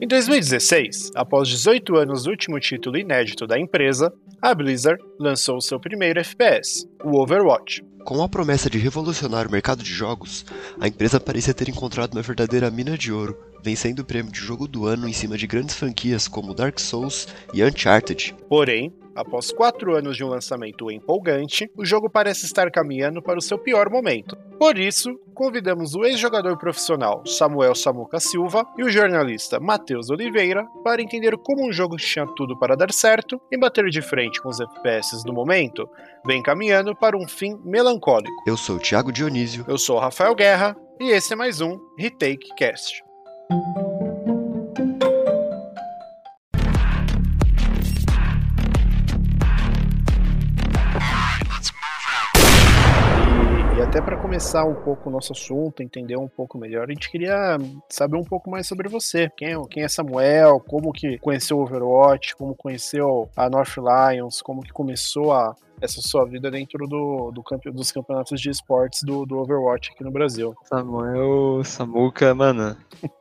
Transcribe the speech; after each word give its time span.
Em 0.00 0.06
2016, 0.06 1.10
após 1.16 1.48
18 1.48 1.96
anos 1.96 2.22
do 2.22 2.30
último 2.30 2.60
título 2.60 2.96
inédito 2.96 3.48
da 3.48 3.58
empresa, 3.58 4.12
a 4.40 4.54
Blizzard 4.54 5.02
lançou 5.18 5.60
seu 5.60 5.80
primeiro 5.80 6.20
FPS, 6.20 6.86
o 7.02 7.20
Overwatch. 7.20 7.82
Com 8.04 8.22
a 8.22 8.28
promessa 8.28 8.70
de 8.70 8.78
revolucionar 8.78 9.48
o 9.48 9.50
mercado 9.50 9.82
de 9.82 9.92
jogos, 9.92 10.46
a 10.80 10.86
empresa 10.86 11.18
parecia 11.18 11.52
ter 11.52 11.68
encontrado 11.68 12.14
uma 12.14 12.22
verdadeira 12.22 12.70
mina 12.70 12.96
de 12.96 13.12
ouro, 13.12 13.36
vencendo 13.60 13.98
o 13.98 14.04
prêmio 14.04 14.30
de 14.30 14.38
jogo 14.38 14.68
do 14.68 14.86
ano 14.86 15.08
em 15.08 15.12
cima 15.12 15.36
de 15.36 15.48
grandes 15.48 15.74
franquias 15.74 16.28
como 16.28 16.54
Dark 16.54 16.78
Souls 16.78 17.26
e 17.52 17.64
Uncharted. 17.64 18.36
Porém, 18.48 18.92
após 19.18 19.50
quatro 19.50 19.96
anos 19.96 20.16
de 20.16 20.24
um 20.24 20.28
lançamento 20.28 20.90
empolgante, 20.90 21.68
o 21.76 21.84
jogo 21.84 22.08
parece 22.08 22.46
estar 22.46 22.70
caminhando 22.70 23.20
para 23.20 23.38
o 23.38 23.42
seu 23.42 23.58
pior 23.58 23.90
momento. 23.90 24.36
Por 24.58 24.78
isso, 24.78 25.18
convidamos 25.34 25.94
o 25.94 26.04
ex-jogador 26.04 26.56
profissional 26.56 27.26
Samuel 27.26 27.74
Samuca 27.74 28.20
Silva 28.20 28.64
e 28.76 28.84
o 28.84 28.88
jornalista 28.88 29.58
Matheus 29.58 30.08
Oliveira 30.08 30.64
para 30.84 31.02
entender 31.02 31.36
como 31.38 31.66
um 31.66 31.72
jogo 31.72 31.96
que 31.96 32.06
tinha 32.06 32.26
tudo 32.36 32.56
para 32.58 32.76
dar 32.76 32.92
certo 32.92 33.40
e 33.50 33.58
bater 33.58 33.86
de 33.86 34.00
frente 34.00 34.40
com 34.40 34.48
os 34.48 34.60
FPS 34.60 35.24
do 35.24 35.32
momento 35.32 35.88
vem 36.24 36.42
caminhando 36.42 36.94
para 36.94 37.16
um 37.16 37.26
fim 37.26 37.58
melancólico. 37.64 38.32
Eu 38.46 38.56
sou 38.56 38.76
o 38.76 38.80
Thiago 38.80 39.12
Dionísio. 39.12 39.64
Eu 39.66 39.78
sou 39.78 39.96
o 39.96 40.00
Rafael 40.00 40.34
Guerra 40.34 40.76
e 41.00 41.10
esse 41.10 41.32
é 41.32 41.36
mais 41.36 41.60
um 41.60 41.78
Retake 41.98 42.54
Cast. 42.56 43.02
Até 53.88 54.02
para 54.02 54.18
começar 54.18 54.64
um 54.64 54.74
pouco 54.74 55.08
o 55.08 55.12
nosso 55.12 55.32
assunto, 55.32 55.82
entender 55.82 56.14
um 56.18 56.28
pouco 56.28 56.58
melhor, 56.58 56.84
a 56.84 56.92
gente 56.92 57.10
queria 57.10 57.56
saber 57.88 58.18
um 58.18 58.22
pouco 58.24 58.50
mais 58.50 58.66
sobre 58.66 58.86
você. 58.86 59.30
Quem, 59.34 59.54
é- 59.54 59.66
quem 59.70 59.82
é 59.82 59.88
Samuel, 59.88 60.60
como 60.60 60.92
que 60.92 61.16
conheceu 61.18 61.56
o 61.56 61.62
Overwatch, 61.62 62.36
como 62.36 62.54
conheceu 62.54 63.30
a 63.34 63.48
North 63.48 63.76
Lions, 63.78 64.42
como 64.42 64.60
que 64.62 64.72
começou 64.74 65.32
a, 65.32 65.56
essa 65.80 66.00
sua 66.00 66.24
vida 66.24 66.50
dentro 66.50 66.86
do, 66.86 67.30
do 67.32 67.42
campe- 67.42 67.70
dos 67.70 67.92
campeonatos 67.92 68.40
de 68.40 68.50
esportes 68.50 69.02
do, 69.02 69.24
do 69.26 69.38
Overwatch 69.38 69.90
aqui 69.92 70.02
no 70.04 70.10
Brasil. 70.10 70.54
Samuel, 70.64 71.62
Samuca, 71.64 72.34
mano, 72.34 72.76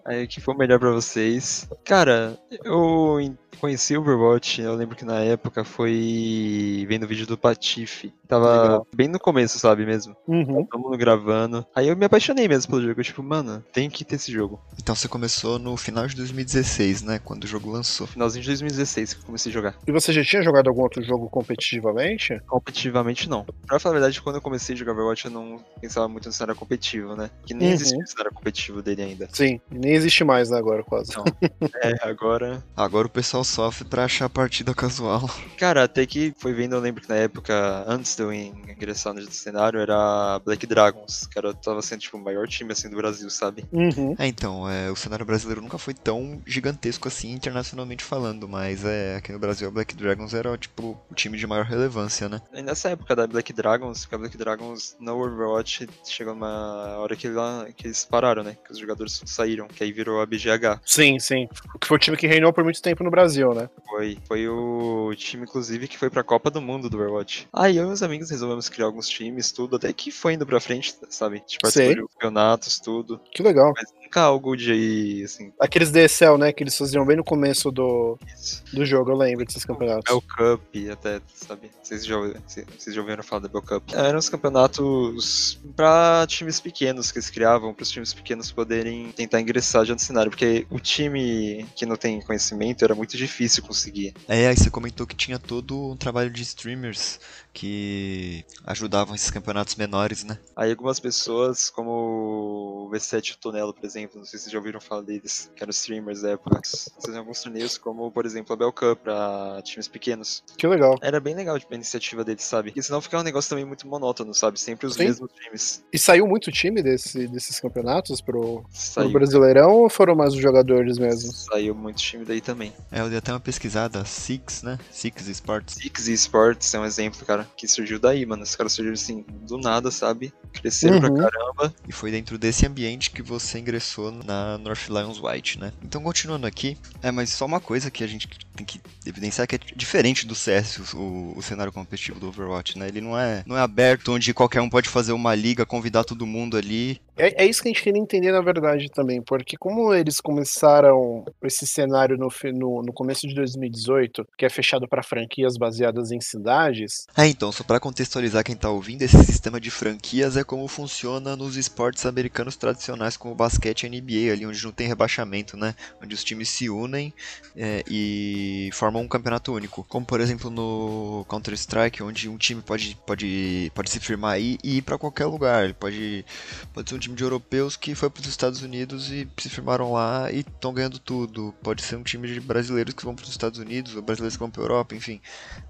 aí 0.05 0.23
o 0.23 0.27
que 0.27 0.41
for 0.41 0.57
melhor 0.57 0.79
pra 0.79 0.91
vocês. 0.91 1.67
Cara, 1.83 2.37
eu 2.63 3.17
conheci 3.59 3.97
o 3.97 4.01
Overwatch, 4.01 4.61
eu 4.61 4.75
lembro 4.75 4.95
que 4.95 5.03
na 5.05 5.19
época 5.19 5.63
foi 5.63 6.85
vendo 6.87 7.03
o 7.03 7.07
vídeo 7.07 7.25
do 7.25 7.37
Patife. 7.37 8.13
Tava 8.27 8.61
Legal. 8.61 8.87
bem 8.93 9.07
no 9.07 9.17
começo, 9.19 9.57
sabe 9.57 9.85
mesmo? 9.85 10.15
Uhum. 10.27 10.65
Todo 10.65 10.81
mundo 10.81 10.97
gravando. 10.97 11.65
Aí 11.73 11.87
eu 11.87 11.95
me 11.95 12.05
apaixonei 12.05 12.47
mesmo 12.47 12.69
pelo 12.71 12.85
jogo, 12.87 13.01
tipo, 13.01 13.23
mano, 13.23 13.63
tem 13.71 13.89
que 13.89 14.03
ter 14.03 14.15
esse 14.15 14.31
jogo. 14.31 14.59
Então 14.77 14.93
você 14.93 15.07
começou 15.07 15.57
no 15.57 15.75
final 15.77 16.05
de 16.05 16.15
2016, 16.15 17.03
né? 17.03 17.19
Quando 17.23 17.45
o 17.45 17.47
jogo 17.47 17.71
lançou. 17.71 18.05
Finalzinho 18.05 18.43
de 18.43 18.49
2016 18.49 19.13
que 19.13 19.21
eu 19.21 19.25
comecei 19.25 19.49
a 19.49 19.53
jogar. 19.53 19.75
E 19.87 19.91
você 19.91 20.11
já 20.11 20.23
tinha 20.23 20.41
jogado 20.43 20.67
algum 20.67 20.81
outro 20.81 21.01
jogo 21.01 21.29
competitivamente? 21.29 22.39
Competitivamente 22.47 23.29
não. 23.29 23.45
Pra 23.67 23.79
falar 23.79 23.95
a 23.95 23.99
verdade, 23.99 24.21
quando 24.21 24.37
eu 24.37 24.41
comecei 24.41 24.73
a 24.73 24.77
jogar 24.77 24.93
Overwatch, 24.93 25.25
eu 25.25 25.31
não 25.31 25.63
pensava 25.81 26.07
muito 26.07 26.27
no 26.27 26.31
cenário 26.33 26.55
competitivo, 26.59 27.15
né? 27.15 27.29
Que 27.45 27.53
nem 27.53 27.67
Uhum. 27.67 27.73
existia 27.73 27.99
o 28.03 28.07
cenário 28.07 28.31
competitivo 28.33 28.81
dele 28.81 29.01
ainda. 29.03 29.27
Sim, 29.33 29.59
nem 29.69 29.93
existe 29.93 30.23
mais 30.23 30.49
né, 30.49 30.57
agora 30.57 30.83
quase. 30.83 31.11
Não. 31.15 31.23
É, 31.83 32.07
agora 32.09 32.63
Agora 32.75 33.07
o 33.07 33.09
pessoal 33.09 33.43
sofre 33.43 33.85
pra 33.85 34.05
achar 34.05 34.25
a 34.25 34.29
partida 34.29 34.73
casual. 34.73 35.29
Cara, 35.57 35.83
até 35.83 36.05
que 36.05 36.33
foi 36.39 36.53
vendo, 36.53 36.75
eu 36.75 36.79
lembro 36.79 37.01
que 37.01 37.09
na 37.09 37.15
época, 37.15 37.83
antes 37.87 38.15
de 38.15 38.23
eu 38.23 38.33
ingressar 38.33 39.13
no 39.13 39.21
cenário, 39.31 39.79
era 39.79 40.39
Black 40.45 40.65
Dragons, 40.65 41.27
que 41.27 41.37
era, 41.37 41.53
tava 41.53 41.81
sendo 41.81 41.99
tipo 41.99 42.17
o 42.17 42.23
maior 42.23 42.47
time 42.47 42.71
assim 42.71 42.89
do 42.89 42.95
Brasil, 42.95 43.29
sabe? 43.29 43.65
Uhum. 43.71 44.15
É, 44.17 44.25
então, 44.27 44.69
é, 44.69 44.89
o 44.89 44.95
cenário 44.95 45.25
brasileiro 45.25 45.61
nunca 45.61 45.77
foi 45.77 45.93
tão 45.93 46.41
gigantesco 46.47 47.07
assim, 47.07 47.31
internacionalmente 47.31 48.03
falando, 48.03 48.47
mas 48.47 48.83
é, 48.85 49.17
aqui 49.17 49.31
no 49.31 49.39
Brasil 49.39 49.67
a 49.67 49.71
Black 49.71 49.95
Dragons 49.95 50.33
era, 50.33 50.57
tipo, 50.57 50.97
o 51.11 51.15
time 51.15 51.37
de 51.37 51.45
maior 51.45 51.65
relevância, 51.65 52.29
né? 52.29 52.36
E 52.53 52.61
nessa 52.61 52.89
época 52.89 53.15
da 53.15 53.27
Black 53.27 53.51
Dragons, 53.53 54.05
que 54.05 54.15
a 54.15 54.17
Black 54.17 54.37
Dragons 54.37 54.95
no 54.99 55.15
Overwatch 55.15 55.87
chegou 56.05 56.33
uma 56.33 56.97
hora 56.97 57.15
que, 57.15 57.27
lá, 57.27 57.67
que 57.75 57.87
eles 57.87 58.05
pararam, 58.05 58.43
né? 58.43 58.57
Que 58.65 58.71
os 58.71 58.77
jogadores 58.77 59.21
saíram, 59.25 59.67
que 59.67 59.83
aí 59.83 59.91
virou 59.91 60.21
a 60.21 60.25
BGH. 60.25 60.81
Sim, 60.85 61.19
sim. 61.19 61.47
Que 61.79 61.87
foi 61.87 61.97
o 61.97 61.99
time 61.99 62.17
que 62.17 62.27
reinou 62.27 62.53
por 62.53 62.63
muito 62.63 62.81
tempo 62.81 63.03
no 63.03 63.11
Brasil, 63.11 63.53
né? 63.53 63.69
Foi, 63.87 64.17
foi 64.27 64.47
o 64.47 65.13
time, 65.15 65.43
inclusive, 65.43 65.87
que 65.87 65.97
foi 65.97 66.09
pra 66.09 66.23
Copa 66.23 66.49
do 66.49 66.61
Mundo 66.61 66.89
do 66.89 66.97
Overwatch. 66.97 67.47
Aí 67.53 67.77
eu 67.77 67.83
e 67.83 67.87
meus 67.87 68.03
amigos 68.03 68.29
resolvemos 68.29 68.69
criar 68.69 68.85
alguns 68.85 69.07
times, 69.07 69.51
tudo, 69.51 69.75
até 69.75 69.91
que 69.93 70.11
foi 70.11 70.33
indo 70.33 70.45
pra 70.45 70.59
frente, 70.59 70.95
sabe? 71.09 71.39
Tipo, 71.41 71.63
participou 71.63 72.07
de 72.07 72.13
campeonatos, 72.13 72.79
tudo. 72.79 73.19
Que 73.31 73.43
legal. 73.43 73.73
Mas 73.75 73.91
nunca 74.07 74.21
algo 74.21 74.55
de, 74.55 75.23
assim, 75.25 75.51
Aqueles 75.59 75.91
DSL, 75.91 76.37
né, 76.37 76.53
que 76.53 76.63
eles 76.63 76.77
faziam 76.77 77.05
bem 77.05 77.17
no 77.17 77.23
começo 77.23 77.69
do, 77.69 78.17
isso. 78.33 78.63
do 78.73 78.85
jogo, 78.85 79.11
eu 79.11 79.17
lembro 79.17 79.45
desses 79.45 79.65
campeonatos. 79.65 80.05
Bell 80.05 80.21
Cup, 80.21 80.63
até, 80.91 81.21
sabe? 81.33 81.69
Vocês 81.83 82.05
já, 82.05 82.15
vocês 82.17 82.95
já 82.95 83.01
ouviram 83.01 83.21
falar 83.21 83.41
da 83.41 83.49
Bell 83.49 83.61
Cup? 83.61 83.91
Eram 83.93 84.17
os 84.17 84.29
campeonatos 84.29 85.59
pra 85.75 86.25
times 86.27 86.59
pequenos 86.59 87.11
que 87.11 87.17
eles 87.17 87.29
criavam, 87.29 87.73
para 87.73 87.83
os 87.83 87.91
times 87.91 88.13
pequenos 88.13 88.51
poderem 88.51 89.11
tentar 89.11 89.41
ingressar 89.41 89.85
já 89.85 89.93
no 89.93 89.99
cenário, 89.99 90.31
porque 90.31 90.65
o 90.69 90.79
time 90.79 91.65
que 91.75 91.85
não 91.85 91.97
tem 91.97 92.21
conhecimento 92.21 92.83
era 92.83 92.95
muito 92.95 93.17
difícil 93.17 93.61
conseguir. 93.63 94.13
É, 94.27 94.47
aí 94.47 94.55
você 94.55 94.69
comentou 94.69 95.05
que 95.05 95.15
tinha 95.15 95.37
todo 95.37 95.91
um 95.91 95.97
trabalho 95.97 96.29
de 96.29 96.41
streamers 96.41 97.19
que 97.57 98.45
ajudavam 98.63 99.15
esses 99.15 99.31
campeonatos 99.31 99.75
menores, 99.75 100.23
né? 100.23 100.37
Aí 100.55 100.69
algumas 100.69 100.99
pessoas, 100.99 101.71
como 101.71 102.85
o 102.85 102.91
V7 102.91 103.29
e 103.29 103.31
o 103.33 103.37
Tonelo, 103.37 103.73
por 103.73 103.83
exemplo, 103.83 104.19
não 104.19 104.25
sei 104.25 104.37
se 104.37 104.43
vocês 104.43 104.53
já 104.53 104.59
ouviram 104.59 104.79
falar 104.79 105.01
deles, 105.01 105.51
que 105.55 105.63
eram 105.63 105.71
streamers 105.71 106.21
da 106.21 106.31
época, 106.31 106.61
faziam 107.03 107.17
alguns 107.17 107.41
torneios, 107.41 107.75
como, 107.75 108.11
por 108.11 108.27
exemplo, 108.27 108.53
a 108.53 108.55
Bell 108.55 108.71
Cup 108.71 108.99
pra 108.99 109.59
times 109.63 109.87
pequenos. 109.87 110.43
Que 110.55 110.67
legal. 110.67 110.99
Era 111.01 111.19
bem 111.19 111.33
legal 111.33 111.59
tipo, 111.59 111.73
a 111.73 111.75
iniciativa 111.75 112.23
deles, 112.23 112.43
sabe? 112.43 112.69
Porque 112.69 112.83
senão 112.83 113.01
ficava 113.01 113.21
um 113.21 113.25
negócio 113.25 113.49
também 113.49 113.65
muito 113.65 113.87
monótono, 113.87 114.35
sabe? 114.35 114.59
Sempre 114.59 114.85
os 114.85 114.93
Sim. 114.93 115.05
mesmos 115.05 115.31
times. 115.33 115.83
E 115.91 115.97
saiu 115.97 116.27
muito 116.27 116.51
time 116.51 116.83
desse, 116.83 117.27
desses 117.27 117.59
campeonatos 117.59 118.21
pro, 118.21 118.63
pro 118.93 119.09
Brasileirão 119.09 119.71
ou 119.71 119.89
foram 119.89 120.15
mais 120.15 120.35
os 120.35 120.39
jogadores 120.39 120.99
mesmo? 120.99 121.31
saiu 121.33 121.73
muito 121.73 121.97
time 121.97 122.23
daí 122.23 122.39
também. 122.39 122.71
É, 122.91 123.01
eu 123.01 123.09
dei 123.09 123.17
até 123.17 123.31
uma 123.31 123.39
pesquisada, 123.39 124.05
Six, 124.05 124.61
né? 124.61 124.77
Six 124.91 125.27
Sports. 125.27 125.73
Six 125.75 126.07
Esports 126.07 126.71
é 126.75 126.79
um 126.79 126.85
exemplo, 126.85 127.25
cara, 127.25 127.46
que 127.55 127.67
surgiu 127.67 127.99
daí, 127.99 128.25
mano. 128.25 128.43
Os 128.43 128.55
caras 128.55 128.73
surgiram 128.73 128.93
assim, 128.93 129.23
do 129.47 129.57
nada, 129.57 129.89
sabe? 129.91 130.33
Cresceram 130.53 130.95
Uhum. 130.95 131.01
pra 131.15 131.29
caramba. 131.29 131.75
E 131.87 131.91
foi 131.91 132.11
dentro 132.11 132.37
desse 132.37 132.65
ambiente 132.65 133.11
que 133.11 133.21
você 133.21 133.59
ingressou 133.59 134.11
na 134.11 134.57
North 134.57 134.87
Lions 134.89 135.19
White, 135.21 135.59
né? 135.59 135.71
Então, 135.83 136.01
continuando 136.01 136.47
aqui, 136.47 136.77
é, 137.01 137.11
mas 137.11 137.29
só 137.29 137.45
uma 137.45 137.59
coisa 137.59 137.89
que 137.91 138.03
a 138.03 138.07
gente 138.07 138.27
tem 138.57 138.65
que 138.65 138.81
evidenciar 139.05 139.47
que 139.47 139.55
é 139.55 139.59
diferente 139.75 140.25
do 140.25 140.35
CS, 140.35 140.93
o, 140.93 141.33
o 141.35 141.41
cenário 141.41 141.71
competitivo 141.71 142.19
do 142.19 142.27
Overwatch, 142.27 142.77
né? 142.77 142.87
Ele 142.87 143.01
não 143.01 143.17
é, 143.17 143.43
não 143.45 143.57
é 143.57 143.61
aberto 143.61 144.13
onde 144.13 144.33
qualquer 144.33 144.61
um 144.61 144.69
pode 144.69 144.89
fazer 144.89 145.11
uma 145.11 145.33
liga, 145.35 145.65
convidar 145.65 146.03
todo 146.03 146.25
mundo 146.25 146.57
ali. 146.57 146.99
É, 147.15 147.43
é 147.43 147.45
isso 147.47 147.61
que 147.61 147.69
a 147.69 147.71
gente 147.71 147.83
queria 147.83 148.01
entender 148.01 148.31
na 148.31 148.41
verdade 148.41 148.89
também, 148.89 149.21
porque 149.21 149.57
como 149.57 149.93
eles 149.93 150.19
começaram 150.19 151.25
esse 151.43 151.65
cenário 151.65 152.17
no, 152.17 152.29
no, 152.53 152.83
no 152.83 152.93
começo 152.93 153.27
de 153.27 153.33
2018, 153.33 154.27
que 154.37 154.45
é 154.45 154.49
fechado 154.49 154.87
para 154.87 155.03
franquias 155.03 155.57
baseadas 155.57 156.11
em 156.11 156.21
cidades, 156.21 157.07
É, 157.15 157.27
então, 157.27 157.51
só 157.51 157.63
pra 157.63 157.79
contextualizar 157.79 158.43
quem 158.43 158.55
tá 158.55 158.69
ouvindo, 158.69 159.01
esse 159.01 159.17
sistema 159.23 159.59
de 159.59 159.69
franquias 159.71 160.37
é 160.37 160.43
como 160.43 160.67
funciona 160.67 161.35
nos 161.35 161.57
esportes 161.57 162.05
americanos 162.05 162.55
tradicionais, 162.55 163.17
como 163.17 163.33
o 163.33 163.37
basquete 163.37 163.83
e 163.83 163.89
NBA, 163.89 164.31
ali 164.31 164.45
onde 164.45 164.63
não 164.63 164.71
tem 164.71 164.87
rebaixamento, 164.87 165.57
né? 165.57 165.75
Onde 166.01 166.13
os 166.13 166.23
times 166.23 166.49
se 166.49 166.69
unem 166.69 167.13
é, 167.55 167.83
e 167.89 168.46
formam 168.73 169.01
um 169.01 169.07
campeonato 169.07 169.53
único. 169.53 169.83
Como, 169.83 170.05
por 170.05 170.19
exemplo, 170.19 170.49
no 170.49 171.25
Counter-Strike, 171.29 172.03
onde 172.03 172.29
um 172.29 172.37
time 172.37 172.61
pode, 172.61 172.97
pode, 173.05 173.71
pode 173.73 173.89
se 173.89 173.99
firmar 173.99 174.33
aí 174.33 174.57
e 174.63 174.77
ir 174.77 174.81
pra 174.81 174.97
qualquer 174.97 175.25
lugar. 175.25 175.63
Ele 175.63 175.73
pode, 175.73 176.25
pode 176.73 176.89
ser 176.89 176.95
um 176.95 176.99
time 176.99 177.15
de 177.15 177.23
europeus 177.23 177.75
que 177.75 177.95
foi 177.95 178.09
pros 178.09 178.27
Estados 178.27 178.61
Unidos 178.61 179.11
e 179.11 179.27
se 179.37 179.49
firmaram 179.49 179.91
lá 179.91 180.31
e 180.31 180.39
estão 180.39 180.73
ganhando 180.73 180.99
tudo. 180.99 181.53
Pode 181.61 181.81
ser 181.81 181.95
um 181.95 182.03
time 182.03 182.27
de 182.27 182.39
brasileiros 182.39 182.93
que 182.93 183.05
vão 183.05 183.15
pros 183.15 183.29
Estados 183.29 183.59
Unidos, 183.59 183.95
ou 183.95 184.01
brasileiros 184.01 184.35
que 184.35 184.39
vão 184.39 184.49
pra 184.49 184.63
Europa, 184.63 184.95
enfim. 184.95 185.21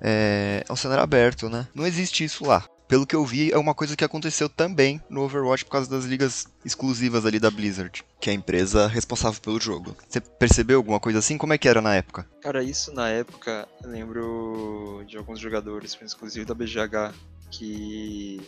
É, 0.02 0.64
é 0.68 0.74
um 0.74 0.76
cenário 0.76 1.04
aberto, 1.04 1.50
né? 1.50 1.68
Não 1.74 1.86
existe 1.86 2.24
isso 2.24 2.46
lá. 2.46 2.68
Pelo 2.88 3.06
que 3.06 3.16
eu 3.16 3.26
vi, 3.26 3.52
é 3.52 3.58
uma 3.58 3.76
coisa 3.76 3.98
que 3.98 4.04
aconteceu 4.04 4.48
também 4.48 5.02
no 5.10 5.22
Overwatch 5.22 5.66
por 5.66 5.72
causa 5.72 5.90
das 5.90 6.06
ligas 6.06 6.48
exclusivas 6.64 7.26
ali 7.26 7.38
da 7.38 7.52
Blizzard, 7.52 8.04
que 8.20 8.30
é 8.30 8.34
a 8.34 8.36
empresa 8.36 8.88
responsável 8.88 9.42
pelo 9.42 9.60
jogo. 9.60 9.96
Você 10.08 10.22
percebeu 10.22 10.78
alguma 10.78 11.00
coisa 11.00 11.20
assim? 11.20 11.38
Como 11.38 11.52
é 11.52 11.58
que 11.58 11.68
era 11.68 11.82
na 11.82 11.96
época? 11.96 12.26
Cara, 12.42 12.64
isso 12.64 12.94
na 12.94 13.10
época, 13.10 13.68
eu 13.84 13.90
lembro 13.90 15.04
de 15.06 15.18
alguns 15.18 15.40
jogadores, 15.40 15.98
inclusive 16.02 16.46
da 16.46 16.54
BGH, 16.54 17.14
que 17.52 18.40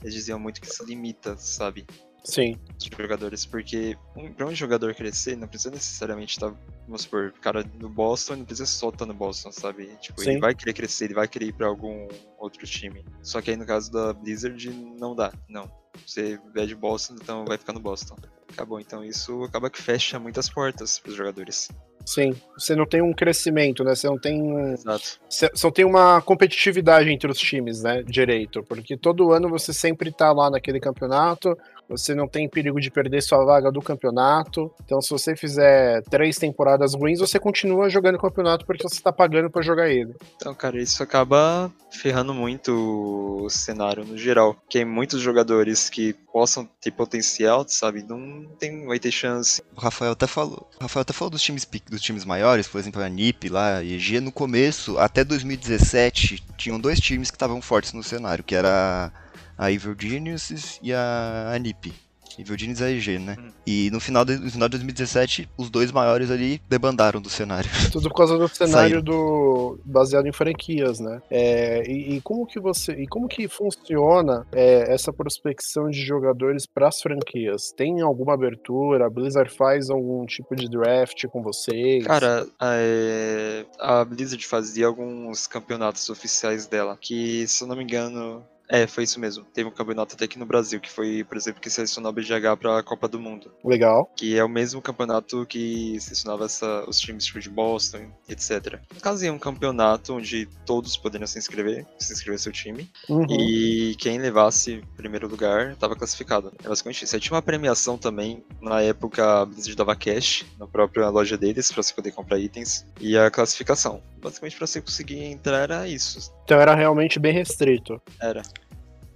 eles 0.00 0.14
diziam 0.14 0.38
muito 0.38 0.62
que 0.62 0.66
se 0.66 0.82
limita, 0.84 1.36
sabe? 1.36 1.86
Sim. 2.24 2.56
Os 2.78 2.90
jogadores, 2.96 3.46
porque 3.46 3.96
pra 4.36 4.46
um 4.46 4.54
jogador 4.54 4.94
crescer, 4.94 5.36
não 5.36 5.46
precisa 5.46 5.70
necessariamente 5.70 6.32
estar, 6.32 6.52
vamos 6.86 7.02
supor, 7.02 7.32
cara 7.40 7.62
do 7.62 7.88
Boston, 7.88 8.36
não 8.36 8.44
precisa 8.44 8.66
só 8.66 8.88
estar 8.88 9.06
no 9.06 9.14
Boston, 9.14 9.52
sabe? 9.52 9.86
Tipo, 10.00 10.20
Sim. 10.20 10.32
ele 10.32 10.40
vai 10.40 10.54
querer 10.54 10.72
crescer, 10.72 11.04
ele 11.06 11.14
vai 11.14 11.28
querer 11.28 11.46
ir 11.46 11.52
pra 11.52 11.66
algum 11.66 12.08
outro 12.38 12.66
time. 12.66 13.04
Só 13.22 13.40
que 13.40 13.50
aí 13.50 13.56
no 13.56 13.66
caso 13.66 13.90
da 13.90 14.12
Blizzard, 14.12 14.70
não 14.98 15.14
dá, 15.14 15.32
não. 15.48 15.70
Você 16.06 16.38
é 16.56 16.66
de 16.66 16.74
Boston, 16.74 17.14
então 17.20 17.44
vai 17.44 17.56
ficar 17.56 17.72
no 17.72 17.80
Boston. 17.80 18.16
Acabou, 18.52 18.80
então 18.80 19.04
isso 19.04 19.42
acaba 19.44 19.70
que 19.70 19.80
fecha 19.80 20.18
muitas 20.18 20.48
portas 20.48 20.98
pros 20.98 21.14
jogadores. 21.14 21.68
Sim, 22.04 22.34
você 22.56 22.76
não 22.76 22.84
tem 22.84 23.00
um 23.00 23.14
crescimento, 23.14 23.82
né? 23.82 23.94
Você 23.94 24.06
não 24.06 24.18
tem 24.18 24.72
Exato. 24.72 25.18
você 25.28 25.48
não 25.62 25.70
tem 25.70 25.84
uma 25.84 26.20
competitividade 26.20 27.10
entre 27.10 27.30
os 27.30 27.38
times, 27.38 27.82
né? 27.82 28.02
Direito, 28.02 28.62
porque 28.62 28.96
todo 28.96 29.32
ano 29.32 29.48
você 29.48 29.72
sempre 29.72 30.12
tá 30.12 30.30
lá 30.30 30.50
naquele 30.50 30.78
campeonato, 30.78 31.56
você 31.88 32.14
não 32.14 32.28
tem 32.28 32.48
perigo 32.48 32.80
de 32.80 32.90
perder 32.90 33.22
sua 33.22 33.44
vaga 33.44 33.70
do 33.70 33.82
campeonato. 33.82 34.70
Então, 34.84 35.00
se 35.00 35.10
você 35.10 35.36
fizer 35.36 36.02
três 36.10 36.36
temporadas 36.36 36.94
ruins, 36.94 37.20
você 37.20 37.38
continua 37.38 37.90
jogando 37.90 38.16
o 38.16 38.20
campeonato 38.20 38.64
porque 38.64 38.82
você 38.82 39.00
tá 39.00 39.12
pagando 39.12 39.50
pra 39.50 39.62
jogar 39.62 39.88
ele. 39.88 40.14
Então, 40.36 40.54
cara, 40.54 40.80
isso 40.80 41.02
acaba 41.02 41.70
ferrando 41.90 42.34
muito 42.34 43.44
o 43.44 43.50
cenário 43.50 44.04
no 44.04 44.16
geral. 44.16 44.56
Que 44.68 44.78
tem 44.78 44.84
muitos 44.84 45.20
jogadores 45.20 45.88
que 45.88 46.12
possam 46.32 46.68
ter 46.80 46.90
potencial, 46.90 47.64
sabe? 47.68 48.02
Não 48.02 48.44
tem, 48.58 48.86
vai 48.86 48.98
ter 48.98 49.10
chance. 49.10 49.62
O 49.76 49.80
Rafael 49.80 50.12
até 50.12 50.26
falou. 50.26 50.68
O 50.78 50.82
Rafael 50.82 51.02
até 51.02 51.12
falou 51.12 51.30
dos 51.30 51.42
times, 51.42 51.66
dos 51.88 52.02
times 52.02 52.24
maiores, 52.24 52.68
por 52.68 52.78
exemplo, 52.78 53.00
a 53.00 53.08
NiP 53.08 53.48
lá, 53.48 53.78
a 53.78 53.84
EG. 53.84 54.20
No 54.20 54.32
começo, 54.32 54.98
até 54.98 55.24
2017, 55.24 56.42
tinham 56.56 56.78
dois 56.78 56.98
times 57.00 57.30
que 57.30 57.36
estavam 57.36 57.62
fortes 57.62 57.92
no 57.92 58.02
cenário, 58.02 58.44
que 58.44 58.54
era 58.54 59.12
a 59.56 59.70
Evil 59.70 59.94
Geniuses 59.98 60.78
e 60.82 60.92
a, 60.92 61.52
a 61.52 61.58
NiP. 61.58 61.92
Evil 62.38 62.58
Genius 62.58 62.80
e 62.80 62.84
a 62.84 62.90
EG, 62.90 63.18
né? 63.18 63.36
Hum. 63.38 63.50
E 63.66 63.90
no 63.90 64.00
final, 64.00 64.24
de, 64.24 64.36
no 64.36 64.50
final 64.50 64.68
de 64.68 64.72
2017, 64.72 65.48
os 65.56 65.70
dois 65.70 65.92
maiores 65.92 66.30
ali 66.30 66.60
debandaram 66.68 67.20
do 67.20 67.30
cenário. 67.30 67.70
Tudo 67.92 68.08
por 68.08 68.16
causa 68.16 68.36
do 68.36 68.48
cenário 68.48 68.96
Saíram. 68.96 69.02
do 69.02 69.78
baseado 69.84 70.26
em 70.26 70.32
franquias, 70.32 70.98
né? 70.98 71.22
É, 71.30 71.82
e, 71.88 72.16
e 72.16 72.20
como 72.20 72.46
que 72.46 72.60
você 72.60 72.92
e 72.92 73.06
como 73.06 73.28
que 73.28 73.48
funciona 73.48 74.46
é, 74.52 74.92
essa 74.92 75.12
prospecção 75.12 75.88
de 75.88 76.04
jogadores 76.04 76.66
para 76.66 76.88
as 76.88 77.00
franquias? 77.00 77.72
Tem 77.76 78.00
alguma 78.00 78.34
abertura? 78.34 79.06
A 79.06 79.10
Blizzard 79.10 79.50
faz 79.54 79.90
algum 79.90 80.26
tipo 80.26 80.54
de 80.54 80.68
draft 80.68 81.26
com 81.28 81.42
vocês? 81.42 82.04
Cara, 82.04 82.46
é, 82.60 83.64
a 83.78 84.04
Blizzard 84.04 84.44
fazia 84.46 84.86
alguns 84.86 85.46
campeonatos 85.46 86.08
oficiais 86.10 86.66
dela, 86.66 86.98
que, 87.00 87.46
se 87.46 87.62
eu 87.62 87.68
não 87.68 87.76
me 87.76 87.84
engano. 87.84 88.44
É, 88.68 88.86
foi 88.86 89.04
isso 89.04 89.20
mesmo. 89.20 89.44
Teve 89.44 89.68
um 89.68 89.72
campeonato 89.72 90.14
até 90.14 90.24
aqui 90.24 90.38
no 90.38 90.46
Brasil, 90.46 90.80
que 90.80 90.90
foi, 90.90 91.24
por 91.24 91.36
exemplo, 91.36 91.60
que 91.60 91.70
selecionou 91.70 92.10
o 92.10 92.14
BGH 92.14 92.56
pra 92.58 92.82
Copa 92.82 93.08
do 93.08 93.20
Mundo. 93.20 93.52
legal. 93.64 94.10
Que 94.16 94.36
é 94.36 94.44
o 94.44 94.48
mesmo 94.48 94.80
campeonato 94.80 95.46
que 95.46 95.98
selecionava 96.00 96.44
essa, 96.46 96.84
os 96.88 96.98
times 96.98 97.24
tipo, 97.24 97.40
de 97.40 97.50
Boston, 97.50 98.10
etc. 98.28 98.78
No 98.94 99.00
caso, 99.00 99.24
é 99.24 99.30
um 99.30 99.38
campeonato 99.38 100.14
onde 100.14 100.46
todos 100.64 100.96
poderiam 100.96 101.26
se 101.26 101.38
inscrever, 101.38 101.86
se 101.98 102.12
inscrever 102.12 102.38
seu 102.38 102.52
time. 102.52 102.90
Uhum. 103.08 103.26
E 103.28 103.94
quem 103.96 104.18
levasse 104.18 104.82
primeiro 104.96 105.28
lugar 105.28 105.72
estava 105.72 105.96
classificado. 105.96 106.52
É 106.62 106.68
basicamente 106.68 107.04
isso. 107.04 107.14
Aí 107.14 107.20
tinha 107.20 107.34
uma 107.34 107.42
premiação 107.42 107.98
também. 107.98 108.42
Na 108.60 108.80
época, 108.80 109.42
a 109.42 109.44
Blizzard 109.44 109.76
dava 109.76 109.94
cash 109.96 110.44
na 110.58 110.66
própria 110.66 111.08
loja 111.08 111.36
deles 111.36 111.70
para 111.70 111.82
você 111.82 111.92
poder 111.92 112.12
comprar 112.12 112.38
itens. 112.38 112.86
E 113.00 113.16
a 113.16 113.30
classificação. 113.30 114.02
Basicamente, 114.24 114.56
para 114.56 114.66
você 114.66 114.80
conseguir 114.80 115.22
entrar, 115.22 115.58
era 115.58 115.86
isso. 115.86 116.32
Então 116.44 116.58
era 116.58 116.74
realmente 116.74 117.18
bem 117.18 117.34
restrito. 117.34 118.00
Era. 118.18 118.40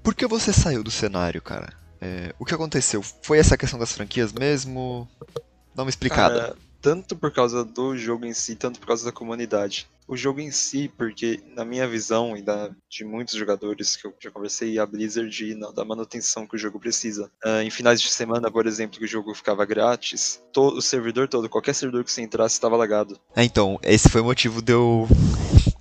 Por 0.03 0.15
que 0.15 0.27
você 0.27 0.53
saiu 0.53 0.85
do 0.85 0.91
cenário, 0.91 1.41
cara? 1.41 1.73
É, 1.99 2.35
o 2.39 2.45
que 2.45 2.55
aconteceu? 2.55 3.03
Foi 3.23 3.39
essa 3.39 3.57
questão 3.57 3.79
das 3.79 3.91
franquias 3.91 4.35
mesmo? 4.35 5.09
Dá 5.75 5.83
uma 5.83 5.89
explicada. 5.89 6.41
Cara, 6.41 6.57
tanto 6.83 7.17
por 7.17 7.33
causa 7.33 7.65
do 7.65 7.97
jogo 7.97 8.27
em 8.27 8.35
si, 8.35 8.55
tanto 8.55 8.79
por 8.79 8.87
causa 8.87 9.07
da 9.07 9.11
comunidade. 9.11 9.89
O 10.09 10.17
jogo 10.17 10.41
em 10.41 10.51
si, 10.51 10.91
porque 10.97 11.39
na 11.55 11.67
minha 11.67 11.87
visão 11.87 12.35
e 12.35 12.41
da, 12.43 12.71
de 12.89 13.05
muitos 13.05 13.35
jogadores 13.35 13.95
que 13.95 14.07
eu 14.07 14.15
já 14.19 14.31
conversei, 14.31 14.79
a 14.79 14.87
Blizzard 14.87 15.55
na- 15.55 15.71
da 15.71 15.85
manutenção 15.85 16.47
que 16.47 16.57
o 16.57 16.59
jogo 16.59 16.81
precisa. 16.81 17.31
Ah, 17.45 17.63
em 17.63 17.69
finais 17.71 18.01
de 18.01 18.11
semana, 18.11 18.51
por 18.51 18.67
exemplo, 18.67 18.99
que 18.99 19.05
o 19.05 19.09
jogo 19.09 19.35
ficava 19.35 19.67
grátis, 19.67 20.43
to- 20.51 20.79
o 20.79 20.81
servidor 20.81 21.29
todo, 21.29 21.47
qualquer 21.49 21.75
servidor 21.75 22.05
que 22.05 22.11
você 22.11 22.23
entrasse, 22.23 22.55
estava 22.55 22.75
lagado. 22.75 23.21
É, 23.37 23.45
então, 23.45 23.79
esse 23.83 24.09
foi 24.09 24.23
o 24.23 24.25
motivo 24.25 24.63
de 24.63 24.73
eu 24.73 25.07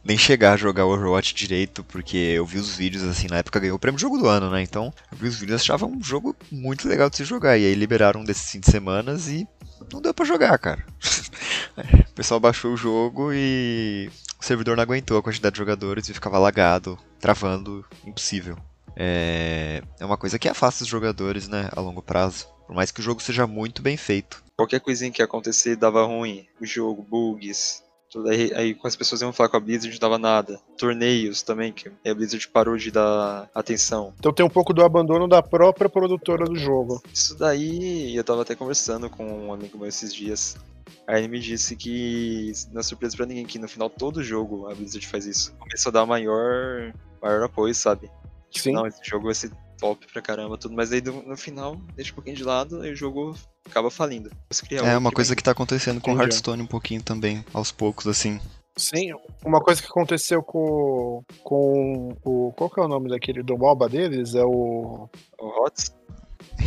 nem 0.04 0.18
chegar 0.18 0.54
a 0.54 0.58
jogar 0.58 0.86
Overwatch 0.86 1.34
direito, 1.34 1.84
porque 1.86 2.18
eu 2.18 2.46
vi 2.46 2.58
os 2.60 2.76
vídeos, 2.76 3.04
assim, 3.04 3.28
na 3.28 3.38
época 3.38 3.60
ganhou 3.60 3.76
o 3.76 3.80
prêmio 3.80 4.00
jogo 4.00 4.18
do 4.18 4.28
ano, 4.28 4.50
né? 4.50 4.62
Então, 4.62 4.94
eu 5.12 5.18
vi 5.18 5.28
os 5.28 5.36
vídeos 5.40 5.62
e 5.62 5.64
achava 5.64 5.86
um 5.86 6.02
jogo 6.04 6.36
muito 6.52 6.88
legal 6.88 7.10
de 7.10 7.18
se 7.18 7.24
jogar. 7.24 7.58
E 7.58 7.66
aí 7.66 7.76
liberaram 7.76 8.22
um 8.22 8.24
desses 8.26 8.50
fim 8.52 8.60
de 8.60 8.70
semanas 8.70 9.28
e 9.30 9.48
não 9.92 10.02
deu 10.02 10.14
pra 10.14 10.26
jogar, 10.26 10.58
cara. 10.58 10.86
o 12.10 12.14
pessoal 12.14 12.40
baixou 12.40 12.74
o 12.74 12.78
jogo 12.78 13.32
e 13.34 14.10
o 14.40 14.46
servidor 14.46 14.76
não 14.76 14.84
aguentou 14.84 15.18
a 15.18 15.24
quantidade 15.24 15.54
de 15.54 15.60
jogadores 15.60 16.10
e 16.10 16.14
ficava 16.14 16.38
lagado, 16.40 16.98
travando, 17.20 17.86
impossível. 18.06 18.58
É, 18.96 19.84
é 20.00 20.06
uma 20.06 20.18
coisa 20.18 20.40
que 20.40 20.50
afasta 20.50 20.84
os 20.84 20.90
jogadores, 20.90 21.48
né, 21.48 21.70
a 21.76 21.80
longo 21.80 22.02
prazo. 22.02 22.48
Por 22.66 22.76
mais 22.76 22.92
que 22.92 23.00
o 23.00 23.04
jogo 23.04 23.22
seja 23.22 23.48
muito 23.48 23.82
bem 23.82 23.96
feito. 23.96 24.44
Qualquer 24.58 24.80
coisinha 24.80 25.12
que 25.12 25.22
ia 25.22 25.26
acontecer 25.26 25.76
dava 25.76 26.06
ruim. 26.06 26.48
O 26.60 26.66
jogo, 26.66 27.02
bugs. 27.04 27.84
Tudo 28.18 28.30
aí, 28.30 28.52
aí 28.56 28.74
quando 28.74 28.88
as 28.88 28.96
pessoas 28.96 29.22
iam 29.22 29.32
falar 29.32 29.50
com 29.50 29.58
a 29.58 29.60
Blizzard 29.60 29.94
não 29.94 30.00
dava 30.00 30.18
nada. 30.18 30.60
Torneios 30.76 31.44
também, 31.44 31.72
que 31.72 31.88
a 31.88 32.14
Blizzard 32.16 32.48
parou 32.48 32.76
de 32.76 32.90
dar 32.90 33.48
atenção. 33.54 34.12
Então 34.18 34.34
tem 34.34 34.44
um 34.44 34.50
pouco 34.50 34.74
do 34.74 34.84
abandono 34.84 35.28
da 35.28 35.44
própria 35.44 35.88
produtora 35.88 36.46
do 36.46 36.56
jogo. 36.56 37.00
Isso 37.14 37.38
daí, 37.38 38.16
eu 38.16 38.24
tava 38.24 38.42
até 38.42 38.56
conversando 38.56 39.08
com 39.08 39.24
um 39.24 39.54
amigo 39.54 39.78
meu 39.78 39.88
esses 39.88 40.12
dias. 40.12 40.58
Aí 41.06 41.20
ele 41.22 41.28
me 41.28 41.40
disse 41.40 41.76
que 41.76 42.52
não 42.72 42.80
é 42.80 42.84
surpresa 42.84 43.16
pra 43.16 43.28
ninguém 43.28 43.46
que 43.46 43.60
no 43.60 43.68
final 43.68 43.88
todo 43.88 44.24
jogo 44.24 44.68
a 44.68 44.74
Blizzard 44.74 45.06
faz 45.06 45.28
isso. 45.28 45.54
Começou 45.60 45.92
a 45.92 45.94
dar 45.94 46.06
maior, 46.08 46.92
maior 47.22 47.44
apoio, 47.44 47.76
sabe? 47.76 48.10
Tipo, 48.50 48.64
Sim. 48.64 48.72
não, 48.72 48.88
esse 48.88 49.00
jogo 49.04 49.26
vai 49.26 49.36
ser 49.36 49.52
top 49.80 50.06
pra 50.12 50.22
caramba, 50.22 50.58
tudo. 50.58 50.76
Mas 50.76 50.92
aí 50.92 51.02
no, 51.02 51.22
no 51.24 51.38
final, 51.38 51.76
deixa 51.96 52.12
um 52.12 52.16
pouquinho 52.16 52.36
de 52.36 52.44
lado, 52.44 52.82
aí 52.82 52.92
o 52.92 52.96
jogo 52.96 53.36
acaba 53.66 53.90
falindo. 53.92 54.30
É 54.84 54.98
uma 54.98 55.12
coisa 55.12 55.36
que 55.36 55.44
tá 55.44 55.52
acontecendo 55.52 56.00
com 56.02 56.12
Entendi. 56.12 56.24
Hearthstone 56.26 56.62
um 56.64 56.68
pouquinho 56.68 57.02
também, 57.04 57.44
aos 57.54 57.72
poucos, 57.72 58.08
assim. 58.08 58.40
Sim, 58.76 59.12
uma 59.44 59.60
coisa 59.60 59.82
que 59.82 59.88
aconteceu 59.88 60.44
com, 60.44 61.24
com 61.44 62.16
o. 62.24 62.52
Qual 62.56 62.70
que 62.70 62.80
é 62.80 62.84
o 62.84 62.88
nome 62.88 63.10
daquele 63.10 63.42
do 63.42 63.58
MOBA 63.58 63.90
deles? 63.90 64.36
É 64.36 64.44
o. 64.46 65.10
O 65.40 65.66
HOTS, 65.66 65.92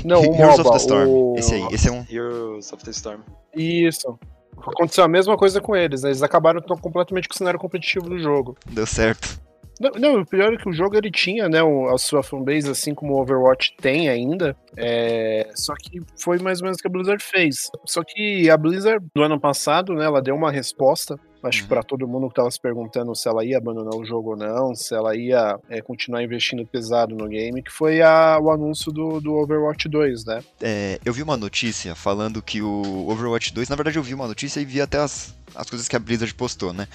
Não, 0.05 0.21
o 0.21 0.25
Heroes 0.35 0.59
MOBA. 0.59 0.61
of 0.63 0.71
the 0.71 0.77
Storm. 0.79 1.09
o- 1.09 1.35
Esse 1.39 1.55
aí, 1.55 1.67
esse 1.71 1.89
é 1.89 1.93
um. 1.93 2.05
Heroes 2.11 2.73
of 2.73 2.85
the 2.85 2.91
Storm. 2.91 3.21
Isso. 3.55 4.19
Aconteceu 4.59 5.05
a 5.05 5.09
mesma 5.09 5.37
coisa 5.37 5.61
com 5.61 5.75
eles, 5.77 6.03
né? 6.03 6.09
Eles 6.11 6.23
acabaram 6.23 6.61
tão 6.61 6.77
completamente 6.77 7.29
com 7.29 7.35
o 7.35 7.39
cenário 7.39 7.59
competitivo 7.61 8.09
do 8.11 8.19
jogo. 8.19 8.57
Deu 8.67 8.87
certo. 8.87 9.41
Não, 9.81 9.91
não, 9.93 10.21
o 10.21 10.27
pior 10.27 10.53
é 10.53 10.57
que 10.59 10.69
o 10.69 10.73
jogo 10.73 10.95
ele 10.97 11.11
tinha, 11.11 11.49
né, 11.49 11.59
a 11.93 11.97
sua 11.97 12.23
fanbase, 12.23 12.71
assim 12.71 12.95
como 12.95 13.15
o 13.15 13.21
Overwatch 13.21 13.75
tem 13.81 14.11
ainda. 14.11 14.55
é, 14.77 15.51
Só 15.55 15.73
que 15.75 16.01
foi 16.23 16.39
mais 16.39 16.61
ou 16.61 16.65
menos 16.67 16.79
o 16.79 16.83
que 16.83 16.87
a 16.87 16.91
Blizzard 16.91 17.25
fez. 17.25 17.71
Só 17.87 18.03
que 18.05 18.51
a 18.51 18.57
Blizzard, 18.59 19.05
no 19.17 19.23
ano 19.23 19.41
passado, 19.41 19.95
né, 19.95 20.05
ela 20.05 20.21
deu 20.21 20.35
uma 20.37 20.51
resposta. 20.53 21.19
Acho 21.43 21.61
que 21.61 21.63
Uhum. 21.63 21.69
pra 21.71 21.83
todo 21.83 22.07
mundo 22.07 22.29
que 22.29 22.35
tava 22.35 22.51
se 22.51 22.61
perguntando 22.61 23.17
se 23.17 23.27
ela 23.27 23.43
ia 23.43 23.57
abandonar 23.57 23.95
o 23.99 24.05
jogo 24.05 24.33
ou 24.33 24.37
não, 24.37 24.75
se 24.75 24.95
ela 24.95 25.17
ia 25.17 25.59
é, 25.71 25.81
continuar 25.81 26.23
investindo 26.23 26.67
pesado 26.67 27.17
no 27.17 27.27
game, 27.27 27.63
que 27.63 27.71
foi 27.73 28.03
a- 28.03 28.39
o 28.39 28.51
anúncio 28.51 28.93
do, 28.93 29.19
do 29.23 29.33
Overwatch 29.37 29.89
2, 29.89 30.27
né? 30.27 30.45
É, 30.61 31.01
eu 31.03 31.15
vi 31.15 31.23
uma 31.23 31.39
notícia 31.39 31.95
falando 31.95 32.43
que 32.43 32.61
o 32.61 33.09
Overwatch 33.09 33.55
2, 33.55 33.71
na 33.71 33.77
verdade 33.77 33.99
eu 33.99 34.03
vi 34.03 34.13
uma 34.13 34.29
notícia 34.29 34.61
e 34.61 34.67
vi 34.67 34.83
até 34.83 34.99
as, 34.99 35.35
as 35.55 35.71
coisas 35.71 35.89
que 35.89 35.97
a 35.97 35.99
Blizzard 35.99 36.35
postou, 36.35 36.75
né? 36.75 36.87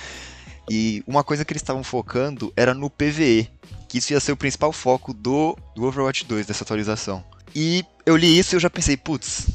E 0.69 1.03
uma 1.05 1.24
coisa 1.24 1.45
que 1.45 1.53
eles 1.53 1.62
estavam 1.62 1.84
focando 1.84 2.51
era 2.55 2.74
no 2.74 2.89
PVE, 2.89 3.50
que 3.88 4.00
isso 4.00 4.13
ia 4.13 4.19
ser 4.19 4.31
o 4.31 4.38
principal 4.38 4.72
foco 4.72 5.13
do, 5.13 5.57
do 5.75 5.84
Overwatch 5.84 6.25
2, 6.25 6.45
dessa 6.45 6.63
atualização. 6.63 7.24
E 7.55 7.86
eu 8.05 8.17
li 8.17 8.38
isso 8.38 8.53
e 8.53 8.57
eu 8.57 8.60
já 8.60 8.69
pensei, 8.69 8.98
putz, 8.98 9.48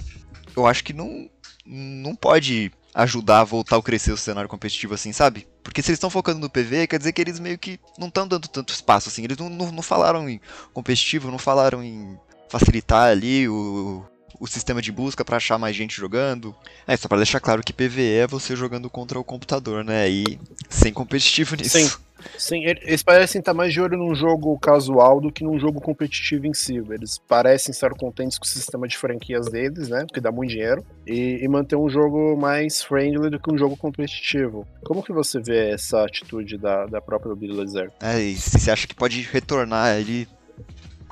eu 0.57 0.67
acho 0.67 0.85
que 0.85 0.93
não, 0.93 1.29
não 1.67 2.15
pode 2.15 2.73
ajudar 2.95 3.41
a 3.41 3.45
voltar 3.45 3.77
a 3.77 3.83
crescer 3.83 4.13
o 4.13 4.17
cenário 4.17 4.49
competitivo 4.49 4.95
assim, 4.95 5.13
sabe? 5.13 5.47
Porque 5.63 5.83
se 5.83 5.91
eles 5.91 5.97
estão 5.97 6.11
focando 6.11 6.41
no 6.41 6.51
PVE, 6.51 6.87
quer 6.89 6.99
dizer 6.99 7.13
que 7.13 7.21
eles 7.21 7.39
meio 7.39 7.59
que 7.59 7.79
não 7.99 8.09
estão 8.09 8.27
dando 8.27 8.49
tanto 8.49 8.73
espaço 8.73 9.09
assim. 9.09 9.23
Eles 9.23 9.37
não, 9.37 9.49
não, 9.49 9.71
não 9.71 9.83
falaram 9.83 10.29
em 10.29 10.41
competitivo, 10.73 11.31
não 11.31 11.39
falaram 11.39 11.83
em 11.83 12.19
facilitar 12.49 13.09
ali 13.09 13.49
o, 13.49 14.05
o 14.41 14.47
sistema 14.47 14.81
de 14.83 14.91
busca 14.91 15.25
pra 15.25 15.37
achar 15.37 15.59
mais 15.59 15.77
gente 15.77 15.95
jogando. 15.95 16.55
É, 16.87 16.97
só 16.97 17.07
pra 17.07 17.19
deixar 17.19 17.39
claro 17.41 17.63
que 17.63 17.73
PVE 17.73 18.15
é 18.15 18.27
você 18.27 18.57
jogando 18.57 18.89
contra 18.91 19.21
o 19.21 19.23
computador, 19.25 19.85
né? 19.85 20.09
E 20.11 20.39
sem 20.69 20.93
competitivo 20.93 21.55
nisso. 21.55 21.79
Sim. 21.79 21.91
Sim, 22.37 22.65
ele- 22.67 22.81
eles 22.83 23.03
parecem 23.03 23.39
estar 23.39 23.55
mais 23.55 23.73
de 23.73 23.81
olho 23.81 23.97
num 23.97 24.15
jogo 24.15 24.59
casual 24.59 25.23
do 25.23 25.33
que 25.33 25.43
num 25.43 25.59
jogo 25.59 25.81
competitivo 25.81 26.47
em 26.47 26.53
si. 26.53 26.77
Eles 26.77 27.17
parecem 27.17 27.73
estar 27.73 27.91
contentes 27.95 28.39
com 28.39 28.45
o 28.45 28.49
sistema 28.49 28.87
de 28.87 28.97
franquias 28.99 29.47
deles, 29.47 29.89
né? 29.89 30.05
Que 30.13 30.21
dá 30.21 30.31
muito 30.31 30.51
dinheiro. 30.51 30.85
E, 31.07 31.39
e 31.43 31.49
manter 31.49 31.77
um 31.77 31.89
jogo 31.89 32.37
mais 32.37 32.83
friendly 32.83 33.31
do 33.31 33.41
que 33.41 33.51
um 33.51 33.57
jogo 33.57 33.75
competitivo. 33.75 34.67
Como 34.85 35.03
que 35.03 35.13
você 35.15 35.41
vê 35.41 35.71
essa 35.71 36.05
atitude 36.05 36.59
da, 36.59 36.85
da 36.85 37.01
própria 37.01 37.35
Blizzard? 37.35 37.91
É, 38.03 38.21
e 38.21 38.37
se 38.37 38.59
você 38.59 38.71
acha 38.71 38.87
que 38.87 38.95
pode 38.95 39.23
retornar 39.23 39.97
ali 39.97 40.29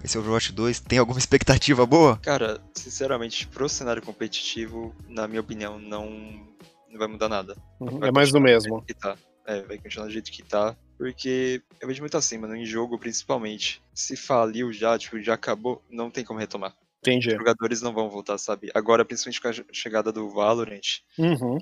esse 0.05 0.17
Overwatch 0.19 0.53
2, 0.53 0.81
tem 0.81 0.99
alguma 0.99 1.19
expectativa 1.21 1.85
boa? 1.87 2.17
Cara, 2.19 2.61
sinceramente, 2.75 3.47
pro 3.47 3.69
cenário 3.69 4.03
competitivo, 4.03 4.95
na 5.09 5.27
minha 5.29 5.41
opinião, 5.41 5.79
não, 5.79 6.09
não 6.91 6.99
vai 6.99 7.09
mudar 7.09 7.29
nada. 7.29 7.57
Uhum, 7.81 7.99
Vai 7.99 8.09
É 8.09 8.13
mais 8.13 8.31
do 8.33 8.41
mesmo. 8.41 8.83
que 8.85 8.95
tá. 8.95 9.17
É, 9.47 9.63
vai 9.63 9.79
continuar 9.79 10.07
do 10.07 10.13
jeito 10.13 10.31
que 10.31 10.43
tá. 10.43 10.77
Porque 10.99 11.63
eu 11.81 11.89
vejo 11.89 12.03
muito 12.03 12.17
assim, 12.17 12.37
mano, 12.39 12.55
em 12.57 12.67
jogo 12.67 12.99
principalmente. 12.99 13.81
Se 13.95 14.17
faliu 14.17 14.73
já, 14.73 14.99
tipo, 14.99 15.21
já 15.23 15.35
acabou, 15.35 15.83
não 15.89 16.11
tem 16.11 16.25
como 16.25 16.39
retomar. 16.41 16.75
Entendi. 17.01 17.29
Os 17.29 17.35
jogadores 17.37 17.81
não 17.81 17.93
vão 17.95 18.11
voltar, 18.11 18.37
sabe? 18.37 18.71
Agora, 18.75 19.05
principalmente 19.05 19.41
com 19.41 19.49
a 19.49 19.53
chegada 19.73 20.11
do 20.13 20.29
Valorant, 20.29 21.01
Uhum. 21.17 21.57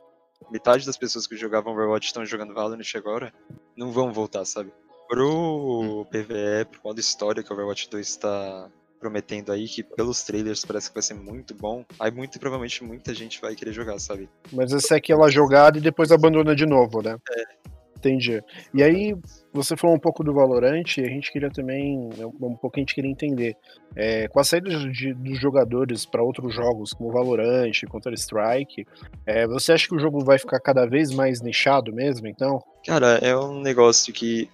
metade 0.50 0.84
das 0.86 0.96
pessoas 0.96 1.26
que 1.26 1.36
jogavam 1.36 1.72
Overwatch 1.74 2.06
estão 2.06 2.24
jogando 2.24 2.54
Valorant 2.54 2.90
agora, 2.96 3.32
não 3.76 3.92
vão 3.92 4.12
voltar, 4.12 4.44
sabe? 4.46 4.72
Pro 5.08 6.06
PvE, 6.10 6.64
pro 6.70 6.80
modo 6.84 7.00
história 7.00 7.42
que 7.42 7.50
o 7.50 7.54
Overwatch 7.54 7.88
2 7.88 8.06
está 8.06 8.68
prometendo 8.98 9.52
aí, 9.52 9.68
que 9.68 9.82
pelos 9.82 10.22
trailers 10.22 10.64
parece 10.64 10.88
que 10.88 10.94
vai 10.94 11.02
ser 11.02 11.14
muito 11.14 11.54
bom, 11.54 11.84
aí 12.00 12.10
muito 12.10 12.40
provavelmente 12.40 12.82
muita 12.82 13.14
gente 13.14 13.40
vai 13.40 13.54
querer 13.54 13.72
jogar, 13.72 13.98
sabe? 13.98 14.28
Mas 14.52 14.72
essa 14.72 14.94
é 14.94 14.98
aquela 14.98 15.28
jogada 15.28 15.78
e 15.78 15.80
depois 15.80 16.10
abandona 16.10 16.56
de 16.56 16.66
novo, 16.66 17.02
né? 17.02 17.16
É. 17.30 17.76
Entendi. 17.96 18.42
E 18.74 18.82
aí, 18.82 19.16
você 19.52 19.76
falou 19.76 19.96
um 19.96 19.98
pouco 19.98 20.22
do 20.22 20.32
Valorant, 20.32 20.84
e 20.98 21.00
a 21.00 21.08
gente 21.08 21.32
queria 21.32 21.50
também, 21.50 22.10
um 22.40 22.54
pouco 22.54 22.76
a 22.76 22.78
gente 22.78 22.94
queria 22.94 23.10
entender, 23.10 23.56
é, 23.96 24.28
com 24.28 24.38
a 24.38 24.44
saída 24.44 24.70
de, 24.90 25.14
dos 25.14 25.40
jogadores 25.40 26.04
para 26.04 26.22
outros 26.22 26.54
jogos, 26.54 26.92
como 26.92 27.10
Valorant, 27.10 27.72
Counter-Strike, 27.90 28.86
é, 29.24 29.46
você 29.46 29.72
acha 29.72 29.88
que 29.88 29.96
o 29.96 29.98
jogo 29.98 30.22
vai 30.24 30.38
ficar 30.38 30.60
cada 30.60 30.86
vez 30.86 31.10
mais 31.12 31.40
nichado 31.40 31.92
mesmo, 31.92 32.28
então? 32.28 32.62
Cara, 32.86 33.18
é 33.18 33.36
um 33.36 33.60
negócio 33.60 34.12
que 34.12 34.48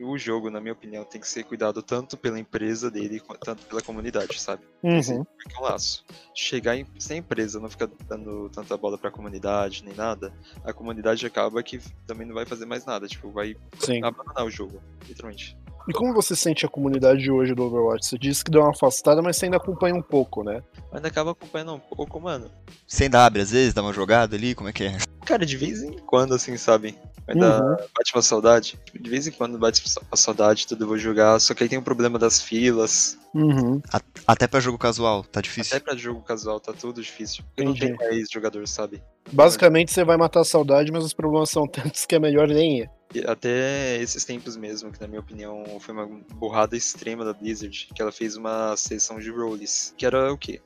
o, 0.00 0.18
jogo, 0.18 0.50
na 0.50 0.60
minha 0.60 0.72
opinião, 0.72 1.04
tem 1.04 1.20
que 1.20 1.28
ser 1.28 1.44
cuidado 1.44 1.82
tanto 1.82 2.16
pela 2.16 2.38
empresa 2.38 2.90
dele 2.90 3.20
quanto 3.20 3.56
pela 3.66 3.80
comunidade, 3.80 4.40
sabe? 4.40 4.62
Uhum. 4.82 5.24
Porque 5.24 5.58
um 5.58 5.62
laço. 5.62 6.04
Chegar 6.34 6.76
em, 6.76 6.86
se 6.98 7.12
a 7.12 7.16
empresa 7.16 7.58
não 7.60 7.68
ficar 7.68 7.88
dando 8.08 8.48
tanta 8.50 8.76
bola 8.76 8.96
pra 8.96 9.10
comunidade 9.10 9.84
nem 9.84 9.94
nada, 9.94 10.32
a 10.64 10.72
comunidade 10.72 11.26
acaba 11.26 11.62
que 11.62 11.80
também 12.06 12.26
não 12.26 12.34
vai 12.34 12.46
fazer 12.46 12.66
mais 12.66 12.84
nada. 12.84 13.06
Tipo, 13.06 13.30
vai 13.30 13.56
Sim. 13.80 14.02
abandonar 14.02 14.44
o 14.44 14.50
jogo, 14.50 14.80
literalmente. 15.06 15.56
E 15.88 15.92
como 15.92 16.12
você 16.12 16.36
sente 16.36 16.66
a 16.66 16.68
comunidade 16.68 17.30
hoje 17.30 17.54
do 17.54 17.64
Overwatch? 17.64 18.06
Você 18.06 18.18
disse 18.18 18.44
que 18.44 18.50
deu 18.50 18.60
uma 18.60 18.70
afastada, 18.70 19.22
mas 19.22 19.36
você 19.36 19.46
ainda 19.46 19.56
acompanha 19.56 19.94
um 19.94 20.02
pouco, 20.02 20.44
né? 20.44 20.62
Ainda 20.92 21.08
acaba 21.08 21.30
acompanhando 21.30 21.74
um 21.74 21.78
pouco, 21.80 22.20
mano. 22.20 22.50
Você 22.86 23.04
ainda 23.04 23.24
abre 23.24 23.40
às 23.40 23.50
vezes, 23.50 23.72
dá 23.72 23.80
uma 23.80 23.92
jogada 23.92 24.36
ali, 24.36 24.54
como 24.54 24.68
é 24.68 24.72
que 24.72 24.84
é? 24.84 24.98
Cara, 25.28 25.44
de 25.44 25.58
vez 25.58 25.82
em 25.82 25.92
quando, 25.92 26.32
assim, 26.34 26.56
sabe? 26.56 26.96
Ainda 27.26 27.62
Uhum. 27.62 27.76
bate 27.94 28.14
uma 28.14 28.22
saudade. 28.22 28.78
De 28.98 29.10
vez 29.10 29.26
em 29.26 29.30
quando 29.30 29.58
bate 29.58 29.82
uma 30.10 30.16
saudade, 30.16 30.66
tudo 30.66 30.84
eu 30.84 30.88
vou 30.88 30.96
jogar. 30.96 31.38
Só 31.38 31.52
que 31.52 31.62
aí 31.62 31.68
tem 31.68 31.78
o 31.78 31.82
problema 31.82 32.18
das 32.18 32.40
filas. 32.40 33.18
Uhum. 33.34 33.82
Até 34.26 34.46
pra 34.46 34.58
jogo 34.58 34.78
casual, 34.78 35.22
tá 35.24 35.42
difícil. 35.42 35.76
Até 35.76 35.84
pra 35.84 35.94
jogo 35.94 36.22
casual 36.22 36.58
tá 36.58 36.72
tudo 36.72 37.02
difícil. 37.02 37.44
Porque 37.44 37.62
não 37.62 37.74
tem 37.74 37.90
Entendi. 37.90 38.10
mais 38.10 38.26
jogador, 38.32 38.66
sabe? 38.66 39.02
Basicamente, 39.30 39.92
você 39.92 40.02
vai 40.02 40.16
matar 40.16 40.40
a 40.40 40.44
saudade, 40.44 40.90
mas 40.90 41.04
os 41.04 41.12
problemas 41.12 41.50
são 41.50 41.66
tantos 41.68 42.06
que 42.06 42.14
é 42.14 42.18
melhor 42.18 42.48
nem 42.48 42.78
ir. 42.80 42.90
E 43.14 43.20
Até 43.26 43.98
esses 44.00 44.24
tempos 44.24 44.56
mesmo, 44.56 44.90
que 44.90 44.98
na 45.00 45.06
minha 45.06 45.20
opinião 45.20 45.62
foi 45.78 45.94
uma 45.94 46.06
burrada 46.34 46.74
extrema 46.74 47.22
da 47.22 47.34
Blizzard, 47.34 47.88
que 47.94 48.00
ela 48.00 48.12
fez 48.12 48.34
uma 48.34 48.74
sessão 48.78 49.18
de 49.18 49.30
roles, 49.30 49.92
que 49.98 50.06
era 50.06 50.32
o 50.32 50.38
quê? 50.38 50.62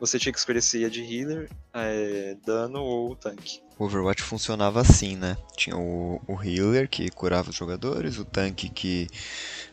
Você 0.00 0.18
tinha 0.18 0.32
que 0.32 0.38
escolher 0.38 0.62
se 0.62 0.78
ia 0.78 0.90
de 0.90 1.00
healer, 1.02 1.50
é, 1.74 2.36
dano 2.46 2.80
ou 2.80 3.16
tanque. 3.16 3.60
O 3.78 3.84
Overwatch 3.84 4.22
funcionava 4.22 4.80
assim, 4.80 5.16
né? 5.16 5.36
Tinha 5.56 5.76
o, 5.76 6.20
o 6.26 6.42
healer 6.42 6.88
que 6.88 7.10
curava 7.10 7.50
os 7.50 7.56
jogadores, 7.56 8.18
o 8.18 8.24
tanque 8.24 8.68
que 8.68 9.08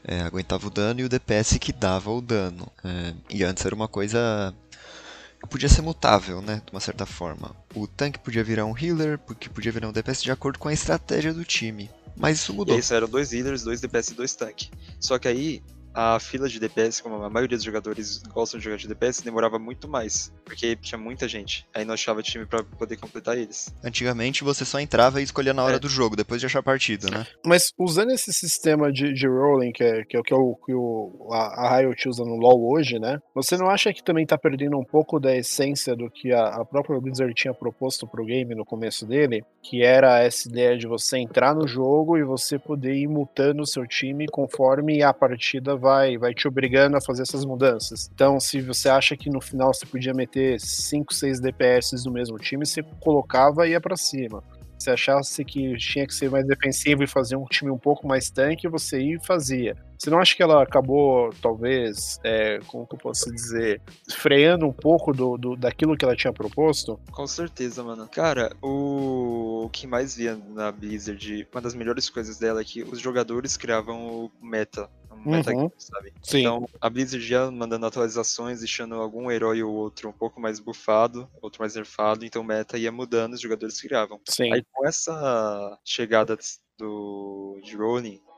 é, 0.03 0.22
aguentava 0.22 0.65
o 0.67 0.70
dano 0.70 1.00
e 1.00 1.03
o 1.03 1.10
DPS 1.10 1.58
que 1.60 1.72
dava 1.74 2.12
o 2.12 2.22
dano. 2.22 2.67
É, 2.84 3.13
e 3.29 3.44
antes 3.44 3.65
era 3.65 3.74
uma 3.75 3.88
coisa 3.88 4.53
que 5.41 5.48
podia 5.48 5.70
ser 5.70 5.82
mutável, 5.82 6.41
né? 6.41 6.62
De 6.65 6.72
uma 6.72 6.79
certa 6.79 7.05
forma. 7.05 7.55
O 7.75 7.88
tanque 7.88 8.20
podia 8.20 8.44
virar 8.44 8.65
um 8.65 8.77
healer, 8.77 9.20
porque 9.20 9.50
podia 9.50 9.72
virar 9.72 9.89
um 9.89 9.91
DPS 9.94 10.24
de 10.24 10.32
acordo 10.32 10.58
com 10.60 10.67
a 10.70 10.74
estratégia 10.74 11.34
do 11.34 11.44
time. 11.46 11.89
Mas 12.15 12.38
isso 12.39 12.51
E 12.51 12.55
mudou. 12.55 12.75
aí 12.75 12.82
eram 12.91 13.08
dois 13.10 13.34
healers, 13.34 13.63
dois 13.63 13.82
DPS 13.82 14.12
e 14.12 14.15
dois 14.15 14.34
tanque. 14.36 14.70
Só 15.00 15.20
que 15.20 15.27
aí 15.27 15.62
a 15.96 16.20
fila 16.20 16.50
de 16.50 16.60
DPS, 16.60 17.02
como 17.02 17.16
a 17.24 17.30
maioria 17.30 17.58
dos 17.58 17.64
jogadores 17.66 18.22
gostam 18.24 18.60
de 18.60 18.66
jogar 18.66 18.78
de 18.78 18.88
DPS, 18.88 19.22
demorava 19.24 19.58
muito 19.58 19.88
mais, 19.88 20.32
porque 20.44 20.75
tinha 20.75 20.98
muita 21.00 21.28
gente. 21.28 21.66
Aí 21.74 21.86
não 21.86 21.94
achava 21.94 22.22
time 22.22 22.46
pra 22.46 22.64
poder 22.64 22.98
completar 22.98 23.38
eles. 23.38 23.74
Antigamente 23.84 24.44
você 24.44 24.66
só 24.66 24.80
entrava 24.80 25.22
e 25.22 25.24
escolhia 25.24 25.54
na 25.54 25.64
hora 25.64 25.78
É. 25.78 25.80
do 25.80 25.88
jogo, 25.88 26.16
depois 26.16 26.42
de 26.42 26.46
achar 26.48 26.60
a 26.60 26.64
partida, 26.64 27.10
né? 27.10 27.25
Mas 27.46 27.72
usando 27.78 28.12
esse 28.12 28.34
sistema 28.34 28.92
de, 28.92 29.14
de 29.14 29.28
rolling, 29.28 29.72
que 29.72 29.84
é, 29.84 30.04
que 30.04 30.18
é 30.18 30.20
o 30.20 30.24
que, 30.24 30.34
o, 30.34 30.56
que 30.66 30.74
o, 30.74 31.30
a, 31.32 31.68
a 31.68 31.78
Riot 31.78 32.10
usa 32.10 32.24
no 32.25 32.36
LoL 32.36 32.72
hoje, 32.74 33.00
né? 33.00 33.20
Você 33.34 33.56
não 33.58 33.70
acha 33.70 33.94
que 33.94 34.04
também 34.04 34.25
tá 34.25 34.38
perdendo 34.38 34.78
um 34.78 34.84
pouco 34.84 35.20
da 35.20 35.36
essência 35.36 35.96
do 35.96 36.10
que 36.10 36.34
a, 36.34 36.48
a 36.48 36.66
própria 36.66 37.00
Blizzard 37.00 37.34
tinha 37.34 37.54
proposto 37.54 38.06
pro 38.08 38.25
game 38.25 38.54
no 38.54 38.66
começo 38.66 39.06
dele? 39.06 39.44
Que 39.64 39.82
era 39.84 40.20
essa 40.20 40.50
ideia 40.50 40.78
de 40.78 40.88
você 40.88 41.18
entrar 41.18 41.56
no 41.56 41.66
jogo 41.68 42.18
e 42.18 42.24
você 42.24 42.60
poder 42.60 42.96
ir 42.96 43.08
mutando 43.08 43.62
o 43.62 43.68
seu 43.68 43.88
time 43.88 44.25
conforme 44.28 45.02
a 45.02 45.14
partida 45.14 45.75
vai, 45.75 45.85
vai 46.18 46.34
te 46.34 46.48
obrigando 46.48 46.98
a 46.98 47.01
fazer 47.01 47.22
essas 47.24 47.46
mudanças. 47.46 48.10
Então, 48.13 48.39
se 48.39 48.62
você 48.62 48.89
acha 48.89 49.15
que 49.15 49.30
no 49.30 49.42
final 49.42 49.74
você 49.74 49.86
podia 49.86 50.13
meter 50.13 50.60
5, 50.60 51.13
6 51.13 51.39
DPS 51.39 52.04
no 52.06 52.12
mesmo 52.12 52.38
time, 52.38 52.65
você 52.65 52.84
colocava 53.00 53.68
e 53.68 53.72
ia 53.72 53.82
pra 53.82 53.96
cima 53.98 54.44
se 54.77 54.89
achasse 54.89 55.44
que 55.44 55.75
tinha 55.77 56.06
que 56.06 56.13
ser 56.13 56.30
mais 56.30 56.46
defensivo 56.46 57.04
e 57.04 57.08
fazer 57.08 57.36
um 57.36 57.46
time 57.46 57.72
um 57.72 57.77
pouco 57.77 58.08
mais 58.08 58.30
tanque, 58.30 58.68
você 58.68 59.00
ia 59.01 59.15
e 59.15 59.25
fazia. 59.25 59.75
Você 59.98 60.10
não 60.10 60.20
acha 60.20 60.36
que 60.36 60.44
ela 60.44 60.62
acabou, 60.62 61.32
talvez, 61.42 62.20
é, 62.24 62.60
como 62.68 62.86
que 62.86 62.94
eu 62.96 63.00
posso 63.00 63.32
dizer, 63.34 63.82
freando 64.12 64.68
um 64.68 64.74
pouco 64.74 65.13
do, 65.13 65.38
do- 65.38 65.56
daquilo 65.56 65.96
que 65.96 66.04
ela 66.04 66.15
tinha 66.15 66.34
proposto? 66.34 67.00
Com 67.12 67.25
certeza, 67.25 67.82
mano. 67.84 68.08
Cara, 68.10 68.51
o, 68.62 69.63
o 69.65 69.70
que 69.70 69.88
mais 69.88 70.15
via 70.15 70.38
na 70.50 70.72
Blizzard, 70.72 71.48
uma 71.51 71.62
das 71.62 71.74
melhores 71.74 72.10
coisas 72.10 72.38
dela 72.38 72.60
é 72.62 72.63
que 72.63 72.84
os 72.84 73.00
jogadores 73.00 73.56
criavam 73.56 74.06
o 74.25 74.32
meta. 74.46 74.89
Um 75.25 75.32
Uhum. 75.32 75.72
sabe? 75.77 76.13
Sim. 76.22 76.39
Então, 76.41 76.70
a 76.79 76.89
Blizzard 76.89 77.25
já 77.25 77.50
mandando 77.50 77.86
atualizações, 77.86 78.60
deixando 78.60 78.96
algum 78.96 79.32
herói 79.32 79.63
ou 79.63 79.74
outro 79.74 80.10
um 80.10 80.13
pouco 80.13 80.39
mais 80.39 80.60
buffado, 80.60 81.27
outro 81.41 81.62
mais 81.62 81.75
nerfado, 81.75 82.25
então 82.25 82.41
o 82.41 82.46
meta 82.46 82.77
ia 82.77 82.91
mudando, 82.91 83.34
os 83.34 83.41
jogadores 83.41 83.82
criavam. 83.82 84.20
Sim. 84.29 84.53
Aí 84.53 84.63
com 84.72 84.88
essa 84.88 85.79
chegada 85.84 86.38
do 86.77 87.60
de 87.63 87.75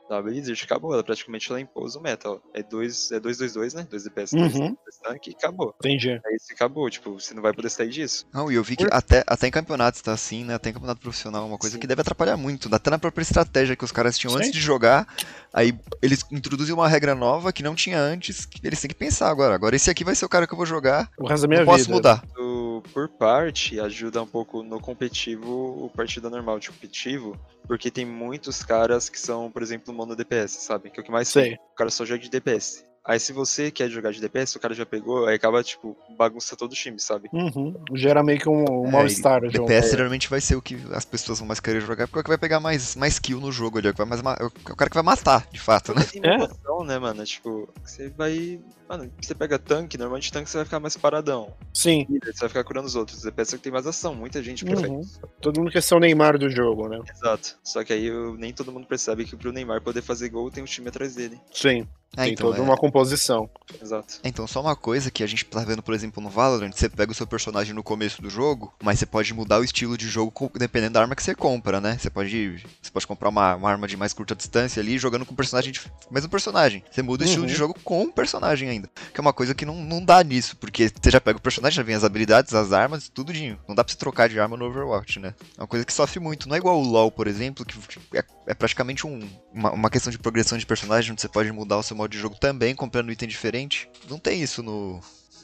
da 0.08 0.20
Blizzard, 0.22 0.60
acabou. 0.64 0.92
Ela 0.94 1.04
praticamente 1.04 1.50
ela 1.50 1.60
impôs 1.60 1.94
o 1.94 2.00
meta. 2.00 2.28
É 2.54 2.62
2 2.62 3.12
é 3.12 3.20
2-2-2, 3.20 3.74
né? 3.74 3.86
2 3.90 4.04
DPS, 4.04 4.34
2 4.36 4.54
Uhum. 4.54 4.76
tanque 5.02 5.30
e 5.30 5.34
acabou. 5.34 5.74
Entendi. 5.80 6.10
Aí 6.10 6.36
isso 6.36 6.52
acabou, 6.52 6.88
tipo, 6.90 7.18
você 7.20 7.34
não 7.34 7.42
vai 7.42 7.52
poder 7.52 7.70
sair 7.70 7.88
disso. 7.88 8.26
Não, 8.32 8.50
e 8.50 8.54
eu 8.54 8.62
vi 8.64 8.76
que 8.76 8.86
até, 8.90 9.22
até 9.26 9.46
em 9.46 9.50
campeonatos 9.50 10.00
tá 10.02 10.12
assim, 10.12 10.44
né? 10.44 10.54
Até 10.54 10.70
em 10.70 10.72
campeonato 10.72 11.00
profissional, 11.00 11.42
é 11.44 11.46
uma 11.46 11.58
coisa 11.58 11.74
Sim. 11.74 11.80
que 11.80 11.86
deve 11.86 12.00
atrapalhar 12.00 12.36
muito. 12.36 12.72
Até 12.74 12.90
na 12.90 12.98
própria 12.98 13.22
estratégia 13.22 13.76
que 13.76 13.84
os 13.84 13.92
caras 13.92 14.16
tinham 14.18 14.32
Sim. 14.32 14.38
antes 14.38 14.52
de 14.52 14.60
jogar. 14.60 15.06
Aí 15.52 15.78
eles 16.02 16.24
introduzem 16.30 16.74
uma 16.74 16.88
regra 16.88 17.14
nova 17.14 17.52
que 17.52 17.62
não 17.62 17.74
tinha 17.74 17.98
antes, 18.00 18.44
que 18.46 18.66
eles 18.66 18.80
têm 18.80 18.88
que 18.88 18.94
pensar 18.96 19.28
agora. 19.30 19.54
Agora 19.54 19.76
esse 19.76 19.90
aqui 19.90 20.04
vai 20.04 20.14
ser 20.14 20.24
o 20.24 20.28
cara 20.28 20.46
que 20.46 20.52
eu 20.52 20.56
vou 20.56 20.66
jogar. 20.66 21.10
O 21.18 21.26
resto 21.26 21.42
da 21.42 21.48
minha 21.48 21.60
não 21.60 21.66
posso 21.66 21.84
vida. 21.84 21.94
mudar. 21.94 22.22
Do- 22.34 22.67
por 22.80 23.08
parte, 23.08 23.78
ajuda 23.80 24.22
um 24.22 24.26
pouco 24.26 24.62
no 24.62 24.80
competitivo, 24.80 25.84
o 25.84 25.90
partida 25.90 26.28
normal 26.30 26.58
de 26.58 26.70
competitivo, 26.70 27.38
porque 27.66 27.90
tem 27.90 28.04
muitos 28.06 28.62
caras 28.62 29.08
que 29.08 29.18
são, 29.18 29.50
por 29.50 29.62
exemplo, 29.62 29.92
mono 29.94 30.14
DPS, 30.16 30.60
sabe? 30.62 30.90
Que 30.90 31.00
é 31.00 31.02
o 31.02 31.04
que 31.04 31.12
mais 31.12 31.28
Sei. 31.28 31.50
tem. 31.50 31.54
O 31.72 31.74
cara 31.76 31.90
só 31.90 32.04
joga 32.04 32.20
de 32.20 32.30
DPS. 32.30 32.86
Aí 33.06 33.18
se 33.18 33.32
você 33.32 33.70
quer 33.70 33.88
jogar 33.88 34.12
de 34.12 34.20
DPS, 34.20 34.56
o 34.56 34.60
cara 34.60 34.74
já 34.74 34.84
pegou, 34.84 35.26
aí 35.26 35.34
acaba, 35.34 35.62
tipo, 35.64 35.96
bagunça 36.18 36.54
todo 36.54 36.72
o 36.72 36.74
time, 36.74 37.00
sabe? 37.00 37.30
Uhum. 37.32 37.74
Gera 37.94 38.22
meio 38.22 38.38
que 38.38 38.48
um, 38.50 38.64
um 38.82 38.88
É, 38.88 38.90
mal-estar. 38.90 39.40
de 39.40 39.48
DPS 39.58 39.92
geralmente 39.92 40.28
vai 40.28 40.42
ser 40.42 40.56
o 40.56 40.60
que 40.60 40.76
as 40.92 41.06
pessoas 41.06 41.38
vão 41.38 41.48
mais 41.48 41.58
querer 41.58 41.80
jogar, 41.80 42.06
porque 42.06 42.18
é 42.18 42.20
o 42.20 42.24
que 42.24 42.28
vai 42.28 42.36
pegar 42.36 42.60
mais, 42.60 42.94
mais 42.96 43.18
kill 43.18 43.40
no 43.40 43.50
jogo 43.50 43.78
ali, 43.78 43.86
é 43.86 43.90
o, 43.90 43.94
que 43.94 43.98
vai 43.98 44.06
mais 44.06 44.20
ma- 44.20 44.36
é 44.38 44.44
o 44.44 44.50
cara 44.76 44.90
que 44.90 44.94
vai 44.96 45.02
matar, 45.02 45.46
de 45.50 45.58
fato, 45.58 45.94
né? 45.94 46.02
Tem 46.04 46.20
É. 46.22 46.36
né, 46.84 46.98
mano? 46.98 47.24
Tipo, 47.24 47.68
você 47.84 48.08
vai. 48.10 48.60
Mano, 48.88 49.10
você 49.20 49.34
pega 49.34 49.58
tanque, 49.58 49.98
normalmente 49.98 50.32
tanque 50.32 50.48
você 50.48 50.56
vai 50.58 50.64
ficar 50.64 50.80
mais 50.80 50.96
paradão. 50.96 51.52
Sim. 51.74 52.06
Você 52.24 52.40
vai 52.40 52.48
ficar 52.48 52.64
curando 52.64 52.86
os 52.86 52.94
outros. 52.96 53.22
DPS 53.22 53.54
é 53.54 53.58
que 53.58 53.64
tem 53.64 53.72
mais 53.72 53.86
ação, 53.86 54.14
muita 54.14 54.42
gente 54.42 54.64
prefere. 54.64 54.88
Uhum. 54.88 55.02
Todo 55.40 55.60
mundo 55.60 55.70
quer 55.70 55.82
ser 55.82 55.94
o 55.94 56.00
Neymar 56.00 56.38
do 56.38 56.48
jogo, 56.48 56.88
né? 56.88 56.98
Exato. 57.10 57.58
Só 57.62 57.84
que 57.84 57.92
aí 57.92 58.06
eu- 58.06 58.34
nem 58.34 58.52
todo 58.52 58.72
mundo 58.72 58.86
percebe 58.86 59.24
que 59.24 59.36
pro 59.36 59.52
Neymar 59.52 59.82
poder 59.82 60.02
fazer 60.02 60.28
gol 60.30 60.50
tem 60.50 60.62
um 60.62 60.66
time 60.66 60.88
atrás 60.88 61.14
dele. 61.14 61.38
Sim. 61.52 61.86
É, 62.16 62.24
tem 62.24 62.32
então, 62.32 62.48
toda 62.48 62.58
é- 62.58 62.62
uma 62.62 62.76
composição. 62.76 63.48
Exato. 63.80 64.14
É, 64.24 64.28
Então, 64.28 64.46
só 64.46 64.60
uma 64.60 64.74
coisa 64.74 65.10
que 65.10 65.22
a 65.22 65.26
gente 65.26 65.44
tá 65.44 65.60
vendo, 65.60 65.82
por 65.82 65.94
exemplo, 65.94 66.22
no 66.22 66.30
Valorant, 66.30 66.72
você 66.72 66.88
pega 66.88 67.12
o 67.12 67.14
seu 67.14 67.26
personagem 67.26 67.74
no 67.74 67.82
começo 67.82 68.20
do 68.22 68.30
jogo, 68.30 68.72
mas 68.82 68.98
você 68.98 69.06
pode 69.06 69.32
mudar 69.34 69.58
o 69.60 69.64
estilo 69.64 69.96
de 69.96 70.08
jogo 70.08 70.50
dependendo 70.54 70.94
da 70.94 71.02
arma 71.02 71.14
que 71.14 71.22
você 71.22 71.34
compra, 71.34 71.80
né? 71.80 71.96
Você 71.98 72.08
pode, 72.10 72.64
você 72.82 72.90
pode 72.90 73.06
comprar 73.06 73.28
uma, 73.28 73.54
uma 73.56 73.70
arma 73.70 73.86
de 73.86 73.96
mais 73.96 74.12
curta 74.12 74.34
distância 74.34 74.80
ali, 74.80 74.98
jogando 74.98 75.26
com 75.26 75.34
o 75.34 75.36
personagem, 75.36 75.70
de, 75.70 75.80
mesmo 76.10 76.28
personagem. 76.30 76.82
Você 76.90 77.02
muda 77.02 77.22
o 77.24 77.26
estilo 77.26 77.42
Uhum. 77.42 77.48
de 77.48 77.54
jogo 77.54 77.74
com 77.84 78.02
o 78.04 78.12
personagem 78.12 78.68
ainda. 78.68 78.88
Que 79.12 79.20
é 79.20 79.22
uma 79.22 79.32
coisa 79.32 79.54
que 79.54 79.66
não, 79.66 79.76
não 79.76 80.02
dá 80.04 80.22
nisso, 80.24 80.56
porque 80.56 80.88
você 80.88 81.10
já 81.10 81.20
pega 81.20 81.38
o 81.38 81.42
personagem, 81.42 81.76
já 81.76 81.82
vem 81.82 81.94
as 81.94 82.04
habilidades, 82.04 82.54
as 82.54 82.72
armas, 82.72 83.08
tudinho. 83.08 83.58
Não 83.68 83.74
dá 83.74 83.84
pra 83.84 83.92
você 83.92 83.98
trocar 83.98 84.28
de 84.28 84.40
arma 84.40 84.56
no 84.56 84.64
Overwatch, 84.64 85.20
né? 85.20 85.34
É 85.56 85.60
uma 85.60 85.66
coisa 85.68 85.84
que 85.84 85.92
sofre 85.92 86.18
muito. 86.18 86.48
Não 86.48 86.56
é 86.56 86.58
igual 86.58 86.78
o 86.80 86.82
LoL, 86.84 87.10
por 87.12 87.26
exemplo, 87.26 87.64
que 87.64 87.76
é, 88.16 88.24
é 88.48 88.54
praticamente 88.54 89.06
um- 89.06 89.20
uma, 89.52 89.70
uma 89.72 89.90
questão 89.90 90.10
de 90.10 90.18
progressão 90.18 90.56
de 90.58 90.66
personagem, 90.66 91.12
onde 91.12 91.20
você 91.20 91.28
pode 91.28 91.52
mudar 91.52 91.76
o 91.78 91.82
seu 91.82 91.96
modo 91.96 92.10
de 92.10 92.18
jogo 92.18 92.34
também, 92.36 92.74
comprando 92.74 93.12
item 93.12 93.28
diferente. 93.28 93.88
Não 94.08 94.18
tem 94.18 94.40
isso 94.42 94.62
no, 94.62 95.00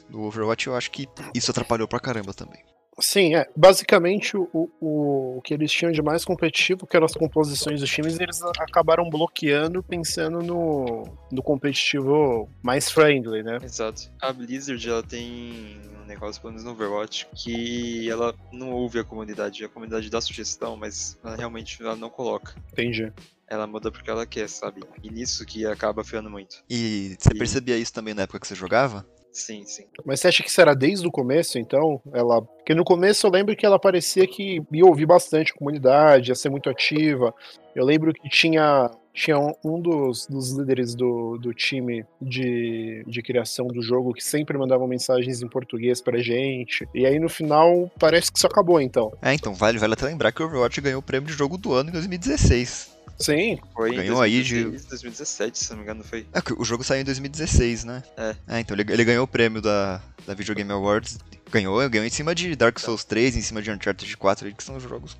no 0.09 0.23
Overwatch, 0.23 0.67
eu 0.67 0.75
acho 0.75 0.91
que 0.91 1.07
isso 1.33 1.51
atrapalhou 1.51 1.87
pra 1.87 1.99
caramba 1.99 2.33
também. 2.33 2.59
Sim, 2.97 3.35
é. 3.35 3.45
Basicamente, 3.55 4.37
o, 4.37 4.47
o, 4.53 5.37
o 5.37 5.41
que 5.41 5.53
eles 5.53 5.69
tinham 5.69 5.91
de 5.91 6.01
mais 6.01 6.23
competitivo, 6.23 6.87
que 6.87 6.95
eram 6.95 7.05
as 7.05 7.13
composições 7.13 7.81
dos 7.81 7.89
times, 7.89 8.17
eles 8.17 8.41
acabaram 8.57 9.09
bloqueando 9.09 9.83
pensando 9.83 10.39
no, 10.41 11.03
no 11.29 11.43
competitivo 11.43 12.49
mais 12.63 12.89
friendly, 12.89 13.43
né? 13.43 13.57
Exato. 13.61 14.09
A 14.21 14.31
Blizzard, 14.31 14.89
ela 14.89 15.03
tem 15.03 15.77
negócio, 16.05 16.41
pelo 16.41 16.53
menos 16.53 16.63
no 16.65 16.71
Overwatch, 16.71 17.27
que 17.35 18.09
ela 18.09 18.33
não 18.51 18.71
ouve 18.71 18.99
a 18.99 19.03
comunidade. 19.03 19.63
A 19.63 19.69
comunidade 19.69 20.09
dá 20.09 20.21
sugestão, 20.21 20.75
mas 20.77 21.17
ela 21.23 21.35
realmente 21.35 21.81
ela 21.81 21.95
não 21.95 22.09
coloca. 22.09 22.55
Entendi. 22.71 23.11
Ela 23.47 23.67
muda 23.67 23.91
porque 23.91 24.09
ela 24.09 24.25
quer, 24.25 24.49
sabe? 24.49 24.81
E 25.03 25.09
nisso 25.09 25.45
que 25.45 25.65
acaba 25.65 26.03
ferrando 26.03 26.29
muito. 26.31 26.63
E 26.69 27.15
você 27.19 27.29
E- 27.33 27.37
percebia 27.37 27.77
isso 27.77 27.93
também 27.93 28.13
na 28.13 28.23
época 28.23 28.39
que 28.39 28.47
você 28.47 28.55
jogava? 28.55 29.05
Sim, 29.31 29.65
sim. 29.65 29.83
Mas 30.05 30.21
você 30.21 30.29
acha 30.29 30.41
que 30.41 30.49
isso 30.49 30.61
era 30.61 30.73
desde 30.73 31.05
o 31.05 31.11
começo, 31.11 31.59
então? 31.59 32.01
Ela. 32.13 32.41
Porque 32.41 32.73
no 32.73 32.85
começo 32.85 33.27
eu 33.27 33.31
lembro 33.31 33.53
que 33.55 33.65
ela 33.65 33.77
parecia 33.77 34.25
que 34.25 34.61
ia 34.71 34.85
ouvir 34.85 35.05
bastante 35.05 35.51
a 35.51 35.55
comunidade, 35.55 36.31
ia 36.31 36.35
ser 36.35 36.49
muito 36.49 36.69
ativa. 36.69 37.33
Eu 37.75 37.83
lembro 37.83 38.13
que 38.13 38.29
tinha, 38.29 38.89
tinha 39.15 39.39
um, 39.39 39.53
um 39.63 39.81
dos, 39.81 40.27
dos 40.27 40.51
líderes 40.51 40.93
do, 40.93 41.37
do 41.37 41.53
time 41.53 42.05
de, 42.21 43.03
de 43.07 43.21
criação 43.21 43.67
do 43.67 43.81
jogo 43.81 44.13
que 44.13 44.23
sempre 44.23 44.57
mandavam 44.57 44.87
mensagens 44.87 45.41
em 45.41 45.47
português 45.47 46.01
pra 46.01 46.19
gente. 46.19 46.87
E 46.93 47.05
aí 47.05 47.17
no 47.17 47.29
final 47.29 47.89
parece 47.97 48.31
que 48.31 48.37
isso 48.37 48.45
acabou, 48.45 48.81
então. 48.81 49.11
É, 49.21 49.33
então 49.33 49.53
vale, 49.53 49.79
vale 49.79 49.93
até 49.93 50.05
lembrar 50.05 50.31
que 50.31 50.43
o 50.43 50.45
Overwatch 50.45 50.81
ganhou 50.81 50.99
o 50.99 51.03
prêmio 51.03 51.27
de 51.27 51.33
jogo 51.33 51.57
do 51.57 51.73
ano 51.73 51.89
em 51.89 51.93
2016. 51.93 52.94
Sim, 53.17 53.57
Foi 53.73 53.91
em 53.91 53.95
Ganhou 53.95 54.21
aí 54.21 54.43
de- 54.43 54.63
2016, 54.65 54.89
2017, 54.89 55.59
se 55.59 55.69
não 55.71 55.77
me 55.77 55.83
engano, 55.83 56.03
foi. 56.03 56.25
É, 56.33 56.39
o 56.57 56.65
jogo 56.65 56.83
saiu 56.83 57.01
em 57.01 57.05
2016, 57.05 57.83
né? 57.85 58.03
É. 58.47 58.59
então 58.59 58.75
ele, 58.77 58.91
ele 58.91 59.03
ganhou 59.05 59.23
o 59.23 59.27
prêmio 59.27 59.61
da, 59.61 60.01
da 60.27 60.33
Video 60.33 60.53
Game 60.55 60.71
Awards. 60.71 61.17
Ganhou, 61.51 61.87
ganhou 61.89 62.05
em 62.05 62.09
cima 62.09 62.35
de 62.35 62.55
Dark 62.55 62.77
Souls 62.79 63.05
3, 63.05 63.37
em 63.37 63.41
cima 63.41 63.61
de 63.61 63.71
Uncharted 63.71 64.17
4, 64.17 64.53
que 64.53 64.63
são 64.63 64.79
jogos. 64.79 65.15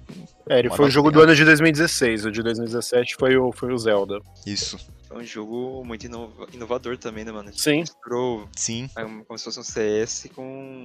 é, 0.49 0.59
ele 0.59 0.69
foi 0.69 0.87
o 0.87 0.89
jogo 0.89 1.09
do 1.11 1.21
ano 1.21 1.33
de 1.35 1.45
2016. 1.45 2.25
O 2.25 2.31
de 2.31 2.41
2017 2.43 3.15
foi 3.17 3.37
o, 3.37 3.51
foi 3.53 3.71
o 3.71 3.77
Zelda. 3.77 4.19
Isso. 4.45 4.77
Foi 5.07 5.17
um 5.21 5.23
jogo 5.23 5.83
muito 5.85 6.05
inova- 6.07 6.47
inovador 6.51 6.97
também, 6.97 7.23
né, 7.23 7.31
mano? 7.31 7.51
Sim. 7.55 7.81
Misturou 7.81 8.49
Sim. 8.57 8.89
é, 8.97 9.03
como 9.03 9.37
se 9.37 9.45
fosse 9.45 9.59
um 9.59 9.63
CS 9.63 10.27
com 10.35 10.84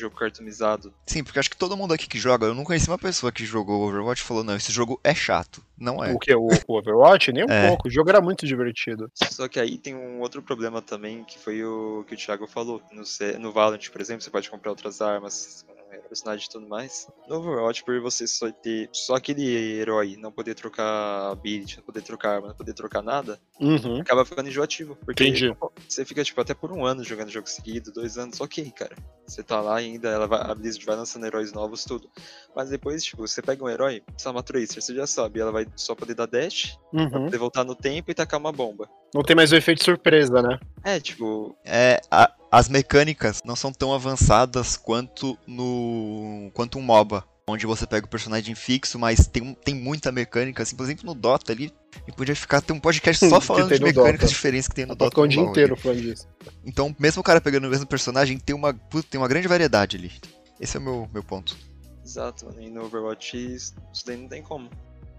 jogo 0.00 0.16
cartoonizado. 0.16 0.92
Sim, 1.06 1.22
porque 1.24 1.38
acho 1.38 1.50
que 1.50 1.56
todo 1.56 1.76
mundo 1.76 1.92
aqui 1.94 2.06
que 2.06 2.18
joga, 2.18 2.46
eu 2.46 2.54
não 2.54 2.64
conheci 2.64 2.88
uma 2.88 2.98
pessoa 2.98 3.32
que 3.32 3.44
jogou 3.44 3.82
Overwatch 3.88 4.22
e 4.22 4.24
falou, 4.24 4.44
não, 4.44 4.56
esse 4.56 4.72
jogo 4.72 5.00
é 5.02 5.14
chato. 5.14 5.62
Não 5.76 6.04
é. 6.04 6.12
O 6.12 6.18
que? 6.18 6.34
O, 6.34 6.48
o 6.66 6.78
Overwatch? 6.78 7.32
Nem 7.32 7.44
um 7.44 7.50
É. 7.50 7.68
pouco. 7.68 7.88
O 7.88 7.90
jogo 7.90 8.10
era 8.10 8.20
muito 8.20 8.46
divertido. 8.46 9.10
Só 9.14 9.48
que 9.48 9.60
aí 9.60 9.78
tem 9.78 9.94
um 9.94 10.20
outro 10.20 10.42
problema 10.42 10.80
também, 10.82 11.24
que 11.24 11.38
foi 11.38 11.64
o 11.64 12.04
que 12.06 12.14
o 12.14 12.18
Thiago 12.18 12.46
falou. 12.46 12.82
No, 12.92 13.02
no 13.38 13.52
Valorant, 13.52 13.88
por 13.90 14.00
exemplo, 14.00 14.22
você 14.22 14.30
pode 14.30 14.50
comprar 14.50 14.70
outras 14.70 15.00
armas, 15.00 15.64
personagem 16.08 16.46
e 16.46 16.50
tudo 16.50 16.66
mais. 16.68 17.06
No 17.28 17.36
Overwatch, 17.36 17.84
por 17.84 18.00
você 18.00 18.26
só 18.26 18.50
ter 18.50 18.88
só 18.92 19.14
aquele 19.16 19.46
herói, 19.80 20.16
não 20.18 20.32
poder 20.32 20.54
trocar 20.54 21.30
ability, 21.30 21.76
não 21.76 21.84
poder 21.84 22.02
trocar 22.02 22.36
arma, 22.36 22.48
não 22.48 22.54
poder 22.54 22.72
trocar 22.74 23.02
nada, 23.02 23.38
Uhum. 23.60 24.00
acaba 24.00 24.24
ficando 24.24 24.48
enjoativo. 24.48 24.96
Porque 25.04 25.24
Entendi. 25.24 25.54
você 25.88 26.04
fica, 26.04 26.22
tipo, 26.24 26.40
até 26.40 26.54
por 26.54 26.72
um 26.72 26.84
ano 26.84 27.04
jogando 27.04 27.30
jogo 27.30 27.48
seguido, 27.48 27.92
dois 27.92 28.16
anos, 28.18 28.40
ok, 28.40 28.70
cara. 28.70 28.96
Você 29.26 29.42
tá 29.42 29.60
lá 29.60 29.76
ainda, 29.76 30.08
ela 30.08 30.26
vai, 30.26 30.40
a 30.40 30.54
Blizzard 30.54 30.86
vai 30.86 30.96
lançando 30.96 31.26
heróis 31.26 31.52
novos, 31.52 31.84
tudo. 31.84 32.10
Mas 32.56 32.70
depois, 32.70 33.04
tipo, 33.04 33.26
você 33.26 33.42
pega 33.42 33.62
um 33.62 33.68
herói, 33.68 34.02
sei 34.16 34.28
lá, 34.30 34.36
uma 34.36 34.42
Tracer, 34.42 34.80
você 34.82 34.94
já 34.94 35.06
sabe, 35.06 35.38
ela 35.40 35.52
vai 35.52 35.66
só 35.76 35.94
poder 35.94 36.14
dar 36.14 36.26
dash, 36.26 36.78
Uhum. 36.92 37.10
poder 37.10 37.36
voltar 37.38 37.64
no 37.64 37.74
tempo 37.74 38.10
e 38.10 38.14
tacar 38.14 38.40
uma 38.40 38.50
bomba. 38.52 38.88
Não 39.14 39.22
tem 39.22 39.34
mais 39.34 39.50
o 39.52 39.56
efeito 39.56 39.82
surpresa, 39.84 40.42
né? 40.42 40.58
É, 40.84 41.00
tipo, 41.00 41.56
É, 41.64 42.00
a- 42.10 42.30
as 42.50 42.68
mecânicas 42.68 43.40
não 43.44 43.56
são 43.56 43.72
tão 43.72 43.92
avançadas 43.92 44.76
quanto 44.76 45.38
no. 45.46 46.50
quanto 46.54 46.78
um 46.78 46.82
MOBA. 46.82 47.24
Onde 47.50 47.64
você 47.64 47.86
pega 47.86 48.04
o 48.04 48.10
personagem 48.10 48.54
fixo, 48.54 48.98
mas 48.98 49.26
tem, 49.26 49.54
tem 49.64 49.74
muita 49.74 50.12
mecânica, 50.12 50.62
assim, 50.62 50.76
por 50.76 50.82
exemplo, 50.82 51.06
no 51.06 51.14
Dota 51.14 51.50
ali, 51.50 51.72
e 52.06 52.12
podia 52.12 52.36
ficar 52.36 52.60
ter 52.60 52.74
um 52.74 52.78
podcast 52.80 53.26
só 53.26 53.40
falando 53.40 53.70
tem 53.70 53.78
de 53.78 53.84
mecânicas 53.84 54.20
Dota. 54.20 54.32
diferentes 54.34 54.68
que 54.68 54.74
tem 54.74 54.84
no 54.84 54.94
Dota. 54.94 55.10
ficar 55.10 55.22
o 55.22 55.26
dia 55.28 55.40
inteiro 55.40 55.74
falando 55.74 56.02
disso. 56.02 56.28
Então, 56.62 56.94
mesmo 56.98 57.20
o 57.20 57.24
cara 57.24 57.40
pegando 57.40 57.66
o 57.66 57.70
mesmo 57.70 57.86
personagem, 57.86 58.38
tem 58.38 58.54
uma, 58.54 58.74
tem 59.08 59.18
uma 59.18 59.26
grande 59.28 59.48
variedade 59.48 59.96
ali. 59.96 60.12
Esse 60.60 60.76
é 60.76 60.80
o 60.80 60.82
meu, 60.82 61.08
meu 61.10 61.22
ponto. 61.22 61.56
exato, 62.04 62.44
mano. 62.44 62.60
E 62.60 62.68
no 62.68 62.84
Overwatch 62.84 63.34
isso 63.54 63.74
daí 64.04 64.18
não 64.18 64.28
tem 64.28 64.42
como. 64.42 64.68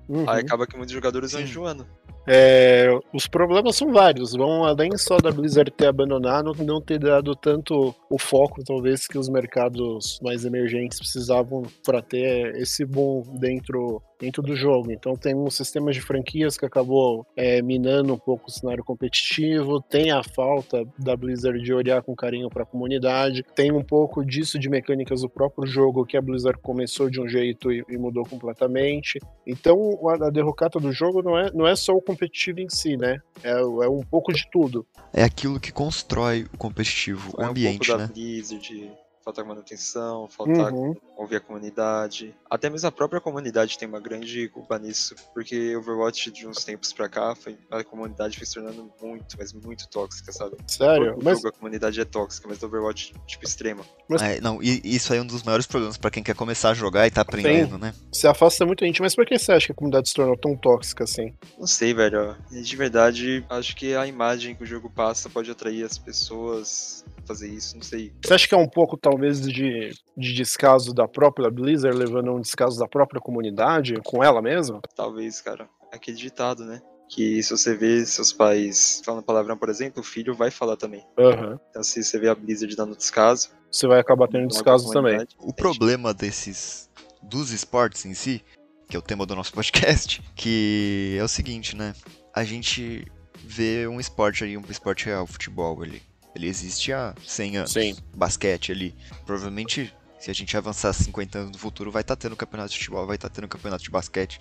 Uhum. 0.08 0.30
Aí 0.30 0.42
acaba 0.42 0.68
que 0.68 0.78
muitos 0.78 0.94
jogadores 0.94 1.32
vão 1.32 1.42
enjoando. 1.42 1.88
É, 2.32 2.88
os 3.12 3.26
problemas 3.26 3.76
são 3.76 3.92
vários. 3.92 4.34
Vão 4.34 4.64
além 4.64 4.96
só 4.98 5.18
da 5.18 5.32
Blizzard 5.32 5.72
ter 5.72 5.88
abandonado, 5.88 6.54
não 6.64 6.80
ter 6.80 7.00
dado 7.00 7.36
tanto 7.36 7.96
o 8.08 8.20
foco, 8.20 8.64
talvez, 8.64 9.08
que 9.08 9.18
os 9.18 9.28
mercados 9.28 10.20
mais 10.22 10.46
emergentes 10.46 11.00
precisavam 11.00 11.64
para 11.84 12.04
ter 12.04 12.56
esse 12.58 12.86
boom 12.86 13.24
dentro, 13.40 14.00
dentro 14.20 14.44
do 14.44 14.56
jogo. 14.56 14.92
Então 14.92 15.16
tem 15.16 15.34
um 15.34 15.50
sistema 15.50 15.92
de 15.92 16.02
franquias 16.02 16.58
que 16.58 16.66
acabou 16.66 17.26
é, 17.36 17.62
minando 17.62 18.14
um 18.14 18.18
pouco 18.18 18.50
o 18.50 18.52
cenário 18.52 18.84
competitivo, 18.84 19.82
tem 19.82 20.12
a 20.12 20.22
falta 20.22 20.86
da 20.98 21.16
Blizzard 21.16 21.62
de 21.62 21.74
olhar 21.74 22.02
com 22.02 22.16
carinho 22.16 22.50
para 22.50 22.64
a 22.64 22.66
comunidade, 22.66 23.44
tem 23.56 23.72
um 23.72 23.84
pouco 23.84 24.26
disso 24.26 24.60
de 24.60 24.70
mecânicas 24.70 25.22
do 25.22 25.30
próprio 25.30 25.66
jogo 25.66 26.06
que 26.06 26.18
a 26.18 26.22
Blizzard 26.22 26.60
começou 26.62 27.10
de 27.10 27.22
um 27.22 27.28
jeito 27.28 27.72
e, 27.72 27.84
e 27.88 27.98
mudou 27.98 28.26
completamente. 28.26 29.20
Então 29.48 29.98
a, 30.10 30.28
a 30.28 30.30
derrocata 30.30 30.80
do 30.80 30.92
jogo 30.92 31.22
não 31.22 31.38
é, 31.38 31.52
não 31.54 31.66
é 31.66 31.76
só 31.76 31.94
o 31.94 32.02
competitivo 32.02 32.60
em 32.60 32.70
si, 32.70 32.98
né? 32.98 33.20
É, 33.44 33.52
é 33.52 33.90
um 33.90 34.04
pouco 34.04 34.34
de 34.34 34.50
tudo. 34.52 34.86
É 35.14 35.24
aquilo 35.24 35.60
que 35.60 35.72
constrói 35.72 36.46
o 36.54 36.58
competitivo, 36.58 37.34
o 37.38 37.42
É 37.42 37.46
um 37.46 37.50
ambiente, 37.50 37.88
pouco 37.88 37.98
da 38.00 38.08
né? 38.08 38.14
Blizzard, 38.14 38.92
faltar 39.30 39.46
manutenção, 39.46 40.28
faltar 40.28 40.74
Uhum. 40.74 40.96
ouvir 41.16 41.36
a 41.38 41.40
comunidade. 41.40 42.36
Até 42.50 42.70
mesmo 42.70 42.88
a 42.88 42.92
própria 42.92 43.22
comunidade 43.22 43.78
tem 43.78 43.88
uma 43.88 44.00
grande 44.00 44.48
culpa 44.50 44.80
nisso, 44.80 45.16
porque 45.34 45.76
Overwatch 45.76 46.32
de 46.32 46.48
uns 46.48 46.64
tempos 46.64 46.92
pra 46.92 47.08
cá, 47.08 47.36
foi, 47.36 47.58
a 47.70 47.84
comunidade 47.84 48.38
foi 48.38 48.46
se 48.48 48.56
tornando 48.56 48.92
muito, 49.02 49.36
mas 49.38 49.54
muito 49.54 49.88
tóxica, 49.90 50.32
sabe? 50.32 50.58
Sério? 50.68 51.14
Todo 51.14 51.24
Mas, 51.24 51.38
jogo 51.38 51.50
a 51.50 51.52
comunidade 51.52 52.02
é 52.02 52.06
tóxica, 52.06 52.48
mas 52.48 52.58
do 52.58 52.66
Overwatch, 52.66 53.14
tipo, 53.28 53.46
extrema. 53.46 53.84
Mas- 54.08 54.22
É, 54.22 54.42
não, 54.42 54.62
e 54.64 54.82
isso 54.84 55.14
aí 55.14 55.20
é 55.20 55.22
um 55.22 55.28
dos 55.28 55.44
maiores 55.44 55.68
problemas 55.68 55.98
pra 55.98 56.10
quem 56.10 56.24
quer 56.24 56.36
começar 56.36 56.72
a 56.72 56.74
jogar 56.74 57.06
e 57.08 57.12
tá 57.12 57.22
aprendendo, 57.22 57.78
né? 57.78 57.94
se 58.12 58.28
afasta 58.28 58.66
muita 58.66 58.86
gente. 58.86 59.02
Mas 59.02 59.16
por 59.16 59.26
que 59.26 59.38
você 59.38 59.52
acha 59.52 59.68
que 59.68 59.72
a 59.72 59.76
comunidade 59.76 60.10
se 60.10 60.16
tornou 60.16 60.36
tão 60.38 60.56
tóxica 60.58 61.04
assim? 61.04 61.34
Não 61.58 61.68
sei, 61.68 61.94
velho. 61.94 62.36
De 62.50 62.76
verdade, 62.76 63.46
acho 63.50 63.76
que 63.76 63.94
a 63.96 64.06
imagem 64.08 64.56
que 64.56 64.64
o 64.64 64.66
jogo 64.66 64.90
passa 64.90 65.30
pode 65.30 65.50
atrair 65.52 65.84
as 65.84 65.98
pessoas 65.98 67.06
a 67.06 67.09
fazer 67.30 67.48
isso, 67.48 67.76
não 67.76 67.84
sei. 67.84 68.12
Você 68.26 68.34
acha 68.34 68.48
que 68.48 68.56
é 68.56 68.58
um 68.58 68.68
pouco, 68.68 68.98
talvez, 68.98 69.40
de, 69.40 69.92
de 70.18 70.34
descaso 70.34 70.94
da 70.94 71.08
própria 71.08 71.50
Blizzard, 71.52 71.96
levando 71.96 72.30
a 72.32 72.34
um 72.34 72.42
descaso 72.42 72.80
da 72.80 72.88
própria 72.88 73.22
comunidade, 73.22 73.94
com 74.04 74.24
ela 74.24 74.42
mesma? 74.42 74.82
Talvez, 74.96 75.40
cara. 75.40 75.70
É 75.92 75.96
Aquele 75.96 76.18
ditado, 76.18 76.66
né? 76.66 76.82
Que 77.08 77.42
se 77.42 77.52
você 77.52 77.76
vê 77.76 78.06
seus 78.06 78.34
pais 78.34 79.02
falando 79.04 79.24
palavrão, 79.24 79.58
por 79.58 79.70
exemplo, 79.70 80.02
o 80.02 80.04
filho 80.04 80.34
vai 80.34 80.52
falar 80.52 80.76
também. 80.76 81.06
Aham. 81.18 81.60
Então 81.70 81.84
se 81.84 82.04
você 82.04 82.20
vê 82.20 82.30
a 82.30 82.36
Blizzard 82.36 82.76
dando 82.76 82.96
descaso. 82.96 83.50
Você 83.72 83.88
vai 83.88 84.00
acabar 84.00 84.28
tendo 84.28 84.46
a 84.46 84.48
descasos 84.48 84.92
também. 84.92 85.26
O 85.40 85.54
problema 85.54 86.14
desses 86.14 86.90
dos 87.22 87.52
esportes 87.52 88.06
em 88.06 88.14
si, 88.14 88.44
que 88.88 88.96
é 88.96 89.00
o 89.00 89.02
tema 89.02 89.26
do 89.26 89.36
nosso 89.36 89.54
podcast, 89.54 90.22
que 90.36 91.16
é 91.20 91.24
o 91.24 91.28
seguinte, 91.28 91.76
né? 91.76 91.94
A 92.34 92.44
gente 92.44 93.06
vê 93.44 93.88
um 93.88 94.00
esporte 94.00 94.44
aí, 94.44 94.56
um 94.56 94.64
esporte 94.70 95.08
real, 95.08 95.26
futebol 95.26 95.82
ali. 95.82 96.09
Ele 96.36 96.48
existe 96.48 96.94
há 96.94 97.14
100 97.26 97.58
anos. 97.58 97.72
Sim. 97.72 97.96
Basquete 98.16 98.72
ali. 98.72 98.96
Provavelmente, 99.26 99.94
se 100.20 100.30
a 100.30 100.34
gente 100.34 100.56
avançar 100.56 100.94
50 100.94 101.40
anos 101.40 101.52
no 101.52 101.58
futuro, 101.58 101.92
vai 101.92 102.02
estar 102.02 102.16
tendo 102.16 102.36
campeonato 102.36 102.72
de 102.72 102.78
futebol, 102.78 103.08
vai 103.08 103.16
estar 103.16 103.30
tendo 103.30 103.48
campeonato 103.48 103.84
de 103.84 103.90
basquete, 103.90 104.40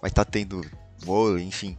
vai 0.00 0.08
estar 0.10 0.24
tendo 0.24 0.64
vôlei, 0.98 1.44
enfim. 1.44 1.76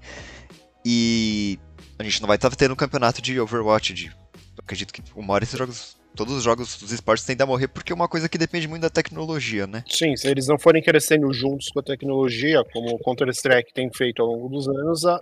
E 0.85 1.59
a 1.97 2.03
gente 2.03 2.21
não 2.21 2.27
vai 2.27 2.37
estar 2.37 2.53
tendo 2.55 2.75
campeonato 2.75 3.21
de 3.21 3.39
Overwatch, 3.39 3.93
de 3.93 4.15
acredito 4.57 4.93
que 4.93 5.03
uma 5.15 5.33
hora 5.33 5.43
esses 5.43 5.57
jogos, 5.57 5.97
todos 6.15 6.35
os 6.35 6.43
jogos 6.43 6.77
dos 6.77 6.91
esportes 6.91 7.25
tendem 7.25 7.43
a 7.43 7.47
morrer 7.47 7.67
porque 7.67 7.91
é 7.91 7.95
uma 7.95 8.07
coisa 8.07 8.27
que 8.27 8.37
depende 8.37 8.67
muito 8.67 8.81
da 8.81 8.89
tecnologia, 8.89 9.65
né? 9.67 9.83
Sim, 9.89 10.15
se 10.15 10.27
eles 10.27 10.47
não 10.47 10.57
forem 10.57 10.81
crescendo 10.81 11.31
juntos 11.33 11.69
com 11.69 11.79
a 11.79 11.83
tecnologia, 11.83 12.63
como 12.71 12.89
o 12.89 12.99
Counter-Strike 12.99 13.73
tem 13.73 13.89
feito 13.93 14.21
ao 14.21 14.27
longo 14.27 14.49
dos 14.49 14.67
anos, 14.67 15.05
a, 15.05 15.19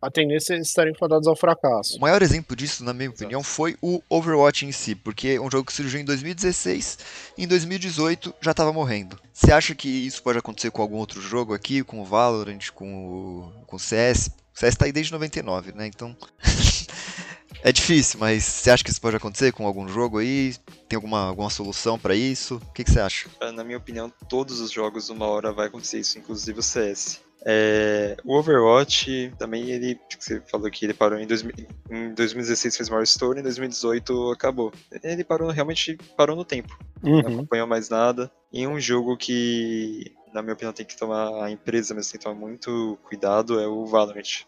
a 0.00 0.10
tendência 0.10 0.54
é 0.54 0.58
estarem 0.58 0.94
fadados 0.94 1.26
ao 1.26 1.36
fracasso. 1.36 1.96
O 1.96 2.00
maior 2.00 2.22
exemplo 2.22 2.56
disso, 2.56 2.84
na 2.84 2.92
minha 2.92 3.10
opinião, 3.10 3.42
foi 3.42 3.76
o 3.80 4.02
Overwatch 4.08 4.66
em 4.66 4.72
si, 4.72 4.94
porque 4.94 5.28
é 5.28 5.40
um 5.40 5.50
jogo 5.50 5.66
que 5.66 5.72
surgiu 5.72 6.00
em 6.00 6.04
2016 6.04 6.98
e 7.38 7.44
em 7.44 7.48
2018 7.48 8.34
já 8.40 8.50
estava 8.50 8.72
morrendo. 8.72 9.18
Você 9.32 9.52
acha 9.52 9.74
que 9.74 9.88
isso 9.88 10.22
pode 10.22 10.38
acontecer 10.38 10.70
com 10.70 10.82
algum 10.82 10.96
outro 10.96 11.20
jogo 11.20 11.54
aqui, 11.54 11.82
com 11.82 12.00
o 12.00 12.04
Valorant, 12.04 12.70
com 12.74 13.06
o, 13.06 13.64
com 13.66 13.76
o 13.76 13.78
CS? 13.78 14.30
O 14.54 14.58
CS 14.58 14.76
tá 14.76 14.84
aí 14.84 14.92
desde 14.92 15.12
99, 15.12 15.72
né? 15.72 15.86
Então. 15.86 16.14
é 17.62 17.72
difícil, 17.72 18.18
mas 18.18 18.44
você 18.44 18.70
acha 18.70 18.84
que 18.84 18.90
isso 18.90 19.00
pode 19.00 19.16
acontecer 19.16 19.52
com 19.52 19.66
algum 19.66 19.88
jogo 19.88 20.18
aí? 20.18 20.54
Tem 20.88 20.96
alguma, 20.96 21.28
alguma 21.28 21.50
solução 21.50 21.98
pra 21.98 22.14
isso? 22.14 22.56
O 22.56 22.72
que, 22.72 22.84
que 22.84 22.90
você 22.90 23.00
acha? 23.00 23.28
Na 23.54 23.64
minha 23.64 23.78
opinião, 23.78 24.12
todos 24.28 24.60
os 24.60 24.70
jogos, 24.70 25.10
uma 25.10 25.26
hora 25.26 25.52
vai 25.52 25.68
acontecer 25.68 26.00
isso, 26.00 26.18
inclusive 26.18 26.58
o 26.58 26.62
CS. 26.62 27.20
É, 27.44 28.16
o 28.24 28.36
Overwatch 28.36 29.32
também, 29.38 29.70
ele, 29.70 29.98
você 30.18 30.40
falou 30.42 30.70
que 30.70 30.84
ele 30.84 30.94
parou 30.94 31.18
em, 31.18 31.26
2000, 31.26 31.54
em 31.90 32.14
2016 32.14 32.76
fez 32.76 32.88
Milestone, 32.88 33.40
em 33.40 33.42
2018 33.42 34.30
acabou. 34.30 34.72
Ele 35.02 35.24
parou, 35.24 35.50
realmente 35.50 35.96
parou 36.16 36.36
no 36.36 36.44
tempo. 36.44 36.78
Uhum. 37.02 37.22
Não 37.22 37.32
acompanhou 37.32 37.66
mais 37.66 37.88
nada. 37.88 38.30
E 38.52 38.66
um 38.66 38.78
jogo 38.78 39.16
que, 39.16 40.12
na 40.32 40.42
minha 40.42 40.54
opinião, 40.54 40.72
tem 40.72 40.86
que 40.86 40.96
tomar, 40.96 41.44
a 41.44 41.50
empresa 41.50 41.94
mesmo 41.94 42.12
tem 42.12 42.18
que 42.20 42.24
tomar 42.24 42.38
muito 42.38 42.98
cuidado 43.02 43.58
é 43.58 43.66
o 43.66 43.86
Valorant. 43.86 44.44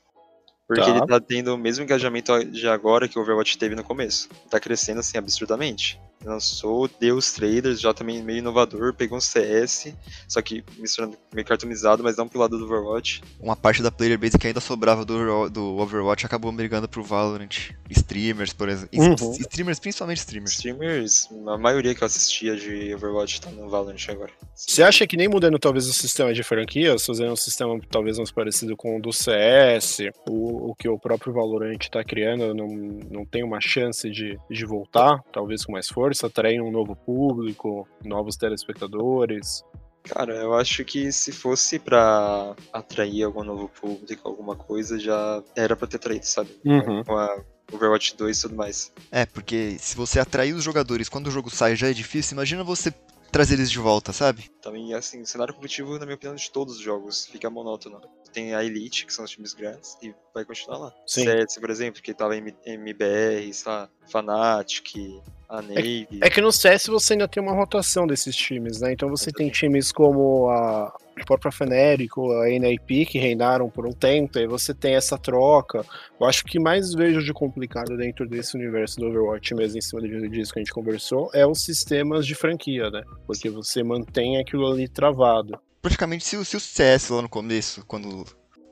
Porque 0.66 0.82
tá. 0.82 0.90
ele 0.90 1.06
tá 1.06 1.20
tendo 1.20 1.54
o 1.54 1.58
mesmo 1.58 1.84
engajamento 1.84 2.44
de 2.44 2.66
agora 2.66 3.06
que 3.06 3.18
o 3.18 3.22
Overwatch 3.22 3.58
teve 3.58 3.74
no 3.74 3.84
começo. 3.84 4.28
Tá 4.50 4.58
crescendo 4.58 5.00
assim 5.00 5.18
absurdamente 5.18 6.00
lançou, 6.24 6.88
deu 7.00 7.16
os 7.16 7.32
traders, 7.32 7.80
já 7.80 7.92
também 7.92 8.22
meio 8.22 8.38
inovador, 8.38 8.94
pegou 8.94 9.18
um 9.18 9.20
CS, 9.20 9.92
só 10.28 10.40
que 10.40 10.64
misturando 10.78 11.16
meio 11.32 11.46
cartoonizado, 11.46 12.02
mas 12.02 12.16
não 12.16 12.28
pro 12.28 12.38
lado 12.38 12.58
do 12.58 12.64
Overwatch. 12.64 13.22
Uma 13.40 13.56
parte 13.56 13.82
da 13.82 13.90
player 13.90 14.18
base 14.18 14.38
que 14.38 14.46
ainda 14.46 14.60
sobrava 14.60 15.04
do, 15.04 15.48
do 15.48 15.76
Overwatch 15.78 16.26
acabou 16.26 16.50
brigando 16.52 16.88
pro 16.88 17.02
Valorant. 17.02 17.72
Streamers, 17.90 18.52
por 18.52 18.68
exemplo. 18.68 18.98
Uhum. 18.98 19.32
Streamers, 19.32 19.78
principalmente 19.78 20.18
streamers. 20.18 20.52
Streamers, 20.52 21.28
a 21.46 21.58
maioria 21.58 21.94
que 21.94 22.02
eu 22.02 22.06
assistia 22.06 22.56
de 22.56 22.94
Overwatch 22.94 23.40
tá 23.40 23.50
no 23.50 23.68
Valorant 23.68 24.08
agora. 24.08 24.32
Você 24.54 24.82
acha 24.82 25.06
que 25.06 25.16
nem 25.16 25.28
mudando 25.28 25.58
talvez 25.58 25.86
o 25.86 25.92
sistema 25.92 26.32
de 26.32 26.42
franquias, 26.42 27.04
fazendo 27.04 27.32
um 27.32 27.36
sistema 27.36 27.78
talvez 27.90 28.16
mais 28.18 28.30
parecido 28.30 28.76
com 28.76 28.96
o 28.96 29.02
do 29.02 29.12
CS, 29.12 29.98
o, 30.28 30.70
o 30.70 30.74
que 30.74 30.88
o 30.88 30.98
próprio 30.98 31.32
Valorant 31.32 31.88
tá 31.90 32.02
criando, 32.02 32.54
não, 32.54 32.68
não 33.10 33.24
tem 33.24 33.42
uma 33.42 33.60
chance 33.60 34.08
de, 34.10 34.38
de 34.50 34.64
voltar, 34.64 35.20
talvez 35.32 35.64
com 35.64 35.72
mais 35.72 35.88
força? 35.88 36.13
Força, 36.14 36.28
atraem 36.28 36.60
um 36.60 36.70
novo 36.70 36.94
público, 36.94 37.86
novos 38.04 38.36
telespectadores? 38.36 39.62
Cara, 40.04 40.34
eu 40.34 40.54
acho 40.54 40.84
que 40.84 41.10
se 41.10 41.32
fosse 41.32 41.78
para 41.78 42.54
atrair 42.72 43.24
algum 43.24 43.42
novo 43.42 43.68
público, 43.68 44.28
alguma 44.28 44.54
coisa, 44.54 44.98
já 44.98 45.42
era 45.56 45.74
para 45.74 45.88
ter 45.88 45.96
atraído, 45.96 46.26
sabe? 46.26 46.50
Uhum. 46.64 47.02
Com 47.04 47.16
a 47.16 47.42
Overwatch 47.72 48.14
2 48.16 48.38
e 48.38 48.42
tudo 48.42 48.54
mais. 48.54 48.92
É, 49.10 49.24
porque 49.24 49.76
se 49.78 49.96
você 49.96 50.20
atrair 50.20 50.54
os 50.54 50.62
jogadores 50.62 51.08
quando 51.08 51.28
o 51.28 51.30
jogo 51.30 51.50
sai 51.50 51.74
já 51.74 51.88
é 51.88 51.92
difícil, 51.92 52.34
imagina 52.34 52.62
você 52.62 52.92
trazer 53.34 53.54
eles 53.54 53.68
de 53.68 53.80
volta, 53.80 54.12
sabe? 54.12 54.48
Também, 54.62 54.94
assim, 54.94 55.20
o 55.20 55.26
cenário 55.26 55.52
competitivo, 55.52 55.98
na 55.98 56.06
minha 56.06 56.14
opinião, 56.14 56.36
de 56.36 56.48
todos 56.52 56.76
os 56.76 56.80
jogos 56.80 57.26
fica 57.26 57.50
monótono. 57.50 58.00
Tem 58.32 58.54
a 58.54 58.64
Elite, 58.64 59.04
que 59.04 59.12
são 59.12 59.24
os 59.24 59.30
times 59.32 59.52
grandes, 59.52 59.98
e 60.00 60.14
vai 60.32 60.44
continuar 60.44 60.78
lá. 60.78 60.92
Sim. 61.04 61.24
CS, 61.24 61.58
por 61.58 61.68
exemplo, 61.68 62.00
que 62.00 62.14
tava 62.14 62.36
MBR, 62.36 63.52
sei 63.52 63.72
lá, 63.72 63.88
Fnatic, 64.06 65.20
a 65.48 65.60
Navy. 65.60 66.06
É, 66.22 66.28
é, 66.28 66.30
que 66.30 66.40
no 66.40 66.52
CS 66.52 66.86
você 66.86 67.14
ainda 67.14 67.26
tem 67.26 67.42
uma 67.42 67.52
rotação 67.52 68.06
desses 68.06 68.36
times, 68.36 68.80
né? 68.80 68.92
Então 68.92 69.08
você 69.08 69.32
tem 69.32 69.50
times 69.50 69.90
como 69.90 70.48
a 70.48 70.96
própria 71.26 71.52
Fenérico, 71.52 72.32
a 72.32 72.46
NIP, 72.48 73.06
que 73.06 73.18
reinaram 73.18 73.68
por 73.70 73.86
um 73.86 73.92
tempo, 73.92 74.38
e 74.38 74.46
você 74.46 74.74
tem 74.74 74.94
essa 74.94 75.16
troca. 75.16 75.84
Eu 76.20 76.26
acho 76.26 76.44
que 76.44 76.58
mais 76.58 76.92
vejo 76.94 77.22
de 77.22 77.32
complicado 77.32 77.96
dentro 77.96 78.28
desse 78.28 78.56
universo 78.56 78.98
do 78.98 79.06
Overwatch, 79.06 79.54
mesmo 79.54 79.78
em 79.78 79.82
cima 79.82 80.02
disso 80.28 80.52
que 80.52 80.58
a 80.58 80.62
gente 80.62 80.72
conversou, 80.72 81.30
é 81.32 81.46
os 81.46 81.62
sistemas 81.64 82.26
de 82.26 82.34
franquia, 82.34 82.90
né? 82.90 83.02
Porque 83.26 83.48
você 83.48 83.82
mantém 83.82 84.38
aquilo 84.38 84.66
ali 84.70 84.88
travado. 84.88 85.58
Praticamente, 85.80 86.24
se, 86.24 86.42
se 86.44 86.56
o 86.56 86.60
CS 86.60 87.10
lá 87.10 87.22
no 87.22 87.28
começo, 87.28 87.84
quando 87.86 88.24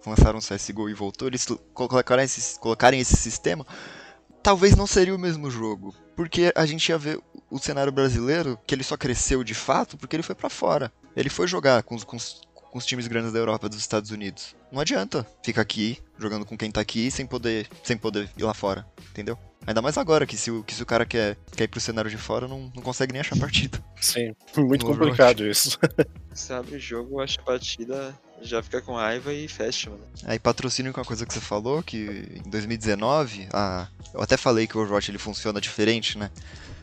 lançaram 0.07 0.39
o 0.39 0.43
CSGO 0.43 0.89
e 0.89 0.95
voltou, 0.95 1.29
eles 1.29 1.47
colocarem 1.73 2.25
esse, 2.25 2.59
colocarem 2.59 3.01
esse 3.01 3.17
sistema, 3.17 3.67
talvez 4.43 4.75
não 4.75 4.87
seria 4.87 5.15
o 5.15 5.19
mesmo 5.19 5.51
jogo. 5.51 5.95
Porque 6.17 6.53
a 6.55 6.67
gente 6.67 6.89
ia 6.89 6.99
ver 6.99 7.21
o 7.53 7.59
cenário 7.59 7.93
brasileiro, 7.93 8.59
que 8.67 8.75
ele 8.75 8.83
só 8.83 8.97
cresceu 8.97 9.45
de 9.45 9.55
fato 9.55 9.99
porque 9.99 10.17
ele 10.17 10.23
foi 10.23 10.35
para 10.35 10.49
fora. 10.49 10.91
Ele 11.15 11.29
foi 11.29 11.47
jogar 11.47 11.83
com 11.83 11.95
os, 11.95 12.03
com, 12.03 12.17
os, 12.17 12.41
com 12.55 12.79
os 12.79 12.87
times 12.87 13.07
grandes 13.07 13.31
da 13.31 13.39
Europa, 13.39 13.69
dos 13.69 13.79
Estados 13.79 14.11
Unidos. 14.11 14.57
Não 14.73 14.81
adianta 14.81 15.27
ficar 15.45 15.61
aqui, 15.61 15.99
jogando 16.19 16.47
com 16.47 16.57
quem 16.57 16.71
tá 16.71 16.81
aqui, 16.81 17.11
sem 17.11 17.27
poder, 17.27 17.69
sem 17.85 17.97
poder 17.97 18.31
ir 18.39 18.43
lá 18.43 18.55
fora, 18.55 18.87
entendeu? 19.11 19.39
Ainda 19.67 19.83
mais 19.83 19.97
agora, 19.99 20.27
que 20.27 20.37
se 20.37 20.51
o, 20.51 20.65
que 20.65 20.75
se 20.75 20.83
o 20.83 20.87
cara 20.87 21.05
quer, 21.05 21.37
quer 21.55 21.65
ir 21.65 21.69
pro 21.69 21.79
cenário 21.79 22.11
de 22.11 22.17
fora, 22.17 22.49
não, 22.49 22.73
não 22.75 22.83
consegue 22.83 23.13
nem 23.13 23.21
achar 23.21 23.39
partida. 23.39 23.79
Sim, 24.01 24.35
muito 24.57 24.87
complicado 24.87 25.47
isso. 25.47 25.79
Você 26.33 26.53
abre 26.55 26.77
o 26.77 26.81
jogo, 26.81 27.21
acha 27.21 27.41
partida, 27.43 28.19
já 28.41 28.63
fica 28.63 28.81
com 28.81 28.95
raiva 28.95 29.33
e 29.33 29.47
fecha, 29.47 29.91
mano. 29.91 30.03
Aí 30.25 30.39
patrocínio 30.39 30.93
com 30.93 31.01
a 31.01 31.05
coisa 31.05 31.27
que 31.27 31.33
você 31.33 31.41
falou, 31.41 31.83
que 31.83 32.41
em 32.45 32.51
2019, 32.51 33.49
a... 33.53 33.87
eu 34.13 34.23
até 34.23 34.37
falei 34.37 34.67
que 34.67 34.77
o 34.77 34.81
Overwatch 34.81 35.11
ele 35.11 35.19
funciona 35.19 35.61
diferente, 35.61 36.19
né? 36.19 36.31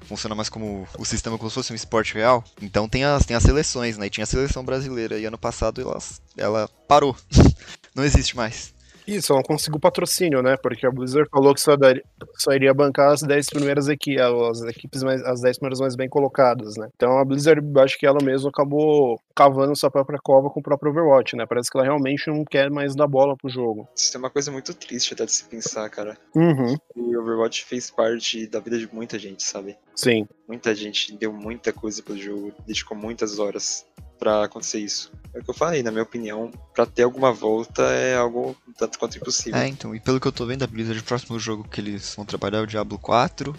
Funciona 0.10 0.34
mais 0.34 0.50
como 0.50 0.88
o 0.98 1.06
sistema 1.06 1.38
como 1.38 1.52
se 1.52 1.54
fosse 1.54 1.72
um 1.72 1.76
esporte 1.76 2.16
real. 2.16 2.44
Então 2.60 2.90
tem 2.90 3.04
as, 3.06 3.28
tem 3.28 3.38
as 3.38 3.44
seleções, 3.44 3.96
né? 3.96 4.08
E 4.08 4.10
tinha 4.10 4.24
a 4.24 4.28
seleção 4.28 4.66
brasileira 4.66 5.20
e 5.20 5.26
ano 5.26 5.38
passado 5.38 5.80
ela, 5.80 6.00
ela 6.36 6.68
parou. 6.88 7.16
Não 7.94 8.04
existe 8.04 8.36
mais. 8.36 8.74
Isso, 9.16 9.34
não 9.34 9.42
conseguiu 9.42 9.80
patrocínio, 9.80 10.42
né? 10.42 10.56
Porque 10.62 10.86
a 10.86 10.92
Blizzard 10.92 11.28
falou 11.30 11.54
que 11.54 11.62
só, 11.62 11.76
daria, 11.76 12.04
só 12.38 12.52
iria 12.52 12.74
bancar 12.74 13.12
as 13.12 13.22
10 13.22 13.48
primeiras 13.48 13.88
equipes, 13.88 14.22
as 14.22 14.62
equipes 14.62 15.02
mais, 15.02 15.22
as 15.24 15.42
10 15.42 15.58
primeiras 15.58 15.80
mais 15.80 15.96
bem 15.96 16.08
colocadas, 16.08 16.76
né? 16.78 16.88
Então 16.96 17.18
a 17.18 17.26
Blizzard, 17.26 17.62
acho 17.80 17.98
que 17.98 18.06
ela 18.06 18.24
mesma 18.24 18.50
acabou 18.50 19.20
cavando 19.36 19.76
sua 19.76 19.90
própria 19.90 20.20
cova 20.22 20.50
com 20.50 20.60
o 20.60 20.64
próprio 20.64 20.92
Overwatch, 20.92 21.36
né? 21.36 21.46
Parece 21.48 21.70
que 21.72 21.78
ela 21.78 21.86
realmente 21.86 22.30
não 22.30 22.44
quer 22.44 22.70
mais 22.70 22.96
dar 22.96 23.08
bola 23.08 23.36
pro 23.36 23.50
jogo. 23.50 23.88
Isso 23.96 24.16
é 24.16 24.20
uma 24.20 24.30
coisa 24.30 24.52
muito 24.52 24.74
triste 24.74 25.14
até 25.14 25.26
de 25.26 25.32
se 25.32 25.46
pensar, 25.46 25.90
cara. 25.90 26.18
Uhum. 26.36 26.76
E 26.96 27.16
o 27.16 27.22
Overwatch 27.22 27.66
fez 27.66 27.90
parte 27.90 28.48
da 28.48 28.60
vida 28.60 28.78
de 28.78 28.94
muita 28.94 29.18
gente, 29.18 29.44
sabe? 29.44 29.76
Sim. 29.96 30.28
Muita 30.50 30.74
gente 30.74 31.16
deu 31.16 31.32
muita 31.32 31.72
coisa 31.72 32.02
pro 32.02 32.18
jogo, 32.18 32.52
dedicou 32.66 32.98
muitas 32.98 33.38
horas 33.38 33.86
para 34.18 34.46
acontecer 34.46 34.80
isso. 34.80 35.12
É 35.32 35.38
o 35.38 35.44
que 35.44 35.50
eu 35.52 35.54
falei, 35.54 35.84
na 35.84 35.92
minha 35.92 36.02
opinião, 36.02 36.52
para 36.74 36.88
ter 36.88 37.04
alguma 37.04 37.32
volta 37.32 37.84
é 37.84 38.18
algo 38.18 38.58
tanto 38.76 38.98
quanto 38.98 39.16
impossível. 39.16 39.60
É, 39.60 39.68
então, 39.68 39.94
e 39.94 40.00
pelo 40.00 40.20
que 40.20 40.28
eu 40.28 40.32
tô 40.32 40.48
vendo, 40.48 40.64
a 40.64 40.68
Blizzard, 40.68 41.00
o 41.00 41.04
próximo 41.04 41.40
jogo 41.40 41.70
que 41.70 41.80
eles 41.80 42.16
vão 42.16 42.26
trabalhar 42.26 42.58
é 42.58 42.62
o 42.64 42.68
Diablo 42.68 42.98
4. 42.98 43.56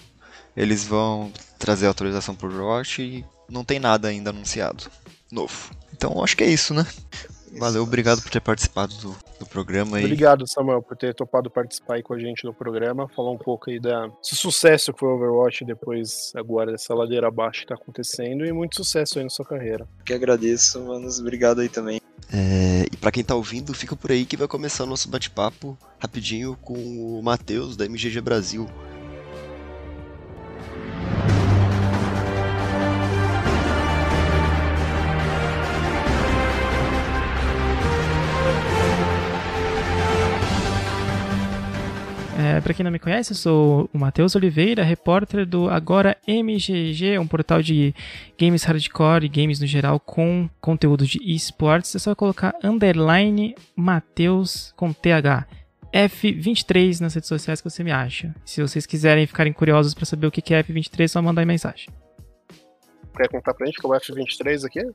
Eles 0.57 0.85
vão 0.85 1.33
trazer 1.61 1.87
autorização 1.87 2.35
pro 2.35 2.49
Overwatch 2.49 3.01
e 3.01 3.25
não 3.49 3.65
tem 3.65 3.79
nada 3.79 4.09
ainda 4.09 4.31
anunciado 4.31 4.91
novo. 5.31 5.71
Então, 5.95 6.25
acho 6.25 6.37
que 6.37 6.43
é 6.43 6.51
isso, 6.51 6.75
né? 6.75 6.85
Valeu, 7.59 7.83
obrigado 7.83 8.23
por 8.23 8.31
ter 8.31 8.41
participado 8.41 8.95
do, 8.97 9.17
do 9.39 9.47
programa 9.47 9.97
aí. 9.97 10.05
Obrigado, 10.05 10.47
Samuel, 10.47 10.83
por 10.83 10.97
ter 10.97 11.15
topado 11.15 11.51
participar 11.51 11.95
aí 11.95 12.03
com 12.03 12.15
a 12.15 12.19
gente 12.19 12.43
do 12.43 12.55
programa, 12.55 13.09
falar 13.09 13.31
um 13.33 13.39
pouco 13.39 13.71
aí 13.71 13.81
da, 13.81 14.07
desse 14.07 14.37
sucesso 14.37 14.93
que 14.93 15.01
foi 15.01 15.09
o 15.09 15.15
Overwatch 15.15 15.65
depois, 15.65 16.33
agora, 16.37 16.73
dessa 16.73 16.95
ladeira 16.95 17.29
abaixo 17.29 17.63
que 17.63 17.67
tá 17.67 17.75
acontecendo 17.75 18.45
e 18.45 18.53
muito 18.53 18.77
sucesso 18.77 19.19
aí 19.19 19.25
na 19.25 19.31
sua 19.31 19.45
carreira. 19.45 19.89
Que 20.05 20.15
agradeço, 20.15 20.81
manos, 20.81 21.19
obrigado 21.19 21.61
aí 21.61 21.69
também. 21.69 22.01
É, 22.33 22.87
e 22.93 22.97
para 22.97 23.11
quem 23.11 23.25
tá 23.25 23.35
ouvindo, 23.35 23.75
fica 23.75 23.97
por 23.97 24.13
aí 24.13 24.25
que 24.25 24.37
vai 24.37 24.47
começar 24.47 24.85
o 24.85 24.87
nosso 24.87 25.09
bate-papo 25.09 25.77
rapidinho 25.99 26.57
com 26.63 26.75
o 26.75 27.23
Matheus 27.23 27.77
da 27.77 27.85
MGG 27.85 28.21
Brasil. 28.21 28.69
É, 42.41 42.59
para 42.59 42.73
quem 42.73 42.83
não 42.83 42.91
me 42.91 42.99
conhece, 42.99 43.33
eu 43.33 43.37
sou 43.37 43.91
o 43.93 43.99
Matheus 43.99 44.35
Oliveira, 44.35 44.83
repórter 44.83 45.45
do 45.45 45.69
Agora 45.69 46.17
MGG, 46.27 47.19
um 47.19 47.27
portal 47.27 47.61
de 47.61 47.95
games 48.39 48.65
hardcore 48.65 49.27
e 49.27 49.29
games 49.29 49.61
no 49.61 49.67
geral 49.67 50.01
com 50.01 50.49
conteúdo 50.59 51.05
de 51.07 51.19
esportes. 51.23 51.95
É 51.95 51.99
só 51.99 52.15
colocar 52.15 52.55
underline 52.65 53.55
Matheus 53.77 54.73
com 54.75 54.91
TH. 54.91 55.47
F23 55.93 57.01
nas 57.01 57.13
redes 57.13 57.29
sociais 57.29 57.61
que 57.61 57.69
você 57.69 57.85
me 57.85 57.93
acha. 57.93 58.35
Se 58.43 58.63
vocês 58.63 58.87
quiserem 58.87 59.27
ficarem 59.27 59.53
curiosos 59.53 59.93
para 59.93 60.07
saber 60.07 60.27
o 60.27 60.31
que 60.31 60.55
é 60.55 60.63
F23, 60.63 61.05
é 61.05 61.09
só 61.09 61.21
mandar 61.21 61.45
mensagem. 61.45 61.89
Quer 63.15 63.29
contar 63.29 63.53
pra 63.53 63.67
gente 63.67 63.79
que 63.79 63.85
é 63.85 63.89
o 63.91 63.93
F23 63.93 64.65
aqui? 64.65 64.91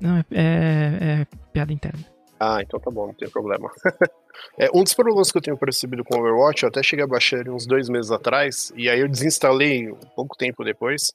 Não, 0.00 0.16
é, 0.16 0.24
é, 0.32 1.20
é 1.20 1.26
piada 1.52 1.72
interna. 1.72 2.13
Ah, 2.38 2.60
então 2.60 2.80
tá 2.80 2.90
bom, 2.90 3.06
não 3.06 3.14
tem 3.14 3.28
problema. 3.28 3.70
é, 4.58 4.68
um 4.74 4.82
dos 4.82 4.92
problemas 4.92 5.30
que 5.30 5.38
eu 5.38 5.42
tenho 5.42 5.56
percebido 5.56 6.02
com 6.04 6.18
Overwatch, 6.18 6.62
eu 6.62 6.68
até 6.68 6.82
cheguei 6.82 7.04
a 7.04 7.08
baixar 7.08 7.40
ele 7.40 7.50
uns 7.50 7.66
dois 7.66 7.88
meses 7.88 8.10
atrás, 8.10 8.72
e 8.76 8.88
aí 8.88 9.00
eu 9.00 9.08
desinstalei 9.08 9.90
um 9.90 9.96
pouco 10.16 10.36
tempo 10.36 10.64
depois. 10.64 11.12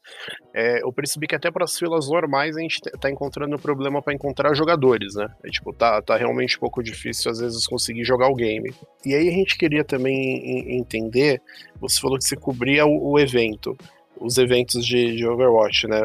É, 0.54 0.82
eu 0.82 0.92
percebi 0.94 1.28
que 1.28 1.36
até 1.36 1.52
para 1.52 1.66
as 1.66 1.78
filas 1.78 2.08
normais 2.08 2.56
a 2.56 2.62
gente 2.62 2.80
tá 3.00 3.10
encontrando 3.10 3.60
problema 3.60 4.02
para 4.02 4.14
encontrar 4.14 4.54
jogadores, 4.54 5.16
né? 5.16 5.28
É, 5.44 5.50
tipo, 5.50 5.74
tá, 5.74 6.02
tá 6.02 6.16
realmente 6.16 6.58
um 6.58 6.62
pouco 6.62 6.82
difícil 6.82 7.32
às 7.32 7.40
vezes 7.40 7.68
conseguir 7.68 8.04
jogar 8.04 8.30
o 8.30 8.36
game. 8.36 8.74
E 9.06 9.14
aí 9.14 9.28
a 9.28 9.32
gente 9.32 9.58
queria 9.58 9.84
também 9.84 10.78
entender, 10.78 11.42
você 11.80 12.00
falou 12.00 12.18
que 12.18 12.24
você 12.24 12.36
cobria 12.36 12.86
o, 12.86 13.12
o 13.12 13.20
evento 13.20 13.78
os 14.20 14.38
eventos 14.38 14.86
de, 14.86 15.16
de 15.16 15.26
Overwatch, 15.26 15.88
né? 15.88 16.02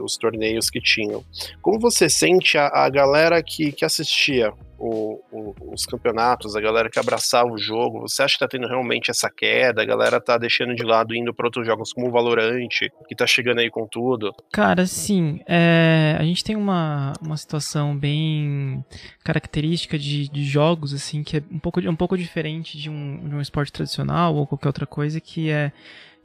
os 0.00 0.16
torneios 0.16 0.70
que 0.70 0.80
tinham. 0.80 1.24
Como 1.60 1.78
você 1.78 2.08
sente 2.08 2.56
a, 2.56 2.68
a 2.68 2.88
galera 2.88 3.42
que, 3.42 3.72
que 3.72 3.84
assistia 3.84 4.52
o, 4.78 5.20
o, 5.32 5.54
os 5.72 5.84
campeonatos, 5.84 6.54
a 6.54 6.60
galera 6.60 6.88
que 6.88 6.98
abraçava 6.98 7.50
o 7.50 7.58
jogo? 7.58 8.02
Você 8.02 8.22
acha 8.22 8.34
que 8.34 8.40
tá 8.40 8.48
tendo 8.48 8.68
realmente 8.68 9.10
essa 9.10 9.28
queda? 9.28 9.82
A 9.82 9.84
galera 9.84 10.20
tá 10.20 10.38
deixando 10.38 10.74
de 10.74 10.84
lado, 10.84 11.14
indo 11.14 11.34
para 11.34 11.46
outros 11.46 11.66
jogos 11.66 11.92
como 11.92 12.08
o 12.08 12.10
Valorant, 12.10 12.68
que 13.08 13.16
tá 13.16 13.26
chegando 13.26 13.58
aí 13.58 13.70
com 13.70 13.86
tudo? 13.86 14.32
Cara, 14.52 14.86
sim. 14.86 15.40
É, 15.46 16.16
a 16.18 16.22
gente 16.22 16.44
tem 16.44 16.56
uma, 16.56 17.12
uma 17.20 17.36
situação 17.36 17.96
bem 17.96 18.84
característica 19.24 19.98
de, 19.98 20.28
de 20.28 20.44
jogos, 20.44 20.94
assim, 20.94 21.24
que 21.24 21.38
é 21.38 21.42
um 21.50 21.58
pouco, 21.58 21.80
um 21.80 21.96
pouco 21.96 22.16
diferente 22.16 22.78
de 22.78 22.88
um, 22.88 23.28
de 23.28 23.34
um 23.34 23.40
esporte 23.40 23.72
tradicional 23.72 24.34
ou 24.34 24.46
qualquer 24.46 24.68
outra 24.68 24.86
coisa, 24.86 25.20
que 25.20 25.50
é 25.50 25.72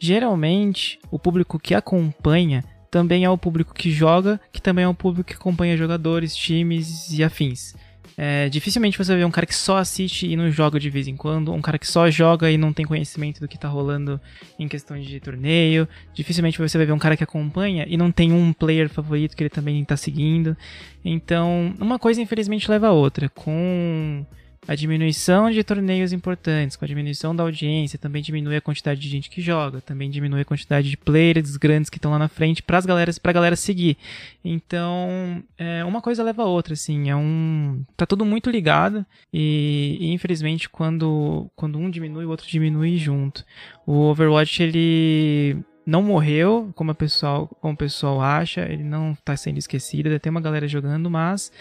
geralmente 0.03 0.99
o 1.09 1.17
público 1.17 1.57
que 1.57 1.73
acompanha 1.73 2.61
também 2.91 3.23
é 3.23 3.29
o 3.29 3.37
público 3.37 3.73
que 3.73 3.89
joga, 3.89 4.37
que 4.51 4.61
também 4.61 4.83
é 4.83 4.87
o 4.87 4.93
público 4.93 5.29
que 5.29 5.35
acompanha 5.35 5.77
jogadores, 5.77 6.35
times 6.35 7.09
e 7.13 7.23
afins. 7.23 7.73
É, 8.17 8.49
dificilmente 8.49 8.97
você 8.97 9.15
vê 9.15 9.23
um 9.23 9.31
cara 9.31 9.47
que 9.47 9.55
só 9.55 9.77
assiste 9.77 10.27
e 10.27 10.35
não 10.35 10.51
joga 10.51 10.77
de 10.77 10.89
vez 10.89 11.07
em 11.07 11.15
quando, 11.15 11.53
um 11.53 11.61
cara 11.61 11.79
que 11.79 11.87
só 11.87 12.11
joga 12.11 12.51
e 12.51 12.57
não 12.57 12.73
tem 12.73 12.85
conhecimento 12.85 13.39
do 13.39 13.47
que 13.47 13.57
tá 13.57 13.69
rolando 13.69 14.19
em 14.59 14.67
questões 14.67 15.05
de 15.05 15.21
torneio. 15.21 15.87
Dificilmente 16.13 16.59
você 16.59 16.77
vai 16.77 16.85
ver 16.85 16.93
um 16.93 16.99
cara 16.99 17.15
que 17.15 17.23
acompanha 17.23 17.85
e 17.87 17.95
não 17.95 18.11
tem 18.11 18.33
um 18.33 18.51
player 18.51 18.89
favorito 18.89 19.37
que 19.37 19.43
ele 19.43 19.49
também 19.49 19.83
tá 19.85 19.95
seguindo. 19.95 20.55
Então, 21.03 21.73
uma 21.79 21.97
coisa 21.97 22.21
infelizmente 22.21 22.69
leva 22.69 22.87
a 22.87 22.91
outra. 22.91 23.29
Com 23.29 24.25
a 24.67 24.75
diminuição 24.75 25.51
de 25.51 25.63
torneios 25.63 26.13
importantes, 26.13 26.75
com 26.75 26.85
a 26.85 26.87
diminuição 26.87 27.35
da 27.35 27.43
audiência, 27.43 27.99
também 27.99 28.21
diminui 28.21 28.55
a 28.55 28.61
quantidade 28.61 28.99
de 28.99 29.09
gente 29.09 29.29
que 29.29 29.41
joga, 29.41 29.81
também 29.81 30.09
diminui 30.09 30.41
a 30.41 30.45
quantidade 30.45 30.89
de 30.89 30.97
players 30.97 31.57
grandes 31.57 31.89
que 31.89 31.97
estão 31.97 32.11
lá 32.11 32.19
na 32.19 32.27
frente 32.27 32.63
para 32.63 32.77
as 32.77 32.85
galeras, 32.85 33.19
pra 33.19 33.33
galera 33.33 33.55
seguir. 33.55 33.97
Então, 34.43 35.43
é, 35.57 35.83
uma 35.83 36.01
coisa 36.01 36.23
leva 36.23 36.43
a 36.43 36.47
outra, 36.47 36.73
assim, 36.73 37.09
é 37.09 37.15
um 37.15 37.83
tá 37.97 38.05
tudo 38.05 38.25
muito 38.25 38.49
ligado 38.49 39.05
e, 39.31 39.97
e, 39.99 40.11
infelizmente 40.13 40.69
quando 40.69 41.49
quando 41.55 41.77
um 41.77 41.89
diminui, 41.89 42.25
o 42.25 42.29
outro 42.29 42.47
diminui 42.47 42.97
junto. 42.97 43.43
O 43.85 43.93
Overwatch 44.09 44.63
ele 44.63 45.57
não 45.85 46.01
morreu, 46.01 46.71
como, 46.75 46.91
a 46.91 46.95
pessoal, 46.95 47.47
como 47.59 47.73
o 47.73 47.77
pessoal 47.77 48.21
acha, 48.21 48.61
ele 48.61 48.83
não 48.83 49.11
está 49.11 49.35
sendo 49.35 49.57
esquecido, 49.57 50.07
ainda 50.07 50.19
tem 50.19 50.29
uma 50.29 50.41
galera 50.41 50.67
jogando, 50.67 51.09
mas 51.09 51.51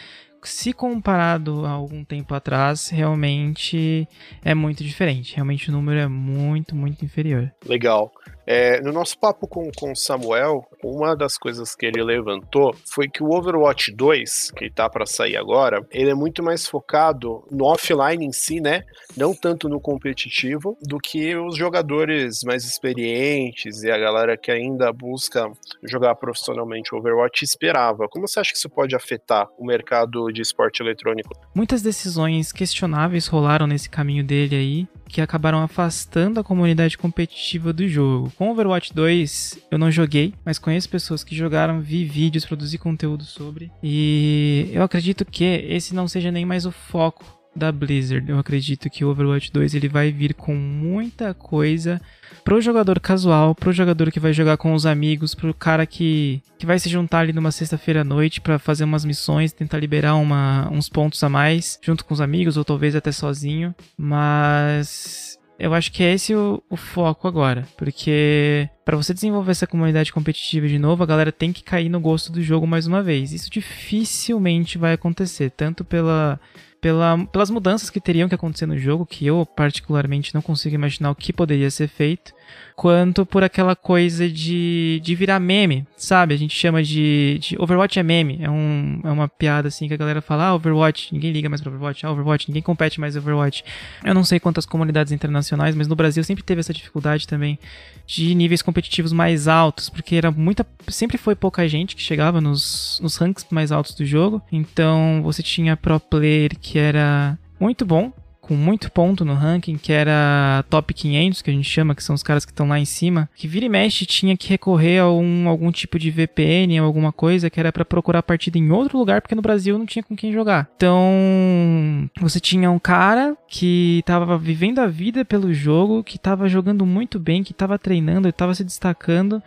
se 0.49 0.73
comparado 0.73 1.65
a 1.65 1.71
algum 1.71 2.05
tempo 2.05 2.35
atrás, 2.35 2.89
realmente 2.89 4.09
é 4.45 4.55
muito 4.55 4.83
diferente. 4.83 5.35
Realmente 5.35 5.69
o 5.69 5.73
número 5.73 6.01
é 6.01 6.09
muito, 6.09 6.75
muito 6.75 7.05
inferior. 7.05 7.53
Legal. 7.67 8.13
É, 8.47 8.81
no 8.81 8.93
nosso 8.93 9.19
papo 9.19 9.47
com 9.47 9.71
o 9.93 9.97
Samuel, 9.97 10.65
uma 10.83 11.15
das 11.17 11.39
coisas 11.39 11.75
que 11.75 11.87
ele 11.87 12.03
levantou 12.03 12.75
foi 12.93 13.09
que 13.09 13.23
o 13.23 13.31
Overwatch 13.31 13.93
2, 13.93 14.51
que 14.57 14.71
tá 14.71 14.89
para 14.89 15.07
sair 15.07 15.37
agora, 15.37 15.87
ele 15.91 16.11
é 16.11 16.15
muito 16.15 16.43
mais 16.43 16.67
focado 16.67 17.45
no 17.51 17.65
offline 17.67 18.25
em 18.25 18.33
si, 18.33 18.61
né? 18.61 18.83
Não 19.17 19.35
tanto 19.35 19.69
no 19.69 19.81
competitivo, 19.81 20.77
do 20.83 20.99
que 20.99 21.37
os 21.37 21.57
jogadores 21.57 22.43
mais 22.45 22.65
experientes 22.65 23.83
e 23.83 23.91
a 23.91 23.99
galera 23.99 24.37
que 24.37 24.51
ainda 24.51 24.93
busca 24.93 25.51
jogar 25.85 26.15
profissionalmente 26.17 26.95
o 26.95 26.99
Overwatch 26.99 27.45
esperava. 27.45 28.09
Como 28.09 28.27
você 28.27 28.41
acha 28.41 28.53
que 28.53 28.59
isso 28.59 28.71
pode 28.71 28.97
afetar 28.97 29.49
o 29.59 29.65
mercado 29.65 30.33
de 30.33 30.43
esporte 30.43 30.83
eletrônico? 30.83 31.31
Muitas 31.55 31.83
decisões 31.83 32.53
questionáveis 32.53 33.27
rolaram 33.27 33.67
nesse 33.67 33.89
caminho 33.89 34.25
dele 34.25 34.57
aí 34.57 35.02
que 35.13 35.21
acabaram 35.21 35.63
afastando 35.63 36.41
a 36.41 36.45
comunidade 36.45 36.97
competitiva 36.97 37.73
do 37.73 37.87
jogo. 37.87 38.33
Com 38.37 38.51
Overwatch 38.51 38.95
2 38.95 39.67
eu 39.71 39.79
não 39.79 39.91
joguei, 39.91 40.33
mas 40.45 40.59
conheço 40.59 40.89
pessoas 40.89 41.23
que 41.23 41.37
jogaram, 41.37 41.83
vi 41.83 42.05
vídeos, 42.05 42.47
produzi 42.47 42.79
conteúdo 42.79 43.23
sobre. 43.25 43.71
E 43.83 44.71
eu 44.73 44.83
acredito 44.83 45.25
que 45.25 45.45
esse 45.45 45.95
não 45.95 46.09
seja 46.09 46.33
nem 46.33 46.47
mais 46.47 46.65
o 46.65 46.73
foco 46.73 47.42
da 47.55 47.71
Blizzard. 47.71 48.29
Eu 48.29 48.39
acredito 48.39 48.89
que 48.91 49.05
o 49.05 49.11
Overwatch 49.11 49.53
2 49.53 49.75
ele 49.75 49.89
vai 49.89 50.11
vir 50.11 50.35
com 50.35 50.55
muita 50.55 51.35
coisa 51.35 52.01
pro 52.45 52.61
jogador 52.61 52.99
casual, 52.99 53.55
pro 53.55 53.73
jogador 53.73 54.11
que 54.11 54.21
vai 54.21 54.33
jogar 54.33 54.57
com 54.57 54.73
os 54.75 54.87
amigos, 54.87 55.35
pro 55.35 55.55
cara 55.55 55.87
que, 55.87 56.43
que 56.59 56.67
vai 56.67 56.79
se 56.79 56.89
juntar 56.89 57.21
ali 57.21 57.33
numa 57.33 57.53
sexta-feira 57.53 58.01
à 58.01 58.05
noite 58.05 58.41
para 58.41 58.59
fazer 58.59 58.85
umas 58.85 59.05
missões, 59.05 59.53
tentar 59.53 59.79
liberar 59.79 60.17
uma, 60.17 60.69
uns 60.71 60.89
pontos 60.89 61.23
a 61.23 61.29
mais, 61.29 61.79
junto 61.83 62.05
com 62.05 62.15
os 62.15 62.21
amigos 62.21 62.57
ou 62.57 62.65
talvez 62.65 62.97
até 62.97 63.13
sozinho. 63.13 63.75
Mas 63.97 65.39
eu 65.59 65.73
acho 65.75 65.93
que 65.93 66.03
é 66.03 66.13
esse 66.13 66.35
o, 66.35 66.63
o 66.69 66.77
foco 66.77 67.29
agora, 67.29 67.67
porque 67.77 68.69
para 68.85 68.97
você 68.97 69.15
desenvolver 69.15 69.53
essa 69.53 69.67
comunidade 69.67 70.13
competitiva 70.13 70.67
de 70.67 70.79
novo, 70.79 71.03
a 71.03 71.07
galera 71.07 71.31
tem 71.31 71.53
que 71.53 71.63
cair 71.63 71.89
no 71.89 72.01
gosto 72.01 72.33
do 72.33 72.43
jogo 72.43 72.67
mais 72.67 72.87
uma 72.87 73.03
vez. 73.03 73.33
Isso 73.33 73.51
dificilmente 73.51 74.79
vai 74.79 74.93
acontecer, 74.93 75.51
tanto 75.51 75.85
pela 75.85 76.41
pela, 76.83 77.17
pelas 77.27 77.49
mudanças 77.49 77.89
que 77.89 78.01
teriam 78.01 78.29
que 78.29 78.35
acontecer 78.35 78.67
no 78.67 78.77
jogo, 78.77 79.07
que 79.07 79.25
eu 79.25 79.47
particularmente 79.47 80.35
não 80.35 80.43
consigo 80.43 80.75
imaginar 80.75 81.13
o 81.13 81.15
que 81.15 81.33
poderia 81.33 81.71
ser 81.71 81.87
feito, 81.87 82.35
quanto 82.75 83.25
por 83.25 83.45
aquela 83.45 83.77
coisa 83.77 84.29
de, 84.29 85.01
de 85.01 85.15
virar 85.15 85.39
meme, 85.39 85.87
sabe? 85.97 86.35
A 86.35 86.37
gente 86.37 86.57
chama 86.57 86.83
de, 86.83 87.39
de 87.41 87.57
Overwatch 87.57 88.01
é 88.01 88.03
meme, 88.03 88.39
é, 88.43 88.51
um, 88.51 89.01
é 89.05 89.11
uma 89.13 89.29
piada 89.29 89.69
assim 89.69 89.87
que 89.87 89.95
a 89.95 89.97
galera 89.97 90.21
fala, 90.21 90.47
ah, 90.47 90.55
Overwatch, 90.57 91.15
ninguém 91.15 91.31
liga 91.31 91.49
mais 91.49 91.61
pra 91.61 91.71
Overwatch, 91.71 92.05
ah, 92.05 92.11
Overwatch, 92.11 92.49
ninguém 92.49 92.63
compete 92.63 92.99
mais 92.99 93.15
Overwatch. 93.15 93.63
Eu 94.05 94.13
não 94.13 94.25
sei 94.25 94.41
quantas 94.41 94.67
comunidades 94.67 95.13
internacionais, 95.13 95.77
mas 95.77 95.87
no 95.87 95.95
Brasil 95.95 96.25
sempre 96.25 96.43
teve 96.43 96.59
essa 96.59 96.75
dificuldade 96.75 97.29
também 97.29 97.61
de 98.09 98.35
níveis 98.35 98.61
competitivos 98.73 99.13
mais 99.13 99.47
altos, 99.47 99.91
porque 99.91 100.17
era 100.17 100.31
muita, 100.31 100.67
sempre 100.89 101.19
foi 101.19 101.37
pouca 101.37 101.69
gente 101.69 101.95
que 101.95 102.03
chegava 102.03 102.41
nos, 102.41 102.99
nos 103.03 103.17
ranks 103.17 103.47
mais 103.51 103.71
altos 103.71 103.95
do 103.95 104.05
jogo, 104.05 104.43
então 104.51 105.21
você 105.23 105.43
tinha 105.43 105.77
pro 105.77 106.01
player 106.01 106.59
que 106.59 106.79
era 106.79 107.39
muito 107.61 107.85
bom, 107.85 108.13
com 108.53 108.57
muito 108.57 108.93
ponto 108.93 109.25
no 109.25 109.33
ranking, 109.33 109.79
que 109.79 109.91
era 109.91 110.63
top 110.69 110.93
500, 110.93 111.41
que 111.41 111.51
a 111.51 111.55
gente 111.55 111.69
chama, 111.69 111.95
que 111.95 112.05
são 112.05 112.15
os 112.15 112.23
caras 112.23 112.45
que 112.45 112.53
estão 112.53 112.69
lá 112.69 112.79
em 112.79 112.85
cima, 112.85 113.29
que 113.35 113.49
vira 113.49 113.65
e 113.65 113.69
mexe 113.69 114.05
tinha 114.05 114.37
que 114.37 114.51
recorrer 114.51 114.99
a 114.99 115.11
um, 115.11 115.49
algum 115.49 115.73
tipo 115.73 115.99
de 115.99 116.11
VPN 116.11 116.81
ou 116.81 116.87
alguma 116.87 117.13
coisa 117.13 117.49
que 117.49 117.59
era 117.59 117.73
para 117.73 117.85
procurar 117.85 118.23
partida 118.23 118.59
em 118.59 118.71
outro 118.71 118.99
lugar, 118.99 119.23
porque 119.23 119.35
no 119.35 119.41
Brasil 119.41 119.79
não 119.79 119.87
tinha 119.87 120.03
com 120.03 120.15
quem 120.15 120.33
jogar. 120.33 120.69
Então, 120.77 122.11
você 122.21 122.39
tinha 122.39 122.71
um 122.71 122.79
cara 122.79 123.35
que 123.49 124.03
tava 124.05 124.37
vivendo 124.37 124.81
a 124.81 124.87
vida 124.87 125.25
pelo 125.25 125.55
jogo, 125.55 126.05
que 126.05 126.19
tava 126.19 126.47
jogando 126.47 126.85
muito 126.85 127.19
bem, 127.19 127.43
que 127.43 127.55
tava 127.55 127.79
treinando, 127.79 128.31
tava 128.33 128.55
se 128.55 128.65
destacando, 128.65 129.43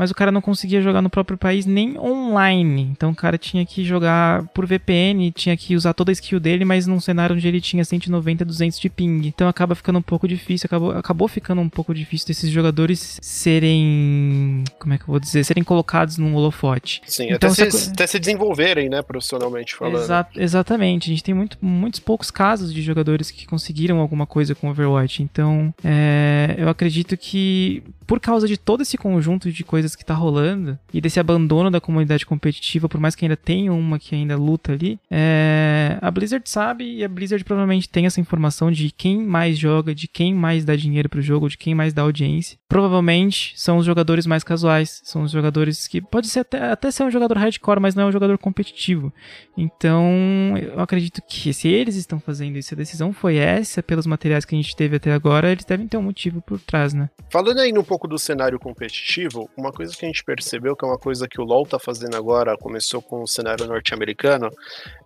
mas 0.00 0.10
o 0.10 0.14
cara 0.14 0.32
não 0.32 0.40
conseguia 0.40 0.80
jogar 0.80 1.02
no 1.02 1.10
próprio 1.10 1.36
país 1.36 1.66
nem 1.66 1.98
online. 1.98 2.88
Então 2.90 3.10
o 3.10 3.14
cara 3.14 3.36
tinha 3.36 3.66
que 3.66 3.84
jogar 3.84 4.46
por 4.54 4.64
VPN, 4.64 5.30
tinha 5.30 5.54
que 5.54 5.76
usar 5.76 5.92
toda 5.92 6.10
a 6.10 6.14
skill 6.14 6.40
dele, 6.40 6.64
mas 6.64 6.86
num 6.86 6.98
cenário 6.98 7.36
onde 7.36 7.46
ele 7.46 7.60
tinha 7.60 7.84
190, 7.84 8.42
200 8.42 8.80
de 8.80 8.88
ping. 8.88 9.26
Então 9.26 9.46
acaba 9.46 9.74
ficando 9.74 9.98
um 9.98 10.02
pouco 10.02 10.26
difícil, 10.26 10.64
acabou, 10.68 10.92
acabou 10.92 11.28
ficando 11.28 11.60
um 11.60 11.68
pouco 11.68 11.92
difícil 11.92 12.28
desses 12.28 12.50
jogadores 12.50 13.18
serem, 13.20 14.64
como 14.78 14.94
é 14.94 14.96
que 14.96 15.02
eu 15.02 15.08
vou 15.08 15.20
dizer, 15.20 15.44
serem 15.44 15.62
colocados 15.62 16.16
num 16.16 16.34
holofote. 16.34 17.02
Sim, 17.04 17.32
então, 17.32 17.52
até, 17.52 17.70
se, 17.70 17.90
até 17.90 18.06
se 18.06 18.18
desenvolverem, 18.18 18.88
né, 18.88 19.02
profissionalmente 19.02 19.76
falando. 19.76 20.00
Exa 20.02 20.26
exatamente, 20.34 21.10
a 21.10 21.12
gente 21.12 21.22
tem 21.22 21.34
muito, 21.34 21.58
muitos 21.60 22.00
poucos 22.00 22.30
casos 22.30 22.72
de 22.72 22.80
jogadores 22.80 23.30
que 23.30 23.44
conseguiram 23.44 23.98
alguma 23.98 24.26
coisa 24.26 24.54
com 24.54 24.70
Overwatch. 24.70 25.22
Então, 25.22 25.74
é, 25.84 26.54
eu 26.56 26.70
acredito 26.70 27.18
que 27.18 27.82
por 28.10 28.18
causa 28.18 28.48
de 28.48 28.56
todo 28.56 28.82
esse 28.82 28.98
conjunto 28.98 29.52
de 29.52 29.62
coisas 29.62 29.89
que 29.94 30.04
tá 30.04 30.14
rolando 30.14 30.78
e 30.92 31.00
desse 31.00 31.20
abandono 31.20 31.70
da 31.70 31.80
comunidade 31.80 32.26
competitiva, 32.26 32.88
por 32.88 33.00
mais 33.00 33.14
que 33.14 33.24
ainda 33.24 33.36
tenha 33.36 33.72
uma 33.72 33.98
que 33.98 34.14
ainda 34.14 34.36
luta 34.36 34.72
ali, 34.72 34.98
é... 35.10 35.98
a 36.00 36.10
Blizzard 36.10 36.48
sabe 36.48 36.84
e 36.84 37.04
a 37.04 37.08
Blizzard 37.08 37.44
provavelmente 37.44 37.88
tem 37.88 38.06
essa 38.06 38.20
informação 38.20 38.70
de 38.70 38.90
quem 38.90 39.18
mais 39.22 39.58
joga, 39.58 39.94
de 39.94 40.08
quem 40.08 40.34
mais 40.34 40.64
dá 40.64 40.76
dinheiro 40.76 41.08
pro 41.08 41.22
jogo, 41.22 41.48
de 41.48 41.58
quem 41.58 41.74
mais 41.74 41.92
dá 41.92 42.02
audiência. 42.02 42.58
Provavelmente 42.68 43.52
são 43.56 43.78
os 43.78 43.86
jogadores 43.86 44.26
mais 44.26 44.44
casuais, 44.44 45.00
são 45.04 45.22
os 45.22 45.30
jogadores 45.30 45.86
que 45.86 46.00
pode 46.00 46.28
ser 46.28 46.40
até, 46.40 46.70
até 46.70 46.90
ser 46.90 47.04
um 47.04 47.10
jogador 47.10 47.36
hardcore, 47.36 47.80
mas 47.80 47.94
não 47.94 48.04
é 48.04 48.06
um 48.06 48.12
jogador 48.12 48.38
competitivo. 48.38 49.12
Então, 49.56 50.54
eu 50.56 50.80
acredito 50.80 51.20
que 51.26 51.52
se 51.52 51.68
eles 51.68 51.96
estão 51.96 52.20
fazendo 52.20 52.56
isso, 52.56 52.74
a 52.74 52.76
decisão 52.76 53.12
foi 53.12 53.36
essa, 53.36 53.82
pelos 53.82 54.06
materiais 54.06 54.44
que 54.44 54.54
a 54.54 54.58
gente 54.58 54.74
teve 54.74 54.96
até 54.96 55.12
agora, 55.12 55.50
eles 55.50 55.64
devem 55.64 55.86
ter 55.86 55.96
um 55.96 56.02
motivo 56.02 56.40
por 56.40 56.58
trás, 56.60 56.94
né? 56.94 57.10
Falando 57.30 57.58
aí 57.58 57.72
um 57.76 57.84
pouco 57.84 58.06
do 58.08 58.18
cenário 58.18 58.58
competitivo, 58.58 59.48
uma 59.56 59.72
coisa 59.72 59.79
que 59.88 60.04
a 60.04 60.08
gente 60.08 60.24
percebeu, 60.24 60.76
que 60.76 60.84
é 60.84 60.88
uma 60.88 60.98
coisa 60.98 61.26
que 61.28 61.40
o 61.40 61.44
LoL 61.44 61.66
tá 61.66 61.78
fazendo 61.78 62.16
agora, 62.16 62.56
começou 62.56 63.00
com 63.02 63.22
o 63.22 63.26
cenário 63.26 63.66
norte-americano, 63.66 64.48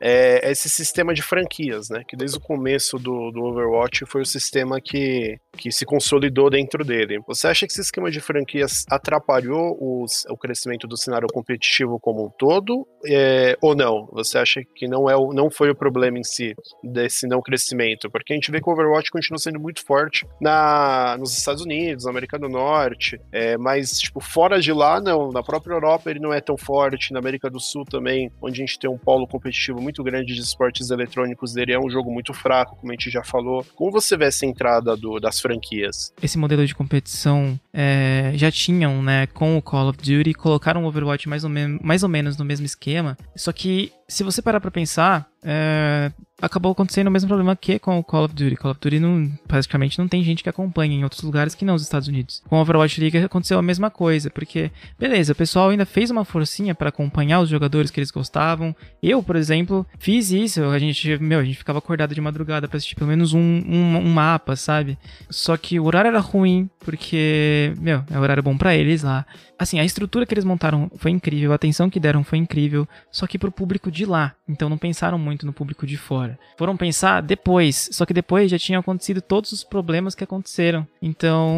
é 0.01 0.51
esse 0.51 0.69
sistema 0.69 1.15
de 1.15 1.23
franquias, 1.23 1.89
né? 1.89 2.03
Que 2.07 2.17
desde 2.17 2.39
o 2.39 2.41
começo 2.41 2.99
do, 2.99 3.31
do 3.31 3.43
Overwatch 3.45 4.05
foi 4.07 4.23
o 4.23 4.27
sistema 4.27 4.81
que, 4.81 5.37
que 5.57 5.71
se 5.71 5.85
consolidou 5.85 6.51
dentro 6.51 6.85
dele. 6.85 7.21
Você 7.27 7.49
acha 7.49 7.67
que 7.67 7.73
esse 7.73 7.81
esquema 7.81 8.11
de 8.11 8.21
franquias 8.21 8.85
atrapalhou 8.91 9.77
os, 9.81 10.25
o 10.29 10.37
crescimento 10.37 10.87
do 10.87 10.97
cenário 10.97 11.29
competitivo 11.33 11.99
como 12.01 12.27
um 12.27 12.31
todo? 12.39 12.87
É, 13.07 13.57
ou 13.61 13.75
não? 13.75 14.07
Você 14.13 14.39
acha 14.39 14.61
que 14.75 14.87
não, 14.89 15.09
é 15.09 15.17
o, 15.17 15.33
não 15.33 15.51
foi 15.51 15.71
o 15.71 15.75
problema 15.75 16.19
em 16.19 16.25
si 16.25 16.55
desse 16.83 17.27
não 17.27 17.41
crescimento? 17.41 18.11
Porque 18.11 18.33
a 18.33 18.37
gente 18.37 18.51
vê 18.51 18.61
que 18.61 18.69
o 18.69 18.73
Overwatch 18.73 19.11
continua 19.11 19.39
sendo 19.39 19.61
muito 19.61 19.85
forte 19.85 20.27
na, 20.41 21.17
nos 21.19 21.37
Estados 21.37 21.63
Unidos, 21.63 22.05
na 22.05 22.11
América 22.11 22.39
do 22.39 22.49
Norte, 22.49 23.21
é, 23.33 23.57
mas 23.57 23.99
tipo, 23.99 24.21
fora 24.21 24.54
fora 24.55 24.61
de 24.61 24.73
lá, 24.73 25.01
não. 25.01 25.33
Na 25.33 25.43
própria 25.43 25.75
Europa 25.75 26.11
ele 26.11 26.21
não 26.21 26.33
é 26.33 26.41
tão 26.41 26.57
forte. 26.57 27.13
Na 27.13 27.19
América 27.19 27.51
do 27.51 27.59
Sul 27.59 27.85
também, 27.85 28.31
onde 28.41 28.63
a 28.63 28.67
gente 28.67 28.79
tem 28.79 28.89
um 28.91 28.99
polo 28.99 29.27
competitivo 29.27 29.81
muito 29.81 30.03
grande 30.03 30.35
de 30.35 30.41
esportes 30.41 30.91
eletrônicos 30.91 31.53
dele, 31.53 31.73
é 31.73 31.79
um 31.79 31.91
jogo 31.91 32.13
muito 32.13 32.33
fraco, 32.33 32.77
como 32.77 32.93
a 32.93 32.95
gente 32.95 33.11
já 33.11 33.25
falou. 33.25 33.65
Como 33.75 33.91
você 33.91 34.17
vê 34.17 34.27
essa 34.27 34.47
entrada 34.47 34.97
do, 34.97 35.19
das 35.19 35.41
franquias? 35.41 36.13
Esse 36.23 36.39
modelo 36.39 36.65
de 36.67 36.75
competição 36.75 37.59
é, 37.73 38.33
já 38.35 38.51
tinham, 38.51 39.03
né, 39.03 39.27
com 39.27 39.57
o 39.57 39.63
Call 39.63 39.89
of 39.89 39.99
Duty, 39.99 40.35
colocaram 40.35 40.85
o 40.85 40.87
Overwatch 40.87 41.29
mais 41.29 41.45
ou, 41.45 41.51
mais 41.83 42.03
ou 42.03 42.09
menos 42.09 42.37
no 42.37 42.45
mesmo 42.45 42.67
esquema. 42.67 43.17
Só 43.35 43.53
que, 43.53 43.93
se 44.07 44.23
você 44.23 44.41
parar 44.41 44.61
pra 44.61 44.71
pensar, 44.71 45.27
é, 45.45 46.11
acabou 46.41 46.73
acontecendo 46.73 47.09
o 47.09 47.11
mesmo 47.11 47.29
problema 47.29 47.55
que 47.55 47.79
com 47.79 47.99
o 47.99 48.05
Call 48.05 48.25
of 48.25 48.35
Duty. 48.35 48.57
Call 48.57 48.71
of 48.71 48.81
Duty 48.81 48.99
não, 48.99 49.31
praticamente 49.47 49.99
não 49.99 50.09
tem 50.09 50.23
gente 50.23 50.43
que 50.43 50.49
acompanha 50.49 50.97
em 50.97 51.05
outros 51.05 51.23
lugares 51.23 51.55
que 51.55 51.65
não 51.65 51.75
os 51.75 51.83
Estados 51.83 52.09
Unidos. 52.09 52.43
Com 52.49 52.59
Overwatch 52.61 53.01
League 53.01 53.19
aconteceu 53.19 53.59
a 53.59 53.63
mesma 53.63 53.91
coisa, 53.91 54.31
porque, 54.31 54.71
beleza, 54.99 55.33
o 55.33 55.37
pessoal 55.37 55.69
ainda 55.69 55.85
fez 55.85 56.11
uma 56.11 56.25
forcinha 56.25 56.75
para 56.75 56.89
acompanhar 56.89 57.41
os 57.41 57.49
jogadores 57.49 57.91
que 57.91 58.01
eles 58.01 58.11
gostavam. 58.11 58.75
Eu, 59.03 59.23
por 59.23 59.37
exemplo, 59.37 59.87
fiz 59.99 60.31
isso. 60.31 60.65
A 60.65 60.79
gente, 60.79 61.19
meu, 61.19 61.41
a 61.41 61.45
gente 61.45 61.59
ficava 61.59 61.79
acordado 61.79 62.15
de 62.15 62.21
madrugada 62.21 62.67
para 62.67 62.77
assistir 62.77 62.97
pelo 62.97 63.11
menos 63.11 63.33
um, 63.35 63.39
um, 63.39 63.97
um, 63.99 64.13
mapa, 64.13 64.57
sabe? 64.57 64.99
Só 65.29 65.57
que 65.57 65.79
o 65.79 65.85
horário 65.85 66.09
era 66.09 66.21
ruim, 66.21 66.71
porque, 66.81 67.75
meu, 67.79 68.03
é 68.11 68.19
horário 68.19 68.43
bom 68.43 68.57
para 68.57 68.75
eles 68.75 69.03
lá. 69.03 69.27
Assim, 69.59 69.79
a 69.79 69.85
estrutura 69.85 70.27
que 70.27 70.35
eles 70.35 70.45
montaram 70.45 70.91
foi 70.97 71.11
incrível, 71.11 71.53
a 71.53 71.55
atenção 71.55 71.89
que 71.89 72.01
deram 72.01 72.25
foi 72.25 72.39
incrível, 72.39 72.89
só 73.11 73.27
que 73.27 73.39
pro 73.39 73.53
público 73.53 73.91
de 73.91 74.05
lá. 74.05 74.35
Então 74.49 74.69
não 74.69 74.77
pensaram 74.77 75.19
muito 75.19 75.34
no 75.43 75.53
público 75.53 75.87
de 75.87 75.97
fora. 75.97 76.39
Foram 76.57 76.77
pensar 76.77 77.21
depois, 77.21 77.89
só 77.93 78.07
que 78.07 78.15
depois 78.15 78.51
já 78.51 78.59
tinham 78.59 78.81
acontecido 78.81 79.21
todos 79.21 79.53
os 79.53 79.65
problemas 79.65 80.15
que 80.15 80.25
aconteceram. 80.25 80.87
Então 81.03 81.51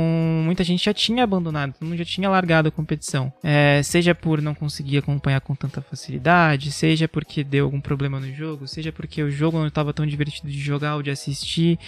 muita 0.45 0.65
gente 0.65 0.85
já 0.85 0.95
tinha 0.95 1.25
abandonado, 1.25 1.75
mundo 1.81 1.97
já 1.97 2.05
tinha 2.05 2.29
largado 2.29 2.69
a 2.69 2.73
competição. 2.73 3.33
É, 3.43 3.83
seja 3.83 4.15
por 4.15 4.41
não 4.41 4.55
conseguir 4.55 4.99
acompanhar 4.99 5.41
com 5.41 5.55
tanta 5.55 5.81
facilidade, 5.83 6.73
seja 6.73 7.07
porque 7.07 7.45
deu 7.45 7.65
algum 7.65 7.81
problema 7.81 8.21
no 8.21 8.33
jogo, 8.33 8.67
seja 8.67 8.93
porque 8.93 9.23
o 9.23 9.31
jogo 9.31 9.59
não 9.59 9.67
estava 9.67 9.93
tão 9.93 10.07
divertido 10.07 10.49
de 10.49 10.59
jogar 10.59 10.97
ou 10.97 11.03
de 11.03 11.11
assistir, 11.11 11.79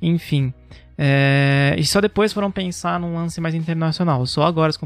enfim. 0.00 0.52
É, 1.00 1.76
e 1.78 1.84
só 1.84 2.00
depois 2.00 2.32
foram 2.32 2.50
pensar 2.50 2.98
num 2.98 3.14
lance 3.14 3.40
mais 3.40 3.54
internacional. 3.54 4.26
Só 4.26 4.42
agora 4.42 4.70
as, 4.70 4.78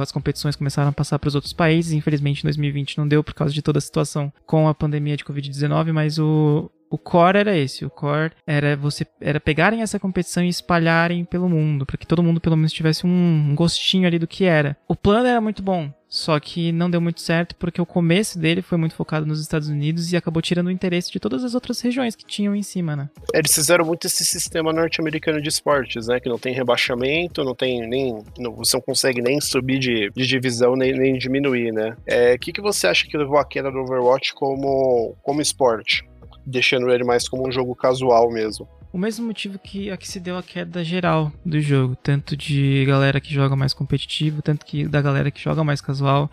as 0.00 0.12
competições 0.12 0.54
começaram 0.54 0.90
a 0.90 0.92
passar 0.92 1.18
para 1.18 1.28
os 1.28 1.34
outros 1.34 1.52
países. 1.52 1.92
Infelizmente, 1.92 2.40
em 2.40 2.44
2020 2.44 2.98
não 2.98 3.08
deu 3.08 3.24
por 3.24 3.34
causa 3.34 3.52
de 3.52 3.62
toda 3.62 3.78
a 3.78 3.82
situação 3.82 4.32
com 4.46 4.68
a 4.68 4.74
pandemia 4.74 5.16
de 5.16 5.24
Covid-19, 5.24 5.92
mas 5.92 6.18
o, 6.18 6.70
o 6.88 6.96
core 6.96 7.38
era 7.38 7.56
esse, 7.56 7.84
o 7.84 7.90
core 7.90 8.32
era 8.46 8.76
você 8.76 9.06
era 9.20 9.40
pegarem 9.40 9.82
essa 9.82 9.98
competição 9.98 10.44
e 10.44 10.48
espalharem 10.48 11.24
pelo 11.24 11.48
mundo, 11.48 11.84
para 11.84 11.96
que 11.96 12.06
todo 12.06 12.22
mundo 12.22 12.40
pelo 12.40 12.56
menos 12.56 12.72
tivesse 12.72 13.06
um, 13.06 13.10
um 13.50 13.54
gostinho 13.54 14.06
ali 14.06 14.18
do 14.18 14.26
que 14.26 14.44
era. 14.44 14.76
O 14.86 14.94
plano 14.94 15.26
era 15.26 15.40
muito 15.40 15.62
bom, 15.62 15.92
só 16.08 16.38
que 16.38 16.72
não 16.72 16.88
deu 16.88 17.00
muito 17.00 17.20
certo 17.20 17.56
porque 17.56 17.80
o 17.80 17.86
começo 17.86 18.38
dele 18.38 18.62
foi 18.62 18.78
muito 18.78 18.94
focado 18.94 19.26
nos 19.26 19.40
Estados 19.40 19.68
Unidos 19.68 20.12
e 20.12 20.16
acabou 20.16 20.40
tirando 20.40 20.68
o 20.68 20.70
interesse 20.70 21.10
de 21.10 21.18
todas 21.18 21.44
as 21.44 21.54
outras 21.54 21.80
regiões 21.80 22.14
que 22.14 22.24
tinham 22.24 22.54
em 22.54 22.62
cima, 22.62 22.94
né? 22.94 23.08
Eles 23.34 23.54
fizeram 23.54 23.84
muito 23.84 24.06
esse 24.06 24.24
sistema 24.24 24.72
norte-americano 24.72 25.40
de 25.40 25.48
esportes, 25.48 26.06
né? 26.06 26.20
Que 26.20 26.28
não 26.28 26.38
tem 26.38 26.54
rebaixamento, 26.54 27.44
não 27.44 27.54
tem 27.54 27.86
nem. 27.86 28.22
Não, 28.38 28.52
você 28.52 28.76
não 28.76 28.82
consegue 28.82 29.20
nem 29.20 29.40
subir 29.40 29.78
de, 29.78 30.10
de 30.10 30.26
divisão, 30.26 30.74
nem, 30.76 30.92
nem 30.92 31.18
diminuir, 31.18 31.72
né? 31.72 31.90
O 31.90 32.02
é, 32.06 32.38
que, 32.38 32.52
que 32.52 32.60
você 32.60 32.86
acha 32.86 33.06
que 33.06 33.16
levou 33.16 33.38
a 33.38 33.44
queda 33.44 33.70
do 33.70 33.78
Overwatch 33.78 34.34
como, 34.34 35.16
como 35.22 35.40
esporte? 35.40 36.04
Deixando 36.46 36.88
ele 36.90 37.04
mais 37.04 37.28
como 37.28 37.46
um 37.46 37.50
jogo 37.50 37.74
casual 37.74 38.30
mesmo. 38.30 38.68
O 38.92 38.98
mesmo 38.98 39.26
motivo 39.26 39.58
que 39.58 39.90
a 39.90 39.96
que 39.96 40.08
se 40.08 40.20
deu 40.20 40.38
a 40.38 40.42
queda 40.42 40.82
geral 40.84 41.32
do 41.44 41.60
jogo, 41.60 41.96
tanto 41.96 42.36
de 42.36 42.84
galera 42.86 43.20
que 43.20 43.34
joga 43.34 43.56
mais 43.56 43.74
competitivo, 43.74 44.40
tanto 44.40 44.64
que 44.64 44.86
da 44.86 45.02
galera 45.02 45.30
que 45.30 45.40
joga 45.40 45.62
mais 45.64 45.80
casual, 45.80 46.30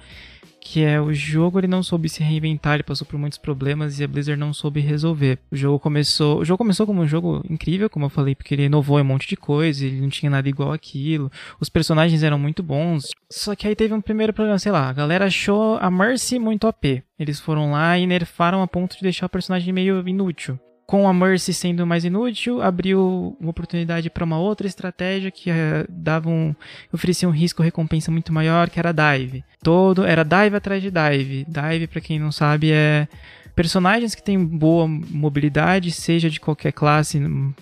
que 0.64 0.82
é 0.82 1.00
o 1.00 1.14
jogo 1.14 1.60
ele 1.60 1.68
não 1.68 1.84
soube 1.84 2.08
se 2.08 2.24
reinventar, 2.24 2.76
ele 2.76 2.84
passou 2.84 3.06
por 3.06 3.20
muitos 3.20 3.38
problemas 3.38 4.00
e 4.00 4.04
a 4.04 4.08
Blizzard 4.08 4.40
não 4.40 4.54
soube 4.54 4.80
resolver. 4.80 5.38
O 5.52 5.56
jogo 5.58 5.78
começou, 5.78 6.40
o 6.40 6.46
jogo 6.46 6.60
começou 6.60 6.88
como 6.88 7.02
um 7.02 7.08
jogo 7.08 7.44
incrível, 7.50 7.90
como 7.90 8.06
eu 8.06 8.10
falei, 8.10 8.34
porque 8.34 8.56
ele 8.56 8.64
inovou 8.64 8.98
um 8.98 9.04
monte 9.04 9.28
de 9.28 9.36
coisa, 9.36 9.86
ele 9.86 10.00
não 10.00 10.10
tinha 10.10 10.30
nada 10.30 10.48
igual 10.48 10.72
aquilo. 10.72 11.30
Os 11.60 11.68
personagens 11.68 12.24
eram 12.24 12.40
muito 12.40 12.64
bons. 12.64 13.10
Só 13.30 13.56
que 13.56 13.68
aí 13.68 13.76
teve 13.76 13.94
um 13.94 14.02
primeiro 14.02 14.32
problema, 14.32 14.58
sei 14.58 14.72
lá, 14.72 14.88
a 14.88 14.94
galera 14.94 15.26
achou 15.26 15.78
a 15.82 15.92
Mercy 15.92 16.40
muito 16.40 16.66
OP. 16.66 17.04
Eles 17.20 17.42
foram 17.42 17.74
lá 17.74 18.00
e 18.00 18.08
nerfaram 18.08 18.62
a 18.62 18.68
ponto 18.68 18.96
de 18.96 19.02
deixar 19.02 19.26
o 19.26 19.30
personagem 19.30 19.74
meio 19.74 20.08
inútil 20.08 20.58
com 20.94 21.08
a 21.08 21.14
Mercy 21.14 21.56
sendo 21.56 21.88
mais 21.88 22.06
inútil, 22.06 22.62
abriu 22.62 23.36
uma 23.40 23.50
oportunidade 23.50 24.12
para 24.12 24.24
uma 24.24 24.38
outra 24.38 24.68
estratégia 24.68 25.32
que 25.32 25.50
uh, 25.50 25.54
dava 25.90 26.30
um, 26.30 26.54
oferecia 26.92 27.28
um 27.28 27.32
risco 27.32 27.64
recompensa 27.64 28.12
muito 28.12 28.32
maior, 28.32 28.70
que 28.70 28.78
era 28.78 28.92
dive. 28.92 29.44
Todo 29.64 30.06
era 30.06 30.24
dive 30.24 30.56
atrás 30.56 30.84
de 30.84 30.92
dive. 30.92 31.48
Dive, 31.48 31.88
para 31.88 32.00
quem 32.00 32.20
não 32.20 32.32
sabe, 32.32 32.72
é 32.72 33.08
personagens 33.56 34.14
que 34.14 34.22
têm 34.22 34.38
boa 34.46 34.88
mobilidade, 34.88 35.90
seja 35.90 36.30
de 36.30 36.40
qualquer 36.40 36.72
classe, 36.72 37.20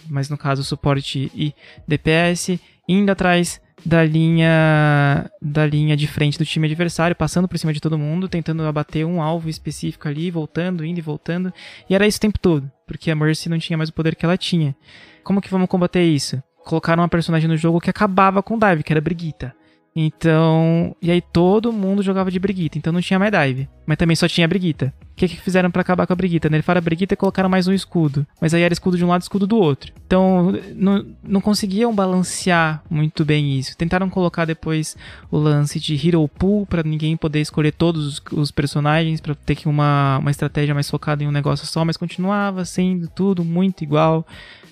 mas 0.09 0.29
no 0.29 0.37
caso 0.37 0.61
suporte 0.61 1.31
e 1.33 1.55
DPS, 1.87 2.59
indo 2.85 3.13
atrás 3.13 3.61
da 3.85 4.03
linha 4.03 5.29
da 5.41 5.65
linha 5.65 5.97
de 5.97 6.07
frente 6.07 6.37
do 6.37 6.45
time 6.45 6.67
adversário, 6.67 7.15
passando 7.15 7.47
por 7.47 7.57
cima 7.57 7.73
de 7.73 7.81
todo 7.81 7.97
mundo, 7.97 8.29
tentando 8.29 8.63
abater 8.63 9.05
um 9.05 9.21
alvo 9.21 9.49
específico 9.49 10.07
ali, 10.07 10.29
voltando, 10.29 10.85
indo 10.85 10.99
e 10.99 11.01
voltando. 11.01 11.53
E 11.89 11.95
era 11.95 12.07
isso 12.07 12.17
o 12.17 12.21
tempo 12.21 12.39
todo, 12.39 12.71
porque 12.85 13.11
a 13.11 13.15
Mercy 13.15 13.49
não 13.49 13.59
tinha 13.59 13.77
mais 13.77 13.89
o 13.89 13.93
poder 13.93 14.15
que 14.15 14.25
ela 14.25 14.37
tinha. 14.37 14.75
Como 15.23 15.41
que 15.41 15.49
vamos 15.49 15.67
combater 15.67 16.03
isso? 16.03 16.41
Colocaram 16.63 17.01
uma 17.01 17.09
personagem 17.09 17.49
no 17.49 17.57
jogo 17.57 17.79
que 17.79 17.89
acabava 17.89 18.43
com 18.43 18.55
o 18.55 18.59
dive, 18.59 18.83
que 18.83 18.93
era 18.93 18.99
a 18.99 19.01
Brigitta. 19.01 19.55
Então, 19.95 20.95
e 21.01 21.11
aí 21.11 21.21
todo 21.21 21.73
mundo 21.73 22.01
jogava 22.01 22.31
de 22.31 22.39
Brigitte, 22.39 22.77
então 22.77 22.93
não 22.93 23.01
tinha 23.01 23.19
mais 23.19 23.31
dive, 23.31 23.67
mas 23.85 23.97
também 23.97 24.15
só 24.15 24.27
tinha 24.27 24.47
Brigitte. 24.47 24.85
O 24.85 24.91
que, 25.21 25.27
que 25.27 25.41
fizeram 25.41 25.69
para 25.69 25.81
acabar 25.81 26.07
com 26.07 26.13
a 26.13 26.15
Brigitte? 26.15 26.49
Nerfaram 26.49 26.79
a 26.79 26.81
Brigitte 26.81 27.13
e 27.13 27.17
colocaram 27.17 27.49
mais 27.49 27.67
um 27.67 27.73
escudo, 27.73 28.25
mas 28.39 28.53
aí 28.53 28.61
era 28.61 28.73
escudo 28.73 28.97
de 28.97 29.03
um 29.03 29.09
lado 29.09 29.21
escudo 29.21 29.45
do 29.45 29.57
outro. 29.57 29.91
Então, 30.07 30.57
não, 30.73 31.05
não 31.21 31.41
conseguiam 31.41 31.93
balancear 31.93 32.81
muito 32.89 33.25
bem 33.25 33.59
isso. 33.59 33.77
Tentaram 33.77 34.09
colocar 34.09 34.45
depois 34.45 34.95
o 35.29 35.37
lance 35.37 35.79
de 35.79 35.95
Hero 35.95 36.27
Pool 36.27 36.65
para 36.65 36.81
ninguém 36.83 37.17
poder 37.17 37.41
escolher 37.41 37.73
todos 37.73 38.07
os, 38.07 38.21
os 38.31 38.49
personagens, 38.49 39.19
para 39.19 39.35
ter 39.35 39.55
que 39.55 39.67
uma, 39.67 40.17
uma 40.19 40.31
estratégia 40.31 40.73
mais 40.73 40.89
focada 40.89 41.23
em 41.23 41.27
um 41.27 41.31
negócio 41.31 41.67
só, 41.67 41.83
mas 41.83 41.97
continuava 41.97 42.63
sendo 42.65 43.07
tudo 43.09 43.43
muito 43.43 43.83
igual. 43.83 44.25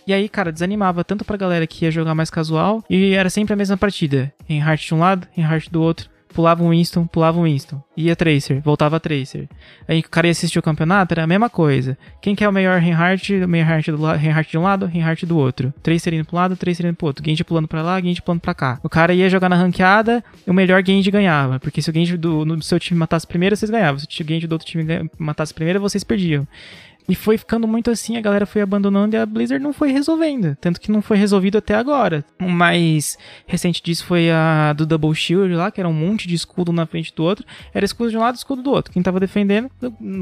E 0.10 0.14
aí, 0.14 0.28
cara, 0.28 0.52
desanimava 0.52 1.04
tanto 1.04 1.24
pra 1.24 1.38
galera 1.38 1.68
que 1.68 1.86
ia 1.86 1.92
jogar 1.92 2.16
mais 2.16 2.32
casual 2.32 2.84
e 2.90 3.14
era 3.14 3.30
sempre 3.30 3.54
a 3.54 3.56
mesma 3.56 3.78
partida. 3.78 4.34
Reinhardt 4.48 4.88
de 4.88 4.96
um 4.96 4.98
lado, 4.98 5.28
Reinhardt 5.34 5.70
do 5.70 5.84
outro. 5.84 6.10
Pulava 6.34 6.64
um 6.64 6.72
Winston, 6.72 7.06
pulava 7.06 7.40
um 7.40 7.44
Winston. 7.44 7.80
Ia 7.96 8.16
Tracer, 8.16 8.60
voltava 8.60 9.00
Tracer. 9.00 9.48
Aí 9.88 10.00
o 10.00 10.10
cara 10.10 10.26
ia 10.26 10.32
assistir 10.32 10.58
o 10.58 10.64
campeonato, 10.64 11.14
era 11.14 11.24
a 11.24 11.28
mesma 11.28 11.48
coisa. 11.48 11.96
Quem 12.24 12.34
que 12.34 12.44
é 12.44 12.50
o 12.50 12.52
melhor 12.52 12.80
Reinhardt? 12.80 13.36
O 13.36 13.48
Reinhardt, 13.48 13.92
do 13.92 14.04
Reinhardt 14.04 14.50
de 14.50 14.58
um 14.58 14.64
lado, 14.64 14.88
Reinhardt 14.88 15.28
do 15.28 15.38
outro. 15.38 15.72
Tracer 15.84 16.12
indo 16.12 16.26
pro 16.26 16.38
lado, 16.38 16.56
Tracer 16.56 16.88
indo 16.88 16.96
pro 16.96 17.06
outro. 17.06 17.24
Genji 17.24 17.44
pulando 17.44 17.68
pra 17.68 17.84
lá, 17.84 18.02
Genji 18.02 18.20
pulando 18.20 18.42
pra 18.42 18.56
cá. 18.56 18.80
O 18.82 18.90
cara 18.90 19.14
ia 19.14 19.30
jogar 19.30 19.48
na 19.48 19.58
ranqueada, 19.58 20.24
o 20.48 20.54
melhor 20.54 20.84
Genji 20.84 21.12
ganhava. 21.12 21.60
Porque 21.60 21.84
se 21.84 21.92
o 21.92 21.94
Genji 21.94 22.18
do, 22.18 22.44
do 22.46 22.64
seu 22.64 22.80
time 22.80 23.00
matasse 23.00 23.28
primeiro, 23.28 23.56
vocês 23.56 23.70
ganhavam. 23.70 24.00
Se 24.00 24.08
o 24.08 24.28
Genji 24.28 24.48
do 24.48 24.54
outro 24.54 24.68
time 24.68 25.08
matasse 25.20 25.54
primeiro, 25.54 25.80
vocês 25.80 26.04
perdiam. 26.04 26.48
E 27.10 27.16
foi 27.16 27.38
ficando 27.38 27.68
muito 27.68 27.90
assim, 27.90 28.18
a 28.18 28.22
galera 28.22 28.46
foi 28.46 28.62
abandonando 28.62 29.16
e 29.16 29.20
a 29.20 29.26
Blizzard 29.26 29.64
não 29.64 29.74
foi 29.74 29.92
resolvendo. 29.92 30.56
Tanto 30.62 30.80
que 30.80 30.92
não 30.92 31.02
foi 31.02 31.18
resolvido 31.18 31.58
até 31.58 31.74
agora. 31.74 32.24
O 32.40 32.48
mais 32.48 33.18
recente 33.48 33.82
disso 33.82 34.06
foi 34.06 34.30
a 34.30 34.74
do 34.74 34.86
Double 34.86 35.14
Shield 35.16 35.56
lá, 35.56 35.72
que 35.72 35.82
era 35.82 35.90
um 35.90 35.94
monte 35.94 36.28
de 36.28 36.36
escudo 36.36 36.72
na 36.72 36.86
frente 36.86 37.14
do 37.16 37.24
outro. 37.24 37.46
Era 37.74 37.84
escudo 37.84 38.12
de 38.12 38.18
um 38.18 38.22
lado 38.22 38.36
escudo 38.36 38.62
do 38.62 38.72
outro. 38.72 38.94
Quem 38.94 39.02
tava 39.02 39.20
defendendo 39.20 39.72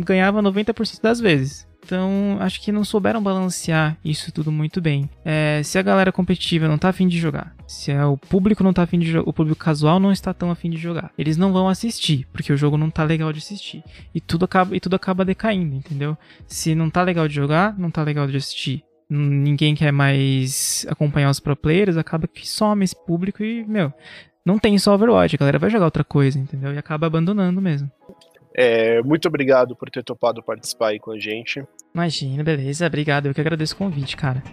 ganhava 0.06 0.42
90% 0.42 1.02
das 1.02 1.20
vezes. 1.20 1.67
Então, 1.88 2.36
acho 2.42 2.62
que 2.62 2.70
não 2.70 2.84
souberam 2.84 3.24
balancear 3.24 3.98
isso 4.04 4.30
tudo 4.30 4.52
muito 4.52 4.82
bem. 4.82 5.10
É, 5.24 5.62
se 5.64 5.80
a 5.80 5.82
galera 5.82 6.12
competitiva 6.12 6.68
não 6.68 6.78
tá 6.78 6.90
afim 6.90 7.08
de 7.08 7.18
jogar, 7.18 7.56
se 7.66 7.92
é, 7.92 8.06
o 8.06 8.18
público 8.18 8.62
não 8.62 8.74
tá 8.74 8.84
afim 8.84 9.00
de 9.00 9.18
o 9.18 9.32
público 9.32 9.64
casual 9.64 9.98
não 9.98 10.12
está 10.12 10.34
tão 10.34 10.52
afim 10.52 10.70
de 10.70 10.76
jogar, 10.78 11.14
eles 11.18 11.38
não 11.38 11.54
vão 11.54 11.70
assistir, 11.70 12.28
porque 12.34 12.52
o 12.52 12.58
jogo 12.58 12.78
não 12.78 12.90
tá 12.90 13.06
legal 13.06 13.32
de 13.32 13.40
assistir. 13.40 13.82
E 14.14 14.20
tudo 14.20 14.44
acaba, 14.44 14.76
e 14.76 14.82
tudo 14.82 14.98
acaba 14.98 15.24
decaindo, 15.24 15.76
entendeu? 15.76 16.18
Se 16.46 16.76
não 16.76 16.90
tá 16.90 17.02
legal 17.04 17.26
de 17.26 17.36
jogar, 17.36 17.80
não 17.80 17.90
tá 17.90 18.04
legal 18.04 18.28
de 18.28 18.36
assistir 18.36 18.84
ninguém 19.10 19.74
quer 19.74 19.94
mais 19.94 20.86
acompanhar 20.90 21.30
os 21.30 21.40
pro 21.40 21.56
players, 21.56 21.96
acaba 21.96 22.28
que 22.28 22.46
some 22.46 22.84
esse 22.84 22.94
público 22.94 23.42
e, 23.42 23.66
meu, 23.66 23.94
não 24.46 24.60
tem 24.60 24.78
só 24.78 24.94
Overwatch, 24.94 25.34
a 25.34 25.40
galera 25.40 25.58
vai 25.58 25.70
jogar 25.70 25.86
outra 25.86 26.04
coisa, 26.04 26.38
entendeu? 26.38 26.74
E 26.74 26.78
acaba 26.78 27.08
abandonando 27.08 27.62
mesmo. 27.62 27.90
É, 28.60 29.04
muito 29.04 29.28
obrigado 29.28 29.76
por 29.76 29.88
ter 29.88 30.04
topado 30.04 30.42
participar 30.42 30.88
aí 30.88 31.00
com 31.00 31.12
a 31.12 31.20
gente. 31.20 31.64
Imagina, 31.98 32.44
beleza. 32.44 32.86
Obrigado. 32.86 33.26
Eu 33.26 33.34
que 33.34 33.42
agradeço 33.42 33.74
o 33.74 33.78
convite, 33.78 34.16
cara. 34.16 34.44